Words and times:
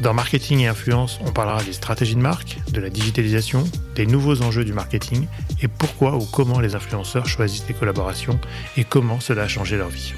Dans 0.00 0.14
Marketing 0.14 0.60
et 0.60 0.68
Influence, 0.68 1.18
on 1.26 1.32
parlera 1.32 1.60
des 1.64 1.72
stratégies 1.72 2.14
de 2.14 2.20
marque, 2.20 2.58
de 2.72 2.80
la 2.80 2.88
digitalisation, 2.88 3.64
des 3.96 4.06
nouveaux 4.06 4.42
enjeux 4.42 4.64
du 4.64 4.72
marketing 4.72 5.26
et 5.60 5.66
pourquoi 5.66 6.14
ou 6.14 6.24
comment 6.24 6.60
les 6.60 6.76
influenceurs 6.76 7.26
choisissent 7.26 7.66
les 7.66 7.74
collaborations 7.74 8.38
et 8.76 8.84
comment 8.84 9.18
cela 9.18 9.42
a 9.42 9.48
changé 9.48 9.76
leur 9.76 9.88
vie. 9.88 10.12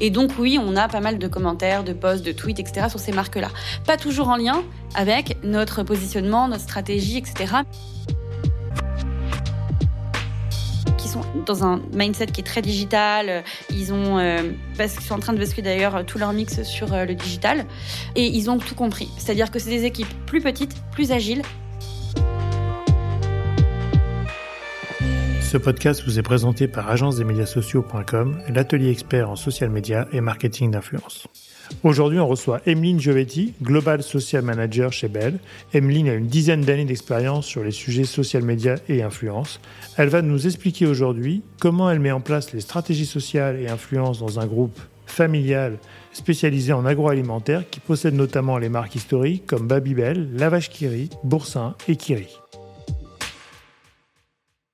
Et 0.00 0.08
donc 0.08 0.32
oui, 0.38 0.58
on 0.58 0.74
a 0.76 0.88
pas 0.88 1.00
mal 1.00 1.18
de 1.18 1.28
commentaires, 1.28 1.84
de 1.84 1.92
posts, 1.92 2.24
de 2.24 2.32
tweets, 2.32 2.58
etc. 2.58 2.88
sur 2.88 2.98
ces 2.98 3.12
marques-là. 3.12 3.48
Pas 3.86 3.98
toujours 3.98 4.28
en 4.28 4.36
lien 4.36 4.62
avec 4.94 5.36
notre 5.42 5.82
positionnement, 5.82 6.48
notre 6.48 6.62
stratégie, 6.62 7.18
etc. 7.18 7.56
dans 11.46 11.64
un 11.64 11.80
mindset 11.92 12.26
qui 12.26 12.40
est 12.40 12.44
très 12.44 12.62
digital. 12.62 13.44
Ils 13.70 13.92
ont, 13.92 14.18
euh, 14.18 14.52
parce 14.76 14.94
qu'ils 14.94 15.04
sont 15.04 15.14
en 15.14 15.20
train 15.20 15.32
de 15.32 15.38
basculer 15.38 15.62
d'ailleurs 15.62 16.04
tout 16.06 16.18
leur 16.18 16.32
mix 16.32 16.62
sur 16.62 16.92
euh, 16.92 17.04
le 17.04 17.14
digital, 17.14 17.66
et 18.14 18.26
ils 18.26 18.50
ont 18.50 18.58
tout 18.58 18.74
compris. 18.74 19.08
C'est-à-dire 19.18 19.50
que 19.50 19.58
c'est 19.58 19.70
des 19.70 19.84
équipes 19.84 20.12
plus 20.26 20.40
petites, 20.40 20.74
plus 20.92 21.12
agiles, 21.12 21.42
Ce 25.46 25.56
podcast 25.56 26.02
vous 26.04 26.18
est 26.18 26.22
présenté 26.22 26.66
par 26.66 26.90
agence-des-médias-sociaux.com, 26.90 28.42
l'atelier 28.48 28.90
expert 28.90 29.30
en 29.30 29.36
social 29.36 29.70
media 29.70 30.08
et 30.10 30.20
marketing 30.20 30.72
d'influence. 30.72 31.28
Aujourd'hui, 31.82 32.18
on 32.18 32.26
reçoit 32.26 32.60
Emeline 32.66 33.00
Giovetti, 33.00 33.54
Global 33.62 34.02
Social 34.02 34.42
Manager 34.42 34.92
chez 34.92 35.08
Bell. 35.08 35.38
Emeline 35.74 36.08
a 36.08 36.14
une 36.14 36.26
dizaine 36.26 36.62
d'années 36.62 36.84
d'expérience 36.84 37.46
sur 37.46 37.62
les 37.62 37.70
sujets 37.70 38.04
social 38.04 38.42
media 38.42 38.76
et 38.88 39.02
influence. 39.02 39.60
Elle 39.96 40.08
va 40.08 40.22
nous 40.22 40.46
expliquer 40.46 40.86
aujourd'hui 40.86 41.42
comment 41.60 41.90
elle 41.90 42.00
met 42.00 42.12
en 42.12 42.20
place 42.20 42.52
les 42.52 42.60
stratégies 42.60 43.06
sociales 43.06 43.60
et 43.60 43.68
influence 43.68 44.18
dans 44.18 44.40
un 44.40 44.46
groupe 44.46 44.78
familial 45.06 45.78
spécialisé 46.12 46.72
en 46.72 46.84
agroalimentaire 46.84 47.68
qui 47.70 47.80
possède 47.80 48.14
notamment 48.14 48.58
les 48.58 48.68
marques 48.68 48.94
historiques 48.94 49.46
comme 49.46 49.68
Babybel, 49.68 50.30
La 50.34 50.48
Vache 50.48 50.70
Kiri, 50.70 51.10
Boursin 51.24 51.74
et 51.88 51.96
Kiri. 51.96 52.28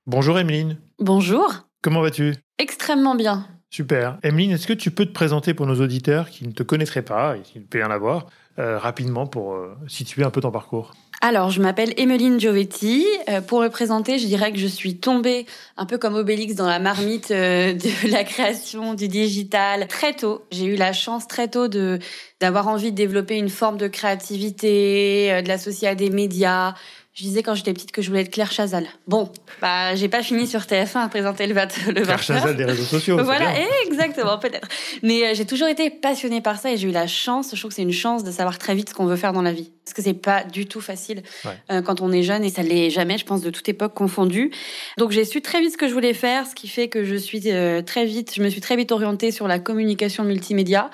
Bonjour 0.05 0.37
Emeline. 0.37 0.77
Bonjour. 0.99 1.67
Comment 1.81 2.01
vas-tu? 2.01 2.35
Extrêmement 2.59 3.15
bien. 3.15 3.47
Super. 3.73 4.19
Emeline, 4.21 4.51
est-ce 4.51 4.67
que 4.67 4.73
tu 4.73 4.91
peux 4.91 5.03
te 5.03 5.13
présenter 5.13 5.55
pour 5.55 5.65
nos 5.65 5.81
auditeurs 5.81 6.29
qui 6.29 6.47
ne 6.47 6.51
te 6.51 6.61
connaîtraient 6.61 7.01
pas 7.01 7.37
et 7.37 7.39
qui 7.39 7.57
ne 7.57 7.63
peuvent 7.63 7.81
rien 7.81 7.89
avoir 7.89 8.27
euh, 8.59 8.77
rapidement 8.77 9.25
pour 9.25 9.55
euh, 9.55 9.75
situer 9.87 10.23
un 10.23 10.29
peu 10.29 10.41
ton 10.41 10.51
parcours? 10.51 10.93
Alors, 11.21 11.49
je 11.49 11.59
m'appelle 11.59 11.91
Emeline 11.97 12.39
Giovetti. 12.39 13.03
Euh, 13.29 13.41
pour 13.41 13.61
me 13.61 13.69
présenter, 13.69 14.19
je 14.19 14.27
dirais 14.27 14.51
que 14.51 14.59
je 14.59 14.67
suis 14.67 14.97
tombée 14.97 15.47
un 15.75 15.87
peu 15.87 15.97
comme 15.97 16.13
Obélix 16.13 16.53
dans 16.53 16.67
la 16.67 16.77
marmite 16.77 17.31
de 17.31 18.07
la 18.11 18.23
création 18.23 18.93
du 18.93 19.07
digital 19.07 19.87
très 19.87 20.13
tôt. 20.13 20.45
J'ai 20.51 20.65
eu 20.65 20.75
la 20.75 20.93
chance 20.93 21.27
très 21.27 21.47
tôt 21.47 21.67
de 21.67 21.97
d'avoir 22.41 22.67
envie 22.67 22.91
de 22.91 22.97
développer 22.97 23.37
une 23.37 23.49
forme 23.49 23.77
de 23.77 23.87
créativité, 23.87 25.41
de 25.41 25.47
l'associer 25.47 25.87
à 25.87 25.95
des 25.95 26.11
médias, 26.11 26.75
je 27.13 27.23
disais 27.23 27.43
quand 27.43 27.53
j'étais 27.53 27.73
petite 27.73 27.91
que 27.91 28.01
je 28.01 28.07
voulais 28.07 28.21
être 28.21 28.31
Claire 28.31 28.51
Chazal. 28.51 28.87
Bon, 29.07 29.31
bah 29.61 29.93
j'ai 29.95 30.09
pas 30.09 30.23
fini 30.23 30.47
sur 30.47 30.61
TF1 30.61 30.97
à 30.97 31.07
présenter 31.09 31.45
le, 31.45 31.53
20, 31.53 31.87
le 31.87 32.01
Claire 32.01 32.23
Chazal 32.23 32.55
des 32.57 32.65
réseaux 32.65 32.83
sociaux. 32.83 33.19
Voilà, 33.23 33.53
exactement, 33.85 34.39
peut-être. 34.39 34.67
Mais 35.03 35.23
euh, 35.23 35.33
j'ai 35.35 35.45
toujours 35.45 35.67
été 35.67 35.91
passionnée 35.91 36.41
par 36.41 36.57
ça 36.57 36.71
et 36.71 36.77
j'ai 36.77 36.89
eu 36.89 36.91
la 36.91 37.05
chance, 37.05 37.51
je 37.53 37.59
trouve 37.59 37.69
que 37.69 37.75
c'est 37.75 37.83
une 37.83 37.91
chance 37.91 38.23
de 38.23 38.31
savoir 38.31 38.57
très 38.57 38.73
vite 38.73 38.89
ce 38.89 38.95
qu'on 38.95 39.05
veut 39.05 39.15
faire 39.15 39.31
dans 39.31 39.43
la 39.43 39.53
vie. 39.53 39.71
Parce 39.83 39.93
que 39.93 40.01
c'est 40.01 40.13
pas 40.13 40.43
du 40.43 40.65
tout 40.65 40.81
facile 40.81 41.23
euh, 41.71 41.81
quand 41.81 42.01
on 42.01 42.11
est 42.11 42.23
jeune 42.23 42.43
et 42.43 42.49
ça 42.49 42.63
l'est 42.63 42.89
jamais, 42.89 43.17
je 43.17 43.25
pense, 43.25 43.41
de 43.41 43.49
toute 43.49 43.67
époque 43.67 43.93
confondue. 43.93 44.51
Donc 44.97 45.11
j'ai 45.11 45.25
su 45.25 45.41
très 45.41 45.59
vite 45.59 45.73
ce 45.73 45.77
que 45.77 45.87
je 45.87 45.93
voulais 45.93 46.13
faire, 46.13 46.47
ce 46.47 46.55
qui 46.55 46.67
fait 46.67 46.87
que 46.87 47.03
je 47.03 47.15
suis 47.15 47.41
euh, 47.47 47.81
très 47.81 48.05
vite, 48.05 48.33
je 48.35 48.41
me 48.41 48.49
suis 48.49 48.61
très 48.61 48.75
vite 48.75 48.91
orientée 48.91 49.31
sur 49.31 49.47
la 49.47 49.59
communication 49.59 50.23
multimédia 50.23 50.89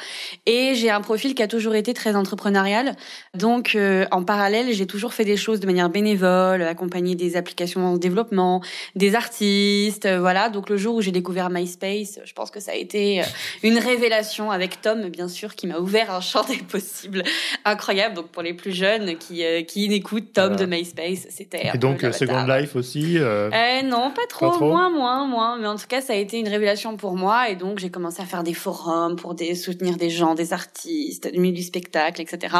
et 0.46 0.74
j'ai 0.76 0.90
un 0.90 1.02
profil 1.02 1.36
qui 1.36 1.44
a 1.44 1.48
toujours 1.48 1.76
été 1.76 1.94
très 1.94 2.16
entrepreneurial. 2.16 2.96
Donc 3.36 3.78
en 4.12 4.24
parallèle, 4.24 4.74
j'ai 4.74 4.88
toujours 4.88 5.14
fait 5.14 5.26
des 5.26 5.38
choses 5.38 5.60
de 5.60 5.66
manière 5.66 5.90
bénévole 5.90 6.62
accompagner 6.62 7.16
des 7.16 7.36
applications 7.36 7.86
en 7.86 7.98
développement, 7.98 8.62
des 8.96 9.16
artistes, 9.16 10.06
euh, 10.06 10.20
voilà. 10.20 10.50
Donc 10.50 10.70
le 10.70 10.78
jour 10.78 10.96
où 10.96 11.02
j'ai 11.02 11.12
découvert 11.12 11.50
MySpace, 11.50 12.20
je 12.24 12.34
pense 12.34 12.52
que 12.52 12.60
ça 12.60 12.72
a 12.72 12.76
été 12.76 13.22
euh, 13.22 13.26
une 13.64 13.78
révélation 13.78 14.52
avec 14.52 14.82
Tom, 14.82 15.10
bien 15.10 15.28
sûr, 15.28 15.56
qui 15.56 15.68
m'a 15.68 15.80
ouvert 15.80 16.12
un 16.12 16.22
champ 16.22 16.44
des 16.44 16.58
possibles 16.58 17.24
incroyable. 17.66 18.16
Donc 18.16 18.28
pour 18.28 18.44
les 18.44 18.54
plus 18.54 18.72
jeunes 18.80 19.18
qui 19.18 19.46
euh, 19.46 19.62
qui 19.62 19.88
n'écoutent 19.90 20.34
Tom 20.34 20.56
de 20.56 20.66
MySpace, 20.66 21.28
c'était. 21.30 21.72
Et 21.74 21.78
donc 21.78 22.02
Second 22.02 22.46
Life 22.46 22.76
aussi. 22.76 23.18
Eh, 23.18 23.84
non, 23.86 24.12
pas 24.12 24.26
trop, 24.28 24.60
moins, 24.60 24.90
moins, 24.90 25.28
moins. 25.28 25.58
Mais 25.60 25.68
en 25.68 25.76
tout 25.76 25.88
cas, 25.88 26.02
ça 26.02 26.14
a 26.14 26.16
été 26.16 26.40
une 26.40 26.48
révélation 26.48 26.98
pour 26.98 27.16
moi. 27.16 27.50
Et 27.50 27.56
donc 27.56 27.80
j'ai 27.80 27.92
commencé 27.92 28.22
à 28.22 28.26
faire 28.26 28.44
des 28.44 28.54
forums 28.54 29.16
pour 29.16 29.36
des 29.36 29.56
soutenir 29.56 29.98
des 29.98 30.10
gens, 30.10 30.34
des 30.34 30.54
artistes, 30.54 31.32
du 31.32 31.40
milieu 31.40 31.56
du 31.56 31.64
spectacle, 31.64 32.22
etc. 32.22 32.56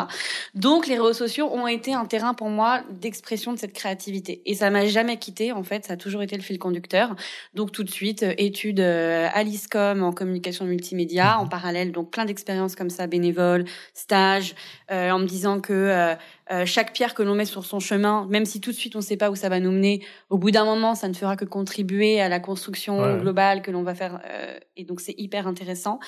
Donc 0.54 0.88
les 0.88 0.98
réseaux 0.98 1.14
sociaux 1.14 1.50
ont 1.52 1.68
été 1.68 1.94
un 1.94 2.06
terrain 2.06 2.34
pour 2.34 2.50
moi 2.50 2.82
d'expression 2.92 3.54
de 3.54 3.58
cette 3.60 3.74
créativité. 3.74 4.42
Et 4.46 4.56
ça 4.56 4.70
m'a 4.70 4.86
jamais 4.86 5.18
quitté, 5.18 5.52
en 5.52 5.64
fait, 5.64 5.86
ça 5.86 5.94
a 5.94 5.98
toujours 5.98 6.22
été 6.22 6.36
le 6.36 6.44
fil 6.44 6.60
conducteur. 6.60 7.16
Donc 7.54 7.72
tout 7.72 7.84
de 7.84 7.90
suite, 7.90 8.24
euh, 8.24 8.34
études 8.38 8.80
euh, 8.80 9.28
à 9.34 9.44
l'ISCOM 9.44 10.04
en 10.04 10.12
communication 10.12 10.66
multimédia, 10.66 11.36
mhm. 11.36 11.42
en 11.42 11.48
parallèle, 11.48 11.92
donc 11.92 12.12
plein 12.12 12.26
d'expériences 12.26 12.76
comme 12.76 12.90
ça, 12.90 13.08
bénévoles, 13.08 13.66
stages, 13.94 14.56
euh, 14.92 15.12
en 15.12 15.20
me 15.20 15.26
disant 15.26 15.60
que 15.60 16.09
euh, 16.52 16.66
chaque 16.66 16.94
pierre 16.94 17.14
que 17.14 17.22
l'on 17.22 17.36
met 17.36 17.46
sur 17.46 17.66
son 17.66 17.80
chemin, 17.80 18.26
même 18.30 18.46
si 18.46 18.60
tout 18.60 18.72
de 18.72 18.76
suite 18.76 18.96
on 18.96 19.00
ne 19.00 19.04
sait 19.04 19.18
pas 19.18 19.30
où 19.30 19.36
ça 19.36 19.50
va 19.50 19.60
nous 19.60 19.72
mener, 19.72 20.04
au 20.30 20.38
bout 20.38 20.52
d'un 20.52 20.66
moment, 20.66 20.96
ça 20.96 21.08
ne 21.08 21.14
fera 21.14 21.36
que 21.36 21.46
contribuer 21.46 22.20
à 22.22 22.30
la 22.30 22.40
construction 22.40 23.18
globale 23.18 23.62
que 23.62 23.70
l'on 23.70 23.84
va 23.84 23.94
faire. 23.94 24.20
Euh, 24.26 24.58
et 24.76 24.84
donc 24.84 25.00
c'est 25.00 25.14
hyper 25.18 25.48
intéressant. 25.48 26.00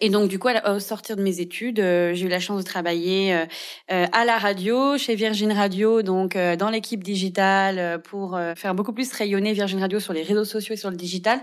Et 0.00 0.10
donc 0.10 0.28
du 0.28 0.38
coup, 0.38 0.48
au 0.66 0.78
sortir 0.80 1.16
de 1.16 1.22
mes 1.22 1.40
études, 1.40 1.78
euh, 1.78 2.12
j'ai 2.14 2.26
eu 2.26 2.28
la 2.28 2.40
chance 2.40 2.58
de 2.58 2.66
travailler 2.66 3.44
à 3.88 4.24
la 4.24 4.38
radio, 4.38 4.98
chez 4.98 5.14
Virgin 5.14 5.52
Radio, 5.52 6.02
donc 6.02 6.36
dans 6.36 6.70
l'équipe 6.70 7.02
digitale, 7.02 8.00
pour 8.02 8.38
faire 8.56 8.74
beaucoup 8.74 8.92
plus 8.92 9.12
rayonner 9.12 9.52
Virgin 9.52 9.80
Radio 9.80 10.00
sur 10.00 10.12
les 10.12 10.22
réseaux 10.22 10.44
sociaux 10.44 10.74
et 10.74 10.76
sur 10.76 10.90
le 10.90 10.96
digital, 10.96 11.40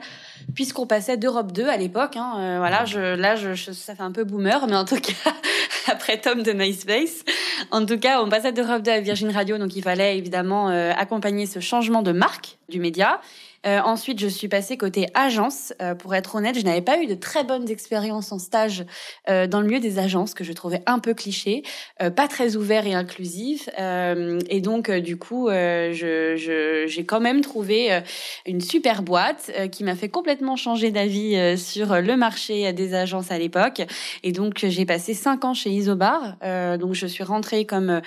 puisqu'on 0.54 0.88
passait 0.88 1.18
d'Europe 1.18 1.52
2 1.52 1.68
à 1.68 1.78
l'époque. 1.78 2.16
Hein, 2.16 2.58
voilà, 2.60 2.86
je, 2.86 3.16
là, 3.16 3.36
je, 3.36 3.54
ça 3.54 3.96
fait 3.96 4.04
un 4.04 4.12
peu 4.12 4.24
boomer, 4.24 4.66
mais 4.68 4.76
en 4.76 4.86
tout 4.86 5.00
cas, 5.00 5.34
après 5.88 6.18
Tom 6.18 6.44
de 6.44 6.52
MySpace, 6.52 7.24
en 7.72 7.86
tout 7.86 7.98
cas, 7.98 8.22
on 8.22 8.30
passait 8.30 8.52
d'Europe 8.52 8.82
2 8.82 8.92
à 8.92 9.00
Virgin 9.00 9.30
Radio, 9.32 9.58
donc 9.58 9.76
il 9.76 9.84
fallait 9.84 10.18
évidemment 10.18 10.70
euh, 10.70 10.92
accompagner 10.98 11.46
ce 11.46 11.60
changement 11.60 12.02
de 12.02 12.12
marque 12.12 12.58
du 12.70 12.80
média. 12.80 13.22
Euh, 13.66 13.80
ensuite, 13.84 14.20
je 14.20 14.28
suis 14.28 14.48
passée 14.48 14.78
côté 14.78 15.08
agence. 15.14 15.74
Euh, 15.82 15.96
pour 15.96 16.16
être 16.16 16.36
honnête, 16.36 16.58
je 16.58 16.66
n'avais 16.66 16.82
pas 16.82 17.02
eu 17.02 17.08
de 17.08 17.16
très 17.16 17.44
bonnes 17.44 17.70
expériences 17.70 18.32
en 18.32 18.40
stage 18.40 18.86
euh, 19.30 19.48
dans 19.48 19.62
le 19.62 19.68
milieu 19.68 19.80
des 19.80 20.00
agences 20.00 20.34
que 20.34 20.44
je 20.44 20.54
trouvais 20.54 20.82
un 20.86 21.00
peu 21.00 21.14
cliché, 21.14 21.64
euh, 22.02 22.10
pas 22.10 22.28
très 22.28 22.56
ouvert 22.56 22.88
et 22.88 22.94
inclusif. 22.94 23.70
Euh, 23.80 24.40
et 24.50 24.62
donc, 24.62 24.90
du 24.92 25.18
coup, 25.18 25.50
j'ai 25.50 26.36
je, 26.38 26.86
j'ai 26.88 27.06
quand 27.06 27.20
même 27.20 27.42
trouvé 27.42 28.02
une 28.46 28.62
super 28.62 29.04
boîte 29.04 29.52
qui 29.72 29.84
m'a 29.84 29.96
fait 29.96 30.10
complètement 30.10 30.56
changer 30.56 30.92
d'avis 30.92 31.58
sur 31.58 32.02
le 32.02 32.16
marché 32.16 32.74
des 32.74 32.94
agences 32.94 33.32
à 33.32 33.38
l'époque. 33.38 33.82
Et 34.24 34.32
donc, 34.32 34.66
j'ai 34.68 34.86
passé 34.86 35.14
cinq 35.14 35.46
ans 35.46 35.54
chez 35.54 35.70
Isobar. 35.70 36.38
donc, 36.80 36.94
je 36.94 37.06
suis 37.08 37.24
rentrée 37.24 37.66
comme 37.66 38.02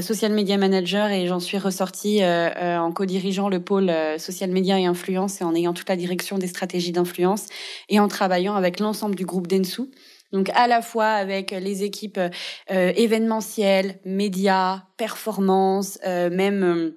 social 0.00 0.32
media 0.32 0.56
manager 0.56 1.10
et 1.10 1.26
j'en 1.26 1.40
suis 1.40 1.58
ressortie 1.58 2.22
en 2.24 2.92
co-dirigeant 2.92 3.48
le 3.48 3.60
pôle 3.60 3.92
social 4.18 4.50
media 4.50 4.78
et 4.78 4.88
et 5.08 5.44
en 5.44 5.54
ayant 5.54 5.72
toute 5.72 5.88
la 5.88 5.96
direction 5.96 6.38
des 6.38 6.46
stratégies 6.46 6.92
d'influence 6.92 7.46
et 7.88 8.00
en 8.00 8.08
travaillant 8.08 8.54
avec 8.54 8.80
l'ensemble 8.80 9.14
du 9.14 9.24
groupe 9.24 9.46
Densu. 9.46 9.82
Donc 10.32 10.50
à 10.54 10.66
la 10.66 10.82
fois 10.82 11.06
avec 11.06 11.50
les 11.50 11.82
équipes 11.82 12.18
euh, 12.18 12.92
événementielles, 12.96 13.98
médias, 14.04 14.84
performance, 14.96 15.98
euh, 16.06 16.30
même 16.30 16.62
euh, 16.62 16.96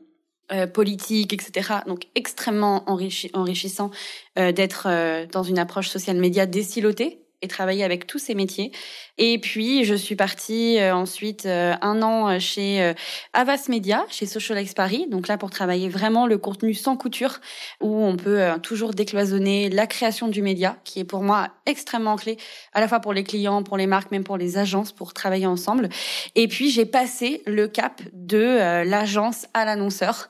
euh 0.51 0.67
politique, 0.67 1.33
etc. 1.33 1.75
Donc 1.87 2.07
extrêmement 2.15 2.83
enrichi 2.89 3.31
enrichissant 3.33 3.91
d'être 4.35 4.87
dans 5.31 5.43
une 5.43 5.57
approche 5.57 5.89
social 5.89 6.17
média 6.17 6.45
décilotée 6.45 7.22
et 7.43 7.47
travailler 7.47 7.83
avec 7.83 8.07
tous 8.07 8.19
ces 8.19 8.33
métiers. 8.33 8.71
Et 9.19 9.37
puis, 9.37 9.83
je 9.83 9.93
suis 9.93 10.15
partie 10.15 10.79
euh, 10.79 10.95
ensuite 10.95 11.45
euh, 11.45 11.75
un 11.81 12.01
an 12.01 12.39
chez 12.39 12.81
euh, 12.81 12.93
Avas 13.33 13.65
Media, 13.67 14.05
chez 14.09 14.25
Socialex 14.25 14.73
Paris. 14.73 15.05
Donc 15.09 15.27
là, 15.27 15.37
pour 15.37 15.51
travailler 15.51 15.87
vraiment 15.87 16.25
le 16.25 16.39
contenu 16.39 16.73
sans 16.73 16.97
couture, 16.97 17.39
où 17.81 18.03
on 18.03 18.15
peut 18.15 18.59
toujours 18.63 18.93
décloisonner 18.93 19.69
la 19.69 19.85
création 19.85 20.29
du 20.29 20.41
média, 20.41 20.77
qui 20.83 21.01
est 21.01 21.03
pour 21.03 21.21
moi 21.21 21.49
extrêmement 21.65 22.15
clé, 22.15 22.37
à 22.73 22.79
la 22.79 22.87
fois 22.87 23.01
pour 23.01 23.13
les 23.13 23.23
clients, 23.23 23.61
pour 23.61 23.77
les 23.77 23.87
marques, 23.87 24.09
même 24.09 24.23
pour 24.23 24.37
les 24.37 24.57
agences, 24.57 24.91
pour 24.91 25.13
travailler 25.13 25.45
ensemble. 25.45 25.89
Et 26.35 26.47
puis, 26.47 26.71
j'ai 26.71 26.85
passé 26.85 27.43
le 27.45 27.67
cap 27.67 28.01
de 28.13 28.83
l'agence 28.83 29.47
à 29.53 29.65
l'annonceur. 29.65 30.29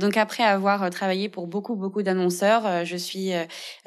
donc 0.00 0.16
après 0.16 0.42
avoir 0.42 0.88
travaillé 0.90 1.28
pour 1.28 1.46
beaucoup, 1.46 1.76
beaucoup 1.76 2.02
d'annonceurs, 2.02 2.84
je 2.84 2.96
suis, 2.96 3.32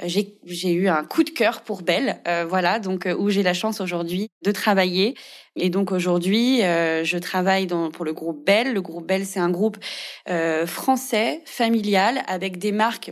j'ai 0.06 0.72
eu 0.72 0.88
un 0.88 1.04
coup 1.04 1.24
de 1.24 1.30
cœur 1.30 1.62
pour 1.62 1.82
Belle. 1.82 2.22
voilà, 2.48 2.59
donc 2.82 3.08
où 3.18 3.30
j'ai 3.30 3.44
la 3.44 3.54
chance 3.54 3.82
aujourd'hui 3.82 4.30
de 4.44 4.52
travailler. 4.52 5.16
Et 5.56 5.70
donc 5.70 5.92
aujourd'hui, 5.92 6.64
euh, 6.64 7.04
je 7.04 7.18
travaille 7.18 7.68
pour 7.68 8.06
le 8.06 8.14
groupe 8.14 8.46
Bell. 8.46 8.74
Le 8.74 8.82
groupe 8.82 9.08
Bell, 9.08 9.26
c'est 9.26 9.40
un 9.40 9.50
groupe 9.50 9.78
euh, 10.30 10.66
français, 10.66 11.42
familial, 11.46 12.22
avec 12.28 12.58
des 12.58 12.72
marques 12.72 13.12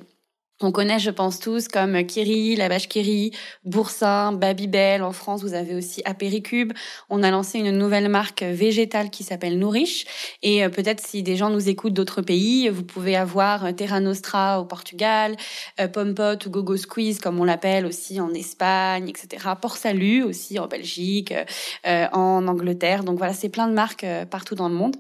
on 0.60 0.72
connaît, 0.72 0.98
je 0.98 1.12
pense 1.12 1.40
tous, 1.40 1.68
comme 1.68 2.04
Kiri, 2.04 2.56
la 2.56 2.68
Kiri, 2.80 3.32
Boursin, 3.64 4.32
Babybel. 4.32 5.04
En 5.04 5.12
France, 5.12 5.44
vous 5.44 5.54
avez 5.54 5.76
aussi 5.76 6.02
Apéricube. 6.04 6.74
On 7.12 7.22
a 7.22 7.30
lancé 7.30 7.60
une 7.60 7.78
nouvelle 7.78 8.10
marque 8.10 8.42
végétale 8.42 9.12
qui 9.12 9.24
s'appelle 9.24 9.60
Nourish. 9.60 10.06
Et 10.42 10.66
euh, 10.66 10.70
peut-être 10.70 11.06
si 11.06 11.22
des 11.22 11.36
gens 11.36 11.52
nous 11.52 11.70
écoutent 11.70 11.94
d'autres 11.94 12.24
pays, 12.24 12.70
vous 12.70 12.84
pouvez 12.84 13.16
avoir 13.16 13.76
Terra 13.76 14.00
Nostra 14.00 14.60
au 14.60 14.66
Portugal, 14.66 15.36
euh, 15.80 15.88
Pompot 15.88 16.48
ou 16.48 16.50
Gogo 16.50 16.76
Squeeze, 16.76 17.20
comme 17.20 17.40
on 17.40 17.44
l'appelle 17.44 17.86
aussi 17.86 18.20
en 18.20 18.34
Espagne, 18.34 19.10
etc. 19.10 19.50
Port 19.62 19.78
Salut 19.78 20.24
aussi 20.24 20.58
en 20.58 20.66
Belgique, 20.66 21.36
euh, 21.86 22.08
en 22.14 22.48
Angleterre. 22.48 23.04
Donc 23.04 23.20
voilà, 23.20 23.34
c'est 23.34 23.50
plein 23.50 23.68
de 23.68 23.74
marques 23.74 24.08
partout 24.32 24.56
dans 24.56 24.70
le 24.70 24.76
monde. 24.76 24.96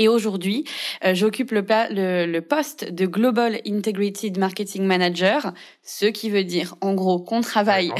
Et 0.00 0.08
aujourd'hui, 0.08 0.64
euh, 1.04 1.14
j'occupe 1.14 1.50
le, 1.50 1.60
le, 1.90 2.24
le, 2.24 2.40
poste 2.40 2.90
de 2.90 3.04
Global 3.04 3.60
Integrated 3.66 4.38
Marketing 4.38 4.84
Manager, 4.84 5.52
ce 5.82 6.06
qui 6.06 6.30
veut 6.30 6.42
dire, 6.42 6.74
en 6.80 6.94
gros, 6.94 7.18
qu'on 7.18 7.42
travaille, 7.42 7.92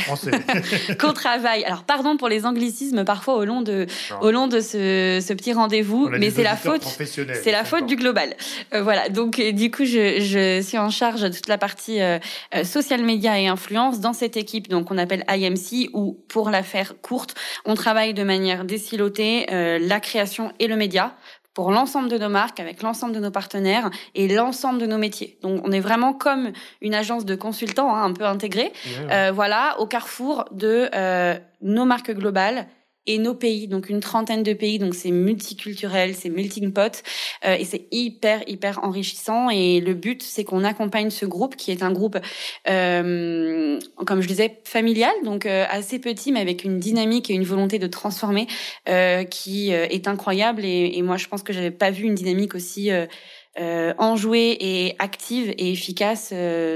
qu'on 0.99 1.13
travaille. 1.13 1.63
Alors, 1.65 1.85
pardon 1.85 2.17
pour 2.17 2.31
les 2.31 2.47
anglicismes 2.47 3.05
parfois 3.05 3.35
au 3.35 3.45
long 3.45 3.61
de, 3.61 3.87
au 4.23 4.31
long 4.31 4.47
de 4.47 4.61
ce, 4.61 5.23
ce 5.23 5.33
petit 5.35 5.53
rendez-vous, 5.53 6.09
mais 6.09 6.31
c'est 6.31 6.43
la 6.43 6.57
faute, 6.57 6.83
c'est 6.85 7.53
la 7.53 7.65
faute 7.65 7.85
du 7.85 7.97
global. 7.97 8.35
Euh, 8.73 8.83
voilà. 8.83 9.11
Donc, 9.11 9.39
du 9.39 9.71
coup, 9.71 9.85
je, 9.85 10.21
je, 10.21 10.63
suis 10.63 10.79
en 10.79 10.89
charge 10.89 11.21
de 11.21 11.29
toute 11.29 11.49
la 11.49 11.59
partie 11.59 12.01
euh, 12.01 12.19
euh, 12.55 12.65
social 12.65 13.05
media 13.05 13.39
et 13.39 13.47
influence 13.47 14.01
dans 14.01 14.15
cette 14.15 14.39
équipe, 14.39 14.69
donc 14.69 14.91
on 14.91 14.97
appelle 14.97 15.23
IMC, 15.29 15.91
où 15.93 16.19
pour 16.29 16.49
la 16.49 16.63
faire 16.63 16.95
courte, 17.03 17.35
on 17.67 17.75
travaille 17.75 18.15
de 18.15 18.23
manière 18.23 18.65
décilotée 18.65 19.47
la 19.51 20.01
création 20.01 20.53
et 20.59 20.67
le 20.67 20.77
média 20.77 21.15
pour 21.55 21.73
l'ensemble 21.73 22.09
de 22.09 22.19
nos 22.19 22.29
marques, 22.29 22.61
avec 22.61 22.83
l'ensemble 22.83 23.15
de 23.15 23.21
nos 23.21 23.31
partenaires 23.31 23.91
et 24.15 24.29
l'ensemble 24.29 24.79
de 24.81 24.87
nos 24.87 24.99
métiers. 24.99 25.39
Donc, 25.43 25.61
on 25.67 25.73
est 25.73 25.81
vraiment 25.81 26.13
comme 26.13 26.53
une 26.81 26.95
agence 26.95 27.25
de 27.25 27.35
consultants, 27.35 27.95
hein, 27.95 28.05
un 28.05 28.13
peu 28.13 28.25
intégrée, 28.25 28.73
euh, 29.11 29.33
voilà, 29.35 29.77
au 29.81 29.87
carrefour 29.87 30.45
de 30.53 30.89
euh, 30.95 31.39
nos 31.63 31.85
marques 31.85 32.13
globales 32.13 32.67
et 33.15 33.19
nos 33.19 33.35
pays, 33.35 33.69
donc 33.69 33.89
une 33.89 34.01
trentaine 34.01 34.43
de 34.43 34.53
pays, 34.53 34.79
donc 34.79 34.95
c'est 34.95 35.11
multiculturel, 35.11 36.15
c'est 36.15 36.29
melting 36.29 36.73
pot, 36.73 37.03
euh, 37.45 37.55
et 37.55 37.65
c'est 37.65 37.87
hyper 37.91 38.43
hyper 38.47 38.85
enrichissant. 38.85 39.51
Et 39.51 39.81
le 39.81 39.95
but, 39.95 40.23
c'est 40.23 40.45
qu'on 40.45 40.65
accompagne 40.65 41.11
ce 41.11 41.27
groupe, 41.27 41.57
qui 41.57 41.71
est 41.71 41.83
un 41.83 41.93
groupe, 41.93 42.19
euh, 42.69 43.79
comme 44.07 44.21
je 44.21 44.29
disais, 44.29 44.61
familial, 44.65 45.13
donc 45.25 45.47
euh, 45.47 45.65
assez 45.69 45.99
petit, 45.99 46.33
mais 46.33 46.41
avec 46.41 46.65
une 46.65 46.79
dynamique 46.79 47.31
et 47.31 47.35
une 47.35 47.45
volonté 47.45 47.79
de 47.79 47.87
transformer, 47.87 48.47
euh, 48.89 49.25
qui 49.25 49.73
euh, 49.73 49.87
est 49.91 50.09
incroyable. 50.09 50.65
Et, 50.65 50.93
et, 50.97 51.03
moi, 51.03 51.17
je 51.17 51.27
pense 51.27 51.43
que 51.43 51.53
j'avais 51.53 51.71
pas 51.71 51.91
vu 51.91 52.05
une 52.05 52.15
dynamique 52.15 52.55
aussi 52.55 52.91
enjouée 53.99 54.57
et 54.61 54.95
active 54.99 55.51
et 55.59 55.73
efficace 55.73 56.33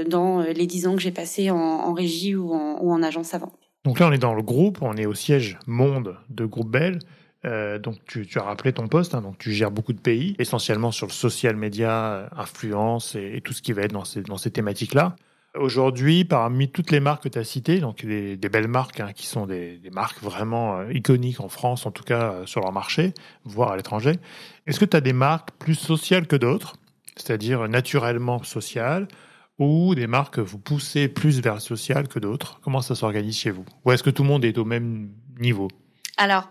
dans 0.07 0.41
les 0.41 0.67
dix 0.67 0.85
ans 0.87 0.95
que 0.95 1.01
j'ai 1.01 1.11
passé 1.11 1.49
en, 1.49 1.57
en 1.57 1.93
régie 1.93 2.35
ou 2.35 2.53
en, 2.53 2.79
ou 2.81 2.91
en 2.91 3.01
agence 3.01 3.33
avant. 3.33 3.53
Donc 3.85 3.99
là, 3.99 4.07
on 4.07 4.11
est 4.11 4.17
dans 4.17 4.33
le 4.33 4.41
groupe, 4.41 4.79
on 4.81 4.97
est 4.97 5.05
au 5.05 5.13
siège 5.13 5.59
monde 5.67 6.17
de 6.29 6.45
Groupe 6.45 6.71
Bell. 6.71 6.99
Euh, 7.45 7.77
donc 7.77 7.97
tu, 8.07 8.27
as 8.35 8.41
rappelé 8.41 8.73
ton 8.73 8.87
poste, 8.87 9.13
hein, 9.13 9.21
tu 9.37 9.53
gères 9.53 9.69
beaucoup 9.69 9.93
de 9.93 9.99
pays, 9.99 10.35
essentiellement 10.39 10.91
sur 10.91 11.05
le 11.05 11.11
social 11.11 11.55
media, 11.55 11.91
euh, 11.91 12.27
influence 12.35 13.15
et, 13.15 13.39
tout 13.43 13.53
ce 13.53 13.61
qui 13.61 13.71
va 13.73 13.83
être 13.83 13.93
dans 13.93 14.03
ces, 14.03 14.23
dans 14.23 14.37
ces 14.37 14.49
thématiques-là. 14.49 15.15
Aujourd'hui, 15.53 16.25
parmi 16.25 16.69
toutes 16.69 16.89
les 16.89 16.99
marques 16.99 17.23
que 17.23 17.29
tu 17.29 17.37
as 17.37 17.43
citées, 17.43 17.79
donc 17.79 18.03
des, 18.03 18.35
belles 18.37 18.67
marques 18.67 18.99
hein, 18.99 19.11
qui 19.13 19.27
sont 19.27 19.45
des, 19.45 19.79
marques 19.91 20.21
vraiment 20.23 20.79
euh, 20.79 20.91
iconiques 20.91 21.39
en 21.39 21.47
France, 21.47 21.85
en 21.85 21.91
tout 21.91 22.03
cas 22.03 22.41
sur 22.45 22.61
leur 22.61 22.71
marché, 22.71 23.13
voire 23.43 23.73
à 23.73 23.77
l'étranger, 23.77 24.15
est-ce 24.65 24.79
que 24.79 24.85
tu 24.85 24.97
as 24.97 25.01
des 25.01 25.13
marques 25.13 25.51
plus 25.59 25.75
sociales 25.75 26.25
que 26.25 26.35
d'autres, 26.35 26.77
c'est-à-dire 27.15 27.69
naturellement 27.69 28.41
sociales, 28.41 29.07
ou 29.59 29.95
des 29.95 30.07
marques 30.07 30.39
vous 30.39 30.59
poussez 30.59 31.07
plus 31.07 31.41
vers 31.41 31.55
le 31.55 31.59
social 31.59 32.07
que 32.07 32.19
d'autres? 32.19 32.59
Comment 32.63 32.81
ça 32.81 32.95
s'organise 32.95 33.37
chez 33.37 33.51
vous? 33.51 33.65
Ou 33.85 33.91
est-ce 33.91 34.03
que 34.03 34.09
tout 34.09 34.23
le 34.23 34.29
monde 34.29 34.45
est 34.45 34.57
au 34.57 34.65
même 34.65 35.11
niveau? 35.39 35.67
Alors, 36.17 36.49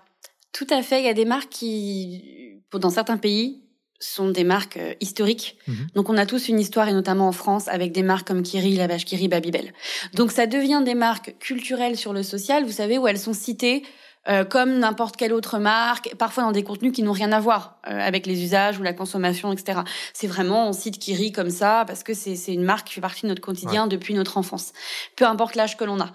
tout 0.53 0.67
à 0.71 0.83
fait. 0.83 1.01
Il 1.01 1.05
y 1.05 1.09
a 1.09 1.15
des 1.15 1.25
marques 1.25 1.51
qui, 1.51 2.63
dans 2.73 2.91
certains 2.91 3.19
pays, 3.19 3.65
sont 4.01 4.31
des 4.31 4.45
marques 4.45 4.77
euh, 4.77 4.95
historiques. 5.01 5.57
Mhm. 5.67 5.87
Donc 5.95 6.09
on 6.11 6.17
a 6.17 6.27
tous 6.27 6.49
une 6.49 6.61
histoire, 6.61 6.89
et 6.89 6.93
notamment 6.93 7.29
en 7.29 7.33
France, 7.33 7.69
avec 7.69 7.93
des 7.93 8.03
marques 8.03 8.27
comme 8.27 8.43
Kiri, 8.43 8.77
La 8.77 8.87
Vache 8.87 9.05
Kiri, 9.05 9.29
Babybel. 9.29 9.73
Donc 10.15 10.31
ça 10.31 10.47
devient 10.47 10.83
des 10.85 10.95
marques 10.95 11.37
culturelles 11.39 11.97
sur 11.97 12.13
le 12.13 12.23
social, 12.23 12.65
vous 12.65 12.73
savez, 12.73 12.99
où 12.99 13.07
elles 13.07 13.19
sont 13.19 13.33
citées 13.33 13.83
euh, 14.29 14.45
comme 14.45 14.79
n'importe 14.79 15.17
quelle 15.17 15.33
autre 15.33 15.59
marque, 15.59 16.15
parfois 16.17 16.45
dans 16.45 16.53
des 16.53 16.63
contenus 16.63 16.93
qui 16.93 17.03
n'ont 17.03 17.13
rien 17.13 17.33
à 17.33 17.41
voir 17.41 17.79
euh, 17.87 17.99
avec 17.99 18.27
les 18.27 18.43
usages 18.43 18.79
ou 18.79 18.83
la 18.83 18.93
consommation, 18.93 19.53
etc. 19.53 19.81
C'est 20.13 20.27
vraiment, 20.27 20.69
on 20.69 20.73
cite 20.73 20.99
Kiri 20.99 21.33
comme 21.33 21.51
ça 21.51 21.85
parce 21.87 22.03
que 22.03 22.15
c'est 22.15 22.55
une 22.55 22.65
marque 22.65 22.89
qui 22.89 22.95
fait 22.95 23.01
partie 23.01 23.23
de 23.23 23.29
notre 23.29 23.43
quotidien 23.43 23.87
depuis 23.87 24.15
notre 24.15 24.39
enfance, 24.39 24.73
peu 25.17 25.27
importe 25.27 25.55
l'âge 25.55 25.77
que 25.77 25.85
l'on 25.85 26.01
a. 26.01 26.11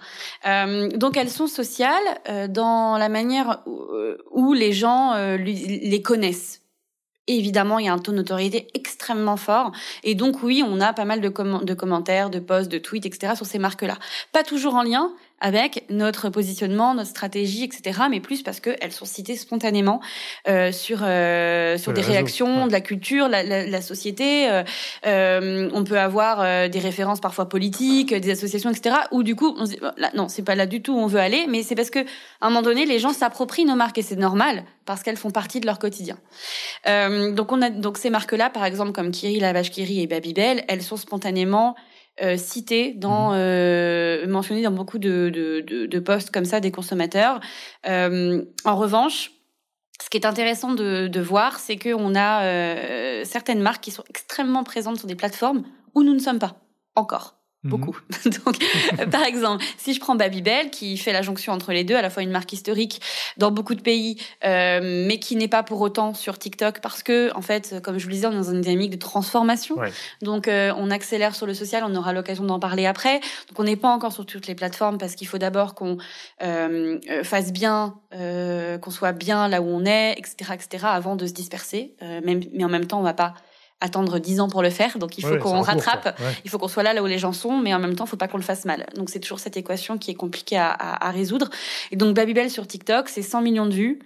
Euh, 0.46 0.88
donc 0.88 1.16
elles 1.16 1.30
sont 1.30 1.46
sociales 1.46 1.92
euh, 2.28 2.48
dans 2.48 2.98
la 2.98 3.08
manière 3.08 3.62
où, 3.66 3.80
où 4.30 4.52
les 4.54 4.72
gens 4.72 5.14
les 5.36 6.02
connaissent 6.02 6.60
évidemment, 7.38 7.78
il 7.78 7.86
y 7.86 7.88
a 7.88 7.92
un 7.92 7.98
taux 7.98 8.12
de 8.12 8.16
notoriété 8.16 8.68
extrêmement 8.74 9.36
fort. 9.36 9.72
Et 10.02 10.14
donc, 10.14 10.42
oui, 10.42 10.62
on 10.66 10.80
a 10.80 10.92
pas 10.92 11.04
mal 11.04 11.20
de, 11.20 11.28
de 11.28 11.74
commentaires, 11.74 12.30
de 12.30 12.38
posts, 12.38 12.70
de 12.70 12.78
tweets, 12.78 13.06
etc. 13.06 13.34
sur 13.36 13.46
ces 13.46 13.58
marques-là. 13.58 13.96
Pas 14.32 14.42
toujours 14.42 14.74
en 14.74 14.82
lien, 14.82 15.12
avec 15.40 15.84
notre 15.88 16.28
positionnement, 16.28 16.94
notre 16.94 17.10
stratégie, 17.10 17.64
etc. 17.64 18.00
Mais 18.10 18.20
plus 18.20 18.42
parce 18.42 18.60
qu'elles 18.60 18.92
sont 18.92 19.04
citées 19.04 19.36
spontanément 19.36 20.00
euh, 20.48 20.72
sur 20.72 21.00
euh, 21.02 21.78
sur 21.78 21.92
des 21.92 22.02
réactions 22.02 22.66
de 22.66 22.72
la 22.72 22.80
culture, 22.80 23.28
la, 23.28 23.42
la, 23.42 23.66
la 23.66 23.82
société. 23.82 24.48
Euh, 24.48 24.62
euh 25.06 25.70
on 25.72 25.84
peut 25.84 25.98
avoir 25.98 26.40
euh, 26.40 26.68
des 26.68 26.78
références 26.78 27.20
parfois 27.20 27.48
politiques, 27.48 28.14
des 28.14 28.30
associations, 28.30 28.70
etc. 28.70 28.96
Ou 29.12 29.22
du 29.22 29.34
coup, 29.34 29.54
on 29.58 29.66
se 29.66 29.72
dit, 29.72 29.78
là, 29.96 30.10
non, 30.14 30.28
c'est 30.28 30.42
pas 30.42 30.54
là 30.54 30.66
du 30.66 30.82
tout 30.82 30.92
où 30.92 30.98
on 30.98 31.06
veut 31.06 31.20
aller, 31.20 31.46
mais 31.48 31.62
c'est 31.62 31.74
parce 31.74 31.90
que 31.90 32.00
à 32.00 32.46
un 32.46 32.48
moment 32.48 32.62
donné, 32.62 32.86
les 32.86 32.98
gens 32.98 33.12
s'approprient 33.12 33.64
nos 33.64 33.76
marques 33.76 33.98
et 33.98 34.02
c'est 34.02 34.16
normal 34.16 34.64
parce 34.84 35.02
qu'elles 35.02 35.16
font 35.16 35.30
partie 35.30 35.60
de 35.60 35.66
leur 35.66 35.78
quotidien. 35.78 36.18
Euh, 36.88 37.32
donc 37.32 37.52
on 37.52 37.62
a 37.62 37.70
donc 37.70 37.98
ces 37.98 38.10
marques-là, 38.10 38.50
par 38.50 38.64
exemple 38.64 38.92
comme 38.92 39.10
Kiri, 39.10 39.38
la 39.38 39.52
vache 39.52 39.70
Kiri 39.70 40.00
et 40.00 40.06
Babybel, 40.06 40.64
elles 40.68 40.82
sont 40.82 40.96
spontanément 40.96 41.76
euh, 42.22 42.36
cité 42.36 42.92
dans, 42.92 43.30
mhm. 43.30 43.38
euh, 43.38 44.26
mentionné 44.26 44.62
dans 44.62 44.70
beaucoup 44.70 44.98
de, 44.98 45.30
de, 45.30 45.86
de, 45.86 45.98
posts 45.98 46.30
comme 46.30 46.44
ça 46.44 46.60
des 46.60 46.70
consommateurs. 46.70 47.40
Euh, 47.86 48.44
en 48.64 48.76
revanche, 48.76 49.32
ce 50.02 50.10
qui 50.10 50.16
est 50.16 50.26
intéressant 50.26 50.74
de, 50.74 51.08
de 51.08 51.20
voir, 51.20 51.58
c'est 51.58 51.76
qu'on 51.76 52.14
a 52.14 52.44
euh, 52.44 53.24
certaines 53.24 53.60
marques 53.60 53.82
qui 53.82 53.90
sont 53.90 54.04
extrêmement 54.08 54.64
présentes 54.64 54.98
sur 54.98 55.06
des 55.06 55.14
plateformes 55.14 55.64
où 55.94 56.02
nous 56.02 56.14
ne 56.14 56.18
sommes 56.18 56.38
pas 56.38 56.56
encore. 56.94 57.39
Mhm. 57.62 57.70
Beaucoup. 57.70 57.98
Donc, 58.24 58.56
euh, 58.98 59.06
par 59.06 59.22
exemple, 59.24 59.62
si 59.76 59.92
je 59.92 60.00
prends 60.00 60.14
Babybel, 60.14 60.70
qui 60.70 60.96
fait 60.96 61.12
la 61.12 61.20
jonction 61.20 61.52
entre 61.52 61.72
les 61.72 61.84
deux, 61.84 61.94
à 61.94 62.00
la 62.00 62.08
fois 62.08 62.22
une 62.22 62.30
marque 62.30 62.52
historique 62.54 63.02
dans 63.36 63.50
beaucoup 63.50 63.74
de 63.74 63.82
pays, 63.82 64.16
euh, 64.46 65.04
mais 65.06 65.18
qui 65.18 65.36
n'est 65.36 65.48
pas 65.48 65.62
pour 65.62 65.82
autant 65.82 66.14
sur 66.14 66.38
TikTok, 66.38 66.80
parce 66.80 67.02
que, 67.02 67.30
en 67.36 67.42
fait, 67.42 67.82
comme 67.82 67.98
je 67.98 68.04
vous 68.04 68.08
le 68.08 68.14
disais, 68.14 68.26
on 68.26 68.32
est 68.32 68.36
dans 68.36 68.50
une 68.50 68.62
dynamique 68.62 68.90
de 68.90 68.96
transformation. 68.96 69.76
Donc, 70.22 70.48
euh, 70.48 70.72
on 70.78 70.90
accélère 70.90 71.34
sur 71.34 71.46
le 71.46 71.52
social, 71.52 71.84
on 71.86 71.94
aura 71.94 72.14
l'occasion 72.14 72.44
d'en 72.44 72.58
parler 72.58 72.86
après. 72.86 73.20
Donc, 73.48 73.58
on 73.58 73.64
n'est 73.64 73.76
pas 73.76 73.90
encore 73.90 74.12
sur 74.12 74.24
toutes 74.24 74.46
les 74.46 74.54
plateformes, 74.54 74.96
parce 74.96 75.14
qu'il 75.14 75.26
faut 75.26 75.38
d'abord 75.38 75.74
qu'on 75.74 75.98
fasse 77.22 77.52
bien, 77.52 77.94
qu'on 78.10 78.90
soit 78.90 79.12
bien 79.12 79.48
là 79.48 79.60
où 79.60 79.66
on 79.66 79.84
est, 79.84 80.12
etc., 80.12 80.52
etc., 80.54 80.86
avant 80.88 81.14
de 81.14 81.26
se 81.26 81.32
disperser. 81.32 81.94
même, 82.00 82.40
mais 82.54 82.64
en 82.64 82.68
même 82.68 82.86
temps, 82.86 83.00
on 83.00 83.02
va 83.02 83.14
pas 83.14 83.34
attendre 83.80 84.18
dix 84.18 84.40
ans 84.40 84.48
pour 84.48 84.62
le 84.62 84.70
faire. 84.70 84.98
Donc 84.98 85.18
il 85.18 85.24
faut 85.24 85.38
qu'on 85.38 85.60
rattrape, 85.60 86.18
il 86.44 86.50
faut 86.50 86.58
qu'on 86.58 86.68
soit 86.68 86.82
là 86.82 86.92
là 86.92 87.02
où 87.02 87.06
les 87.06 87.18
gens 87.18 87.32
sont, 87.32 87.58
mais 87.58 87.74
en 87.74 87.78
même 87.78 87.94
temps, 87.94 88.04
il 88.04 88.08
faut 88.08 88.16
pas 88.16 88.28
qu'on 88.28 88.36
le 88.36 88.42
fasse 88.42 88.64
mal. 88.64 88.86
Donc 88.96 89.10
c'est 89.10 89.20
toujours 89.20 89.38
cette 89.38 89.56
équation 89.56 89.98
qui 89.98 90.10
est 90.10 90.14
compliquée 90.14 90.58
à, 90.58 90.70
à, 90.70 91.08
à 91.08 91.10
résoudre. 91.10 91.48
Et 91.90 91.96
donc 91.96 92.14
Babybel 92.14 92.50
sur 92.50 92.66
TikTok, 92.66 93.08
c'est 93.08 93.22
100 93.22 93.42
millions 93.42 93.66
de 93.66 93.74
vues. 93.74 94.00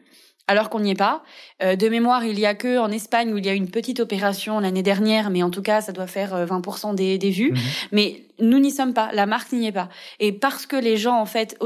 Alors 0.47 0.69
qu'on 0.69 0.81
n'y 0.81 0.90
est 0.90 0.95
pas. 0.95 1.23
Euh, 1.62 1.75
de 1.75 1.88
mémoire, 1.88 2.23
il 2.25 2.38
y 2.38 2.45
a 2.45 2.54
que 2.54 2.78
en 2.78 2.90
Espagne 2.90 3.33
où 3.33 3.38
il 3.38 3.47
y 3.47 3.49
a 3.49 3.54
une 3.54 3.71
petite 3.71 3.99
opération 4.00 4.61
l'année 4.61 4.83
dernière, 4.83 5.31
mais 5.31 5.43
en 5.43 5.49
tout 5.49 5.62
cas, 5.62 5.81
ça 5.81 5.93
doit 5.93 6.07
faire 6.07 6.47
20% 6.47 6.90
euh, 6.90 6.95
des, 6.95 7.16
des 7.16 7.31
vues. 7.31 7.52
Mhm. 7.52 7.59
Mais 7.93 8.23
nous 8.40 8.59
n'y 8.59 8.71
sommes 8.71 8.93
pas. 8.93 9.11
La 9.14 9.25
marque 9.25 9.52
n'y 9.52 9.66
est 9.66 9.73
pas. 9.73 9.88
Et 10.21 10.33
parce 10.33 10.66
que 10.66 10.76
les 10.76 10.99
gens, 10.99 11.19
en 11.19 11.25
fait, 11.25 11.57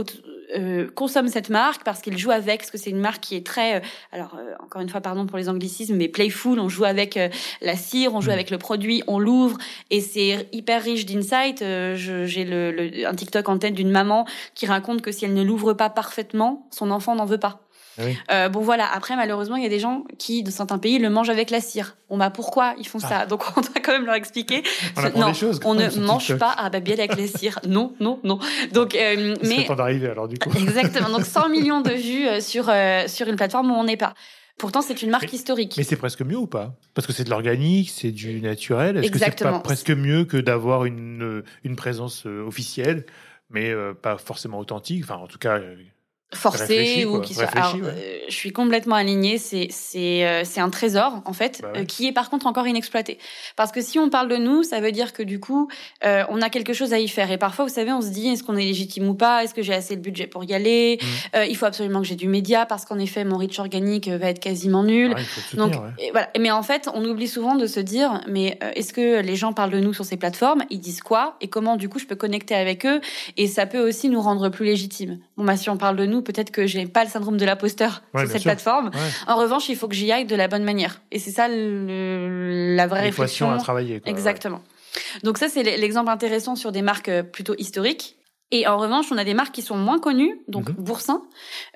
euh, 0.56 0.88
consomment 0.94 1.28
cette 1.28 1.50
marque 1.50 1.84
parce 1.84 2.00
qu'ils 2.00 2.16
jouent 2.16 2.30
avec, 2.30 2.60
parce 2.60 2.70
que 2.70 2.78
c'est 2.78 2.90
une 2.90 3.00
marque 3.00 3.22
qui 3.22 3.36
est 3.36 3.44
très, 3.44 3.76
euh, 3.76 3.80
alors 4.12 4.34
euh, 4.38 4.54
encore 4.60 4.80
une 4.80 4.88
fois 4.88 5.00
pardon 5.00 5.26
pour 5.26 5.36
les 5.36 5.48
anglicismes, 5.48 5.96
mais 5.96 6.08
playful. 6.08 6.58
On 6.58 6.68
joue 6.68 6.84
avec 6.84 7.18
la 7.60 7.76
cire, 7.76 8.14
on 8.14 8.20
joue 8.20 8.30
mm. 8.30 8.34
avec 8.34 8.50
le 8.50 8.58
produit, 8.58 9.02
on 9.06 9.18
l'ouvre 9.18 9.58
et 9.90 10.00
c'est 10.00 10.48
hyper 10.52 10.82
riche 10.82 11.04
d'insight. 11.06 11.58
J'ai 11.58 12.44
le, 12.44 12.70
le, 12.70 13.06
un 13.06 13.14
TikTok 13.14 13.48
en 13.48 13.58
tête 13.58 13.74
d'une 13.74 13.90
maman 13.90 14.26
qui 14.54 14.66
raconte 14.66 15.02
que 15.02 15.12
si 15.12 15.24
elle 15.24 15.34
ne 15.34 15.42
l'ouvre 15.42 15.74
pas 15.74 15.90
parfaitement, 15.90 16.66
son 16.70 16.90
enfant 16.90 17.14
n'en 17.14 17.26
veut 17.26 17.38
pas. 17.38 17.67
Ah 17.98 18.02
euh, 18.32 18.48
bon 18.48 18.60
voilà. 18.60 18.88
Après 18.92 19.16
malheureusement 19.16 19.56
il 19.56 19.62
y 19.62 19.66
a 19.66 19.70
des 19.70 19.78
gens 19.78 20.04
qui 20.18 20.42
dans 20.42 20.50
certains 20.50 20.78
pays 20.78 20.98
le 20.98 21.10
mangent 21.10 21.30
avec 21.30 21.50
la 21.50 21.60
cire. 21.60 21.96
Bon 22.08 22.16
bah 22.16 22.30
pourquoi 22.30 22.74
ils 22.78 22.86
font 22.86 22.98
ça? 22.98 23.20
Ah. 23.20 23.26
Donc 23.26 23.42
on 23.56 23.60
doit 23.60 23.70
quand 23.82 23.92
même 23.92 24.06
leur 24.06 24.14
expliquer. 24.14 24.62
On 24.96 25.18
non, 25.18 25.32
on 25.64 25.74
ne 25.74 26.06
mange 26.06 26.36
pas 26.36 26.52
à 26.52 26.70
babiel 26.70 27.00
avec 27.00 27.16
la 27.16 27.26
cire. 27.26 27.58
Non 27.66 27.94
non 28.00 28.20
non. 28.24 28.38
Donc 28.72 28.94
euh, 28.94 29.34
mais 29.42 29.64
temps 29.64 29.74
d'arriver 29.74 30.08
alors 30.08 30.28
du 30.28 30.38
coup. 30.38 30.50
Exactement. 30.56 31.10
Donc 31.10 31.24
100 31.24 31.48
millions 31.48 31.80
de 31.80 31.90
vues 31.90 32.26
euh, 32.26 32.40
sur 32.40 32.68
euh, 32.68 33.06
sur 33.08 33.28
une 33.28 33.36
plateforme 33.36 33.70
où 33.70 33.74
on 33.74 33.84
n'est 33.84 33.96
pas. 33.96 34.14
Pourtant, 34.58 34.82
c'est 34.82 35.02
une 35.02 35.10
marque 35.10 35.32
historique. 35.32 35.76
Mais 35.76 35.84
c'est 35.84 35.94
presque 35.94 36.22
mieux 36.22 36.36
ou 36.36 36.48
pas? 36.48 36.74
Parce 36.92 37.06
que 37.06 37.12
c'est 37.12 37.22
de 37.22 37.30
l'organique, 37.30 37.90
c'est 37.90 38.10
du 38.10 38.40
naturel. 38.40 38.96
Est-ce 38.96 39.12
que 39.12 39.18
c'est 39.18 39.40
pas 39.40 39.60
presque 39.60 39.90
mieux 39.90 40.24
que 40.24 40.36
d'avoir 40.36 40.84
une, 40.84 41.44
une 41.62 41.76
présence 41.76 42.26
officielle, 42.26 43.06
mais 43.50 43.72
pas 44.02 44.18
forcément 44.18 44.58
authentique? 44.58 45.04
Enfin, 45.04 45.14
en 45.14 45.28
tout 45.28 45.38
cas, 45.38 45.60
forcé 46.34 47.04
ou 47.06 47.20
qui 47.20 47.34
soit. 47.34 47.48
Euh, 47.56 48.18
je 48.28 48.34
suis 48.34 48.52
complètement 48.52 48.96
alignée. 48.96 49.38
C'est 49.38 49.68
c'est 49.70 50.26
euh, 50.26 50.42
c'est 50.44 50.60
un 50.60 50.68
trésor 50.68 51.22
en 51.24 51.32
fait 51.32 51.60
bah 51.62 51.72
euh, 51.76 51.84
qui 51.84 52.06
est 52.06 52.12
par 52.12 52.28
contre 52.28 52.46
encore 52.46 52.66
inexploité. 52.66 53.18
Parce 53.56 53.72
que 53.72 53.80
si 53.80 53.98
on 53.98 54.10
parle 54.10 54.28
de 54.28 54.36
nous, 54.36 54.62
ça 54.62 54.80
veut 54.80 54.92
dire 54.92 55.12
que 55.12 55.22
du 55.22 55.40
coup 55.40 55.68
on 56.02 56.42
a 56.42 56.50
quelque 56.50 56.72
chose 56.72 56.92
à 56.92 56.98
y 56.98 57.08
faire. 57.08 57.30
Et 57.30 57.38
parfois, 57.38 57.64
vous 57.64 57.72
savez, 57.72 57.92
on 57.92 58.00
se 58.00 58.08
dit 58.08 58.28
est-ce 58.28 58.42
qu'on 58.42 58.56
est 58.56 58.64
légitime 58.64 59.08
ou 59.08 59.14
pas? 59.14 59.44
Est-ce 59.44 59.54
que 59.54 59.62
j'ai 59.62 59.74
assez 59.74 59.96
de 59.96 60.00
budget 60.00 60.26
pour 60.26 60.44
y 60.44 60.54
aller? 60.54 60.98
Mmh. 61.00 61.38
Il 61.48 61.56
faut 61.56 61.66
absolument 61.66 62.00
que 62.00 62.06
j'ai 62.06 62.16
du 62.16 62.28
média 62.28 62.66
parce 62.66 62.84
qu'en 62.84 62.98
effet, 62.98 63.24
mon 63.24 63.38
reach 63.38 63.58
organique 63.58 64.08
va 64.08 64.28
être 64.28 64.40
quasiment 64.40 64.82
nul. 64.82 65.14
Donc 65.54 65.74
voilà. 66.12 66.30
Mais 66.38 66.50
en 66.50 66.62
fait, 66.62 66.88
on 66.92 67.04
oublie 67.04 67.28
souvent 67.28 67.54
de 67.54 67.66
se 67.66 67.80
dire 67.80 68.20
mais 68.28 68.58
est-ce 68.74 68.92
que 68.92 69.20
les 69.20 69.36
gens 69.36 69.52
parlent 69.52 69.70
de 69.70 69.80
nous 69.80 69.94
sur 69.94 70.04
ces 70.04 70.16
plateformes? 70.16 70.64
Ils 70.70 70.80
disent 70.80 71.00
quoi? 71.00 71.36
Et 71.40 71.48
comment 71.48 71.76
du 71.76 71.88
coup 71.88 71.98
je 71.98 72.06
peux 72.06 72.16
connecter 72.16 72.54
avec 72.54 72.84
eux? 72.84 73.00
Et 73.36 73.46
ça 73.46 73.66
peut 73.66 73.80
aussi 73.80 74.08
nous 74.08 74.20
rendre 74.20 74.48
plus 74.50 74.66
légitimes. 74.66 75.18
Bon 75.36 75.44
bah 75.44 75.56
si 75.56 75.70
on 75.70 75.76
parle 75.76 75.96
de 75.96 76.06
nous 76.06 76.17
peut-être 76.22 76.50
que 76.50 76.66
j'ai 76.66 76.86
pas 76.86 77.04
le 77.04 77.10
syndrome 77.10 77.36
de 77.36 77.44
l'imposteur 77.44 78.02
sur 78.16 78.28
cette 78.28 78.42
plateforme. 78.42 78.90
En 79.26 79.36
revanche, 79.36 79.68
il 79.68 79.76
faut 79.76 79.88
que 79.88 79.94
j'y 79.94 80.10
aille 80.12 80.26
de 80.26 80.36
la 80.36 80.48
bonne 80.48 80.64
manière. 80.64 81.00
Et 81.10 81.18
c'est 81.18 81.30
ça 81.30 81.48
le, 81.48 82.74
la 82.76 82.86
vraie 82.86 83.02
réflexion 83.02 83.50
à 83.50 83.58
travailler. 83.58 84.02
Exactement. 84.06 84.60
Donc 85.22 85.38
ça, 85.38 85.48
c'est 85.48 85.62
l'exemple 85.62 86.10
intéressant 86.10 86.56
sur 86.56 86.72
des 86.72 86.82
marques 86.82 87.08
euh, 87.08 87.22
plutôt 87.22 87.54
historiques. 87.58 88.16
Et 88.50 88.66
en 88.66 88.78
revanche, 88.78 89.06
on 89.12 89.18
a 89.18 89.24
des 89.24 89.34
marques 89.34 89.54
qui 89.54 89.60
sont 89.60 89.76
moins 89.76 89.98
connues, 89.98 90.40
donc 90.48 90.70
mhm. 90.70 90.76
Boursin. 90.76 91.22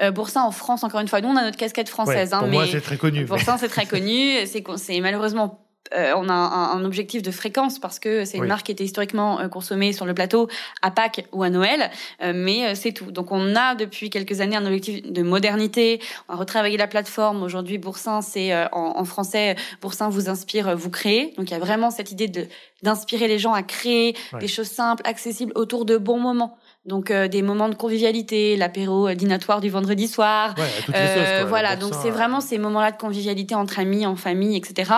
Euh, 0.00 0.10
Boursin 0.10 0.42
en 0.42 0.50
France, 0.52 0.84
encore 0.84 1.00
une 1.00 1.08
fois, 1.08 1.20
nous 1.20 1.28
on 1.28 1.36
a 1.36 1.42
notre 1.42 1.58
casquette 1.58 1.90
française. 1.90 2.32
hein, 2.32 2.38
pour 2.38 2.48
moi, 2.48 2.66
c'est 2.66 2.80
très 2.80 2.96
connu. 2.96 3.26
Boursin, 3.26 3.58
c'est 3.58 3.68
très 3.68 3.86
connu. 3.86 4.38
C'est 4.76 5.00
malheureusement 5.00 5.66
euh, 5.96 6.14
on 6.16 6.28
a 6.28 6.32
un, 6.32 6.84
objectif 6.84 7.22
de 7.22 7.30
fréquence 7.30 7.78
parce 7.78 7.98
que 7.98 8.24
c'est 8.24 8.38
une 8.38 8.46
marque 8.46 8.66
qui 8.66 8.72
était 8.72 8.84
historiquement 8.84 9.40
euh, 9.40 9.48
consommée 9.48 9.92
sur 9.92 10.06
le 10.06 10.14
plateau 10.14 10.48
à 10.82 10.90
Pâques 10.90 11.26
ou 11.32 11.42
à 11.42 11.50
Noël, 11.50 11.90
euh, 12.22 12.32
mais 12.34 12.74
c'est 12.74 12.92
tout. 12.92 13.10
Donc 13.12 13.30
on 13.30 13.54
a 13.54 13.74
depuis 13.74 14.10
quelques 14.10 14.40
années 14.40 14.56
un 14.56 14.64
objectif 14.64 15.02
de 15.10 15.22
modernité. 15.22 16.00
On 16.28 16.34
a 16.34 16.36
retravaillé 16.36 16.76
la 16.76 16.86
plateforme. 16.86 17.42
Aujourd'hui, 17.42 17.78
Boursin, 17.78 18.22
c'est 18.22 18.52
en, 18.72 19.04
français, 19.04 19.56
Boursin 19.80 20.08
vous 20.08 20.28
inspire, 20.28 20.76
vous 20.76 20.90
créez. 20.90 21.34
Donc 21.36 21.50
il 21.50 21.52
y 21.52 21.56
a 21.56 21.60
vraiment 21.60 21.90
cette 21.90 22.10
idée 22.10 22.28
de 22.28 22.46
d'inspirer 22.82 23.28
les 23.28 23.38
gens 23.38 23.52
à 23.52 23.62
créer 23.62 24.16
des 24.40 24.48
choses 24.48 24.66
simples, 24.66 25.02
accessibles 25.06 25.52
autour 25.54 25.84
de 25.84 25.96
bons 25.96 26.18
moments. 26.18 26.58
Donc 26.84 27.12
euh, 27.12 27.28
des 27.28 27.42
moments 27.42 27.68
de 27.68 27.76
convivialité, 27.76 28.56
l'apéro 28.56 29.06
euh, 29.06 29.14
dînatoire 29.14 29.60
du 29.60 29.70
vendredi 29.70 30.08
soir. 30.08 30.56
euh, 30.94 31.44
voilà, 31.48 31.76
donc 31.76 31.94
c'est 31.94 32.10
vraiment 32.10 32.40
ces 32.40 32.58
moments-là 32.58 32.90
de 32.90 32.96
convivialité 32.96 33.54
entre 33.54 33.78
amis, 33.78 34.04
en 34.04 34.16
famille, 34.16 34.56
etc. 34.56 34.90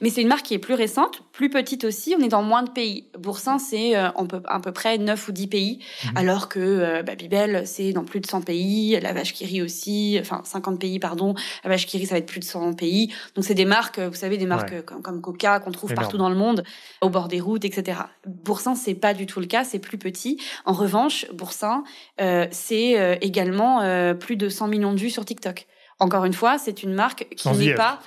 Mais 0.00 0.08
c'est 0.08 0.22
une 0.22 0.28
marque 0.28 0.46
qui 0.46 0.54
est 0.54 0.58
plus 0.58 0.72
récente, 0.72 1.20
plus 1.36 1.50
petite 1.50 1.84
aussi. 1.84 2.16
On 2.18 2.24
est 2.24 2.28
dans 2.28 2.42
moins 2.42 2.62
de 2.62 2.70
pays. 2.70 3.04
Boursin, 3.18 3.58
c'est 3.58 3.94
euh, 3.94 4.08
à 4.46 4.58
peu 4.60 4.72
près 4.72 4.96
9 4.96 5.28
ou 5.28 5.32
10 5.32 5.46
pays, 5.48 5.78
mhm. 6.04 6.16
alors 6.16 6.48
que 6.48 6.58
euh, 6.58 7.02
Babybel, 7.02 7.66
c'est 7.66 7.92
dans 7.92 8.04
plus 8.04 8.20
de 8.20 8.26
100 8.26 8.40
pays. 8.40 8.98
La 9.00 9.12
Vache 9.12 9.34
qui 9.34 9.60
aussi, 9.60 10.16
enfin 10.18 10.40
50 10.44 10.80
pays, 10.80 10.98
pardon. 10.98 11.34
La 11.62 11.70
Vache 11.70 11.86
qui 11.86 12.04
ça 12.06 12.14
va 12.14 12.18
être 12.18 12.26
plus 12.26 12.40
de 12.40 12.44
100 12.44 12.72
pays. 12.72 13.12
Donc 13.34 13.44
c'est 13.44 13.54
des 13.54 13.66
marques, 13.66 13.98
vous 13.98 14.14
savez, 14.14 14.38
des 14.38 14.46
marques 14.46 14.82
comme, 14.86 15.02
comme, 15.02 15.20
Coca 15.20 15.60
qu'on 15.60 15.72
trouve 15.72 15.94
partout 15.94 16.16
dans 16.16 16.30
le 16.30 16.36
monde, 16.36 16.64
au 17.02 17.10
bord 17.10 17.28
des 17.28 17.40
routes, 17.40 17.64
etc. 17.64 17.98
Boursin, 18.26 18.74
c'est 18.74 18.94
pas 18.94 19.12
du 19.12 19.26
tout 19.26 19.40
le 19.40 19.46
cas, 19.46 19.64
c'est 19.64 19.78
plus 19.78 19.98
petit. 19.98 20.40
En 20.64 20.72
revanche, 20.72 21.26
Boursin, 21.32 21.84
euh, 22.20 22.46
c'est 22.50 22.98
euh, 22.98 23.16
également 23.20 23.82
euh, 23.82 24.14
plus 24.14 24.36
de 24.36 24.48
100 24.48 24.68
millions 24.68 24.94
de 24.94 25.00
vues 25.00 25.10
sur 25.10 25.24
TikTok. 25.24 25.66
Encore 25.98 26.26
une 26.26 26.34
fois, 26.34 26.58
c'est 26.58 26.82
une 26.82 26.92
marque 26.92 27.26
qui 27.36 27.48
n'est 27.48 27.74
pas 27.74 27.98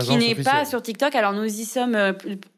qui 0.00 0.16
n'est 0.16 0.34
pas 0.34 0.66
sur 0.66 0.82
TikTok. 0.82 1.14
Alors 1.14 1.32
nous 1.32 1.44
y 1.44 1.64
sommes 1.64 1.96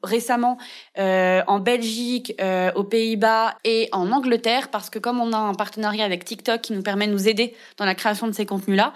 récemment 0.02 0.58
en 0.98 1.58
Belgique, 1.60 2.34
aux 2.74 2.84
Pays-Bas 2.84 3.54
et 3.64 3.88
en 3.92 4.10
Angleterre 4.10 4.68
parce 4.68 4.90
que 4.90 4.98
comme 4.98 5.20
on 5.20 5.32
a 5.32 5.38
un 5.38 5.54
partenariat 5.54 6.04
avec 6.04 6.24
TikTok 6.24 6.60
qui 6.60 6.72
nous 6.72 6.82
permet 6.82 7.06
de 7.06 7.12
nous 7.12 7.28
aider 7.28 7.54
dans 7.76 7.84
la 7.84 7.94
création 7.94 8.26
de 8.26 8.32
ces 8.32 8.46
contenus-là, 8.46 8.92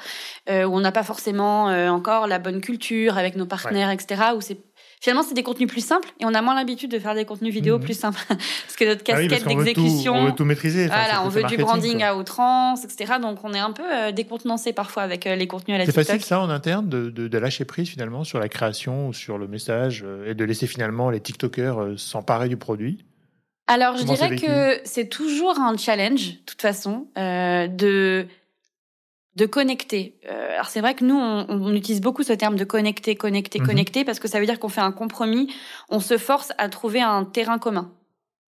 où 0.49 0.77
on 0.77 0.81
n'a 0.81 0.93
pas 0.93 1.05
forcément 1.05 1.67
encore 1.67 2.27
la 2.27 2.41
bonne 2.41 2.61
culture 2.61 3.17
avec 3.17 3.37
nos 3.37 3.47
partenaires, 3.47 3.91
etc. 3.91 4.21
Où 4.37 4.41
c'est 4.41 4.59
finalement, 5.01 5.23
c'est 5.23 5.35
des 5.35 5.43
contenus 5.43 5.69
plus 5.69 5.85
simples 5.85 6.09
et 6.21 6.25
on 6.25 6.35
a 6.35 6.43
moins 6.43 6.55
l'habitude 6.55 6.91
de 6.91 6.99
faire 6.99 7.15
des 7.15 7.25
contenus 7.25 7.53
vidéo 7.53 7.79
mhm. 7.79 7.85
plus 7.85 7.99
simples. 7.99 8.21
parce 8.29 8.77
que 8.77 8.85
notre 8.85 9.03
ah 9.09 9.13
casquette 9.13 9.47
d'exécution. 9.47 10.15
On 10.15 10.25
veut 10.27 10.33
tout 10.33 10.45
maîtriser. 10.45 10.87
voilà, 10.87 11.25
on 11.25 11.29
veut 11.29 11.45
du 11.45 11.57
branding 11.57 12.03
à 12.03 12.17
outrance, 12.17 12.85
etc. 12.85 13.15
Donc, 13.21 13.39
on 13.45 13.53
est 13.53 13.59
un 13.59 13.73
peu 13.73 13.83
euh, 13.83 14.13
décontenancé 14.13 14.73
parfois 14.73 15.03
avec 15.03 15.27
euh, 15.27 15.37
les 15.37 15.47
contenus 15.47 15.77
à 15.77 15.79
la 15.79 15.87
C'est 15.87 15.93
facile, 15.93 16.23
ça, 16.23 16.41
en 16.41 16.51
interne, 16.51 16.89
de, 16.89 17.11
de, 17.11 17.29
de, 17.29 17.39
lâcher 17.39 17.65
prise 17.65 17.89
finalement 17.89 18.25
sur 18.25 18.39
la 18.39 18.49
création 18.49 19.09
ou 19.09 19.13
sur 19.13 19.39
le 19.39 19.47
message 19.47 20.05
euh, 20.07 20.31
et 20.31 20.35
de 20.35 20.45
laisser 20.45 20.67
finalement 20.67 21.11
les 21.11 21.21
TikTokers 21.21 21.99
s'emparer 21.99 22.49
du 22.49 22.57
produit? 22.57 23.05
Alors, 23.67 23.97
je 23.97 24.05
dirais 24.05 24.37
que 24.37 24.81
c'est 24.85 25.09
toujours 25.09 25.59
un 25.59 25.77
challenge, 25.77 26.33
de 26.33 26.45
toute 26.45 26.61
façon, 26.61 27.07
de 27.17 28.27
de 29.37 29.47
connecter. 29.47 30.17
Euh, 30.31 30.55
alors 30.55 30.67
c'est 30.67 30.81
vrai 30.81 30.95
que 30.95 31.05
nous, 31.05 31.17
on, 31.17 31.47
on, 31.49 31.75
utilise 31.75 32.01
beaucoup 32.01 32.23
ce 32.23 32.33
terme 32.33 32.57
de 32.57 32.65
connecter, 32.65 33.17
connecter, 33.17 33.61
mhm. 33.61 33.67
connecter, 33.67 34.05
parce 34.05 34.19
que 34.19 34.29
ça 34.29 34.41
veut 34.41 34.47
dire 34.47 34.61
qu'on 34.61 34.69
fait 34.69 34.81
un 34.81 34.93
compromis, 34.93 35.53
on 35.89 36.01
se 36.01 36.19
force 36.19 36.53
à 36.59 36.69
trouver 36.69 37.01
un 37.01 37.25
terrain 37.25 37.59
commun. 37.59 37.91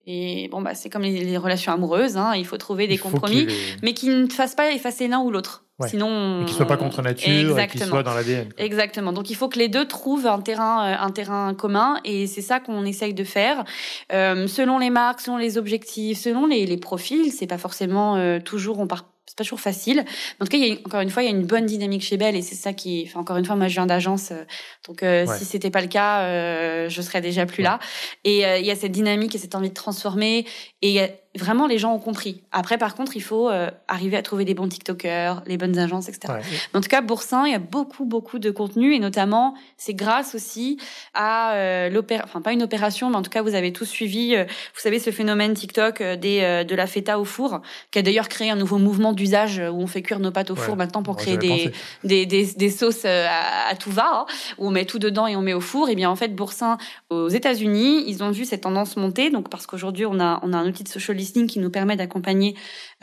Et 0.07 0.49
bon, 0.53 0.63
bah 0.63 0.75
c'est 0.75 0.89
comme 0.89 1.03
les, 1.03 1.37
relations 1.37 1.73
amoureuses, 1.73 2.17
hein, 2.17 2.35
il 2.37 2.47
faut 2.47 2.59
trouver 2.59 2.87
des 2.87 2.97
compromis, 2.97 3.49
mais 3.83 3.93
qui 3.93 4.09
ne 4.09 4.29
fassent 4.29 4.55
pas 4.55 4.71
effacer 4.71 5.09
l'un 5.09 5.19
ou 5.19 5.31
l'autre. 5.31 5.65
Sinon, 5.89 6.45
qui 6.47 6.55
soit 6.55 6.67
pas 6.67 6.79
contre 6.79 7.03
nature, 7.03 7.59
et 7.59 7.67
qui 7.67 7.79
soit 7.79 8.03
dans 8.03 8.15
l'ADN. 8.15 8.49
Exactement. 8.57 9.13
Donc 9.13 9.29
il 9.29 9.37
faut 9.37 9.49
que 9.49 9.59
les 9.59 9.69
deux 9.69 9.87
trouvent 9.87 10.27
un 10.27 10.41
terrain, 10.41 10.87
euh, 10.87 10.97
un 10.99 11.11
terrain 11.11 11.53
commun, 11.53 12.01
et 12.05 12.27
c'est 12.27 12.41
ça 12.41 12.61
qu'on 12.61 12.87
essaye 12.87 13.13
de 13.13 13.25
faire. 13.25 13.65
Euh, 14.11 14.47
selon 14.47 14.79
les 14.79 14.89
marques, 14.89 15.21
selon 15.21 15.37
les 15.37 15.59
objectifs, 15.59 16.19
selon 16.19 16.47
les, 16.47 16.65
les 16.65 16.79
profils, 16.79 17.31
c'est 17.31 17.47
pas 17.47 17.59
forcément 17.59 18.17
euh, 18.17 18.39
toujours 18.41 18.79
on 18.79 18.87
part 18.87 19.05
c'est 19.27 19.37
pas 19.37 19.45
toujours 19.45 19.61
facile. 19.61 20.05
en 20.41 20.45
tout 20.45 20.51
cas, 20.51 20.57
il 20.59 20.67
y 20.67 20.73
a, 20.73 20.77
encore 20.87 21.01
une 21.01 21.11
fois, 21.11 21.23
il 21.23 21.27
y 21.27 21.29
a 21.29 21.35
une 21.35 21.47
bonne 21.47 21.67
dynamique 21.67 22.03
chez 22.03 22.17
Belle 22.17 22.37
et 22.37 22.43
c'est 22.43 22.55
ça 22.55 22.73
qui, 22.73 23.05
enfin, 23.07 23.21
encore 23.21 23.37
une 23.37 23.45
fois, 23.45 23.57
moi, 23.57 23.69
je 23.69 23.75
viens 23.75 23.87
d'agence, 23.87 24.31
euh, 24.31 24.45
donc 24.87 25.03
euh, 25.03 25.27
si 25.39 25.45
c'était 25.45 25.71
pas 25.71 25.81
le 25.81 25.89
cas, 25.89 26.23
euh, 26.23 26.89
je 26.89 27.03
serais 27.03 27.21
déjà 27.21 27.45
plus 27.45 27.63
là. 27.63 27.79
Et 28.25 28.43
il 28.43 28.65
y 28.65 28.71
a 28.71 28.77
cette 28.77 28.93
dynamique 28.93 29.35
et 29.35 29.39
cette 29.39 29.55
envie 29.55 29.69
de 29.69 29.75
transformer 29.75 30.47
et 30.83 31.01
vraiment 31.37 31.67
les 31.67 31.79
gens 31.79 31.95
ont 31.95 31.99
compris. 31.99 32.43
Après, 32.53 32.79
par 32.79 32.95
contre, 32.95 33.17
il 33.17 33.23
faut 33.23 33.49
euh, 33.49 33.71
arriver 33.89 34.17
à 34.17 34.23
trouver 34.23 34.45
des 34.45 34.55
bons 34.55 34.69
TikTokers, 34.69 35.43
les 35.47 35.57
bonnes 35.57 35.79
agences, 35.79 36.09
etc. 36.09 36.35
En 36.75 36.81
tout 36.81 36.89
cas, 36.89 37.01
Boursin, 37.01 37.47
il 37.47 37.53
y 37.53 37.55
a 37.55 37.59
beaucoup, 37.59 38.05
beaucoup 38.05 38.39
de 38.39 38.51
contenu 38.51 38.95
et 38.95 38.99
notamment, 38.99 39.55
c'est 39.77 39.95
grâce 39.95 40.35
aussi 40.35 40.79
à 41.15 41.55
euh, 41.55 41.89
l'opération, 41.89 42.29
enfin 42.29 42.41
pas 42.41 42.53
une 42.53 42.63
opération, 42.63 43.11
mais 43.11 43.17
en 43.17 43.23
tout 43.23 43.31
cas, 43.31 43.43
vous 43.43 43.55
avez 43.55 43.73
tous 43.73 43.85
suivi, 43.85 44.35
euh, 44.35 44.45
vous 44.45 44.81
savez, 44.81 44.99
ce 44.99 45.11
phénomène 45.11 45.55
TikTok 45.55 46.01
euh, 46.01 46.17
des 46.17 46.37
de 46.67 46.75
la 46.75 46.87
feta 46.87 47.19
au 47.19 47.25
four, 47.25 47.61
qui 47.91 47.99
a 47.99 48.03
d'ailleurs 48.03 48.29
créé 48.29 48.51
un 48.51 48.57
nouveau 48.57 48.79
mouvement 48.79 49.13
d'usage 49.13 49.59
où 49.59 49.81
on 49.81 49.87
fait 49.87 50.03
cuire 50.03 50.21
nos 50.21 50.31
pâtes 50.31 50.51
au 50.51 50.57
four 50.57 50.77
maintenant 50.77 51.03
pour 51.03 51.17
créer 51.17 51.37
des, 51.37 51.73
des, 52.05 52.27
des, 52.27 52.45
des, 52.45 52.71
sauces 52.71 53.05
à, 53.05 53.75
tout 53.79 53.91
va, 53.91 54.11
hein, 54.13 54.27
où 54.59 54.69
on 54.69 54.71
met 54.71 54.85
tout 54.85 54.99
dedans 54.99 55.27
et 55.27 55.37
on 55.37 55.43
met 55.43 55.55
au 55.55 55.61
four. 55.61 55.89
Et 55.89 55.95
bien 55.95 56.11
en 56.11 56.17
fait, 56.17 56.35
Boursin 56.35 56.79
aux 57.11 57.29
États-Unis, 57.29 58.05
ils 58.07 58.23
ont 58.23 58.31
vu 58.31 58.45
cette 58.45 58.63
tendance 58.63 58.97
monter, 58.97 59.31
donc 59.31 59.49
parce 59.49 59.67
qu'aujourd'hui 59.67 60.07
on 60.07 60.21
a 60.21 60.41
on 60.43 60.53
a 60.53 60.57
un 60.57 60.67
outil 60.67 60.85
de 60.85 60.89
social 61.27 61.47
qui 61.47 61.59
nous 61.59 61.71
permet 61.71 61.97
d'accompagner 61.97 62.55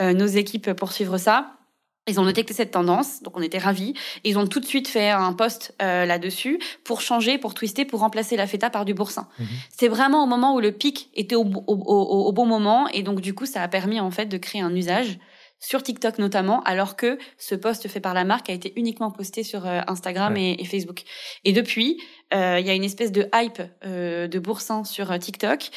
euh, 0.01 0.13
nos 0.13 0.27
équipes 0.27 0.73
pour 0.73 0.91
suivre 0.91 1.17
ça. 1.17 1.57
Ils 2.05 2.19
ont 2.19 2.25
détecté 2.25 2.53
cette 2.53 2.71
tendance, 2.71 3.23
donc 3.23 3.37
on 3.37 3.41
était 3.41 3.59
ravis. 3.59 3.93
ils 4.25 4.37
ont 4.37 4.45
tout 4.45 4.59
de 4.59 4.65
suite 4.65 4.89
fait 4.89 5.09
un 5.09 5.31
post 5.31 5.73
euh, 5.81 6.05
là-dessus 6.05 6.59
pour 6.83 6.99
changer, 6.99 7.37
pour 7.37 7.53
twister, 7.53 7.85
pour 7.85 8.01
remplacer 8.01 8.35
la 8.35 8.45
feta 8.45 8.69
par 8.69 8.83
du 8.83 8.93
boursin. 8.93 9.29
Mhm. 9.39 9.47
C'est 9.69 9.87
vraiment 9.87 10.23
au 10.23 10.27
moment 10.27 10.53
où 10.53 10.59
le 10.59 10.73
pic 10.73 11.09
était 11.13 11.35
au, 11.35 11.45
au, 11.45 12.31
bon 12.33 12.45
moment, 12.45 12.89
et 12.89 13.03
donc 13.03 13.21
du 13.21 13.33
coup, 13.33 13.45
ça 13.45 13.61
a 13.61 13.69
permis 13.69 14.01
en 14.01 14.11
fait 14.11 14.25
de 14.25 14.37
créer 14.37 14.61
un 14.61 14.75
usage 14.75 15.17
sur 15.63 15.81
TikTok 15.81 16.19
notamment, 16.19 16.61
alors 16.63 16.97
que 16.97 17.17
ce 17.37 17.55
post 17.55 17.87
fait 17.87 18.01
par 18.01 18.13
la 18.13 18.25
marque 18.25 18.49
a 18.49 18.53
été 18.53 18.73
uniquement 18.75 19.11
posté 19.11 19.43
sur 19.43 19.65
euh, 19.65 19.79
Instagram 19.87 20.35
et, 20.35 20.63
Facebook. 20.65 21.03
Et 21.45 21.53
depuis, 21.53 22.01
euh, 22.33 22.59
il 22.59 22.67
y 22.67 22.69
a 22.69 22.73
une 22.73 22.83
espèce 22.83 23.13
de 23.13 23.29
hype 23.33 23.61
euh, 23.85 24.27
de 24.27 24.39
boursin 24.39 24.83
sur 24.83 25.17
TikTok 25.17 25.69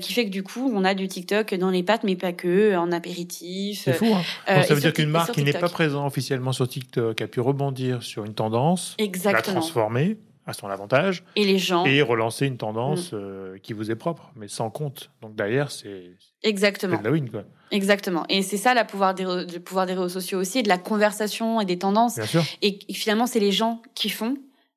qui 0.00 0.12
fait 0.14 0.24
que 0.24 0.30
du 0.30 0.42
coup, 0.42 0.72
on 0.74 0.82
a 0.84 0.94
du 0.94 1.08
TikTok 1.08 1.54
dans 1.56 1.70
les 1.70 1.82
pattes, 1.82 2.04
mais 2.04 2.16
pas 2.16 2.32
que, 2.32 2.74
en 2.74 2.90
apéritif. 2.90 3.82
C'est 3.84 3.92
fou. 3.92 4.06
Hein 4.46 4.62
ça 4.62 4.74
veut 4.74 4.80
dire 4.80 4.94
qu'une 4.94 5.10
marque 5.10 5.32
qui 5.32 5.44
n'est 5.44 5.52
pas 5.52 5.68
présente 5.68 6.06
officiellement 6.06 6.52
sur 6.52 6.66
TikTok 6.66 7.20
a 7.20 7.26
pu 7.26 7.40
rebondir 7.40 8.02
sur 8.02 8.24
une 8.24 8.34
tendance, 8.34 8.96
la 9.24 9.42
transformer 9.42 10.16
à 10.46 10.52
son 10.52 10.68
avantage. 10.68 11.24
Et 11.36 11.44
les 11.44 11.58
gens. 11.58 11.84
Et 11.84 12.02
relancer 12.02 12.46
une 12.46 12.56
tendance 12.56 13.12
mm. 13.12 13.16
euh, 13.16 13.58
qui 13.62 13.72
vous 13.72 13.90
est 13.90 13.96
propre, 13.96 14.30
mais 14.36 14.48
sans 14.48 14.70
compte. 14.70 15.10
Donc 15.22 15.34
derrière, 15.34 15.70
c'est. 15.70 16.10
Exactement. 16.42 16.98
de 16.98 17.04
la 17.04 17.10
win, 17.10 17.30
quoi. 17.30 17.44
Exactement. 17.74 18.24
Et 18.28 18.42
c'est 18.42 18.56
ça, 18.56 18.72
le 18.72 18.86
pouvoir 18.86 19.14
des, 19.14 19.24
le 19.24 19.58
pouvoir 19.58 19.86
des 19.86 19.94
réseaux 19.94 20.08
sociaux 20.08 20.38
aussi, 20.38 20.60
et 20.60 20.62
de 20.62 20.68
la 20.68 20.78
conversation 20.78 21.60
et 21.60 21.64
des 21.64 21.78
tendances. 21.78 22.14
Bien 22.14 22.26
sûr. 22.26 22.44
Et, 22.62 22.78
finalement, 22.92 23.26
c'est 23.26 23.40
les 23.40 23.52
gens 23.52 23.82
qui 23.94 24.10
font. 24.10 24.36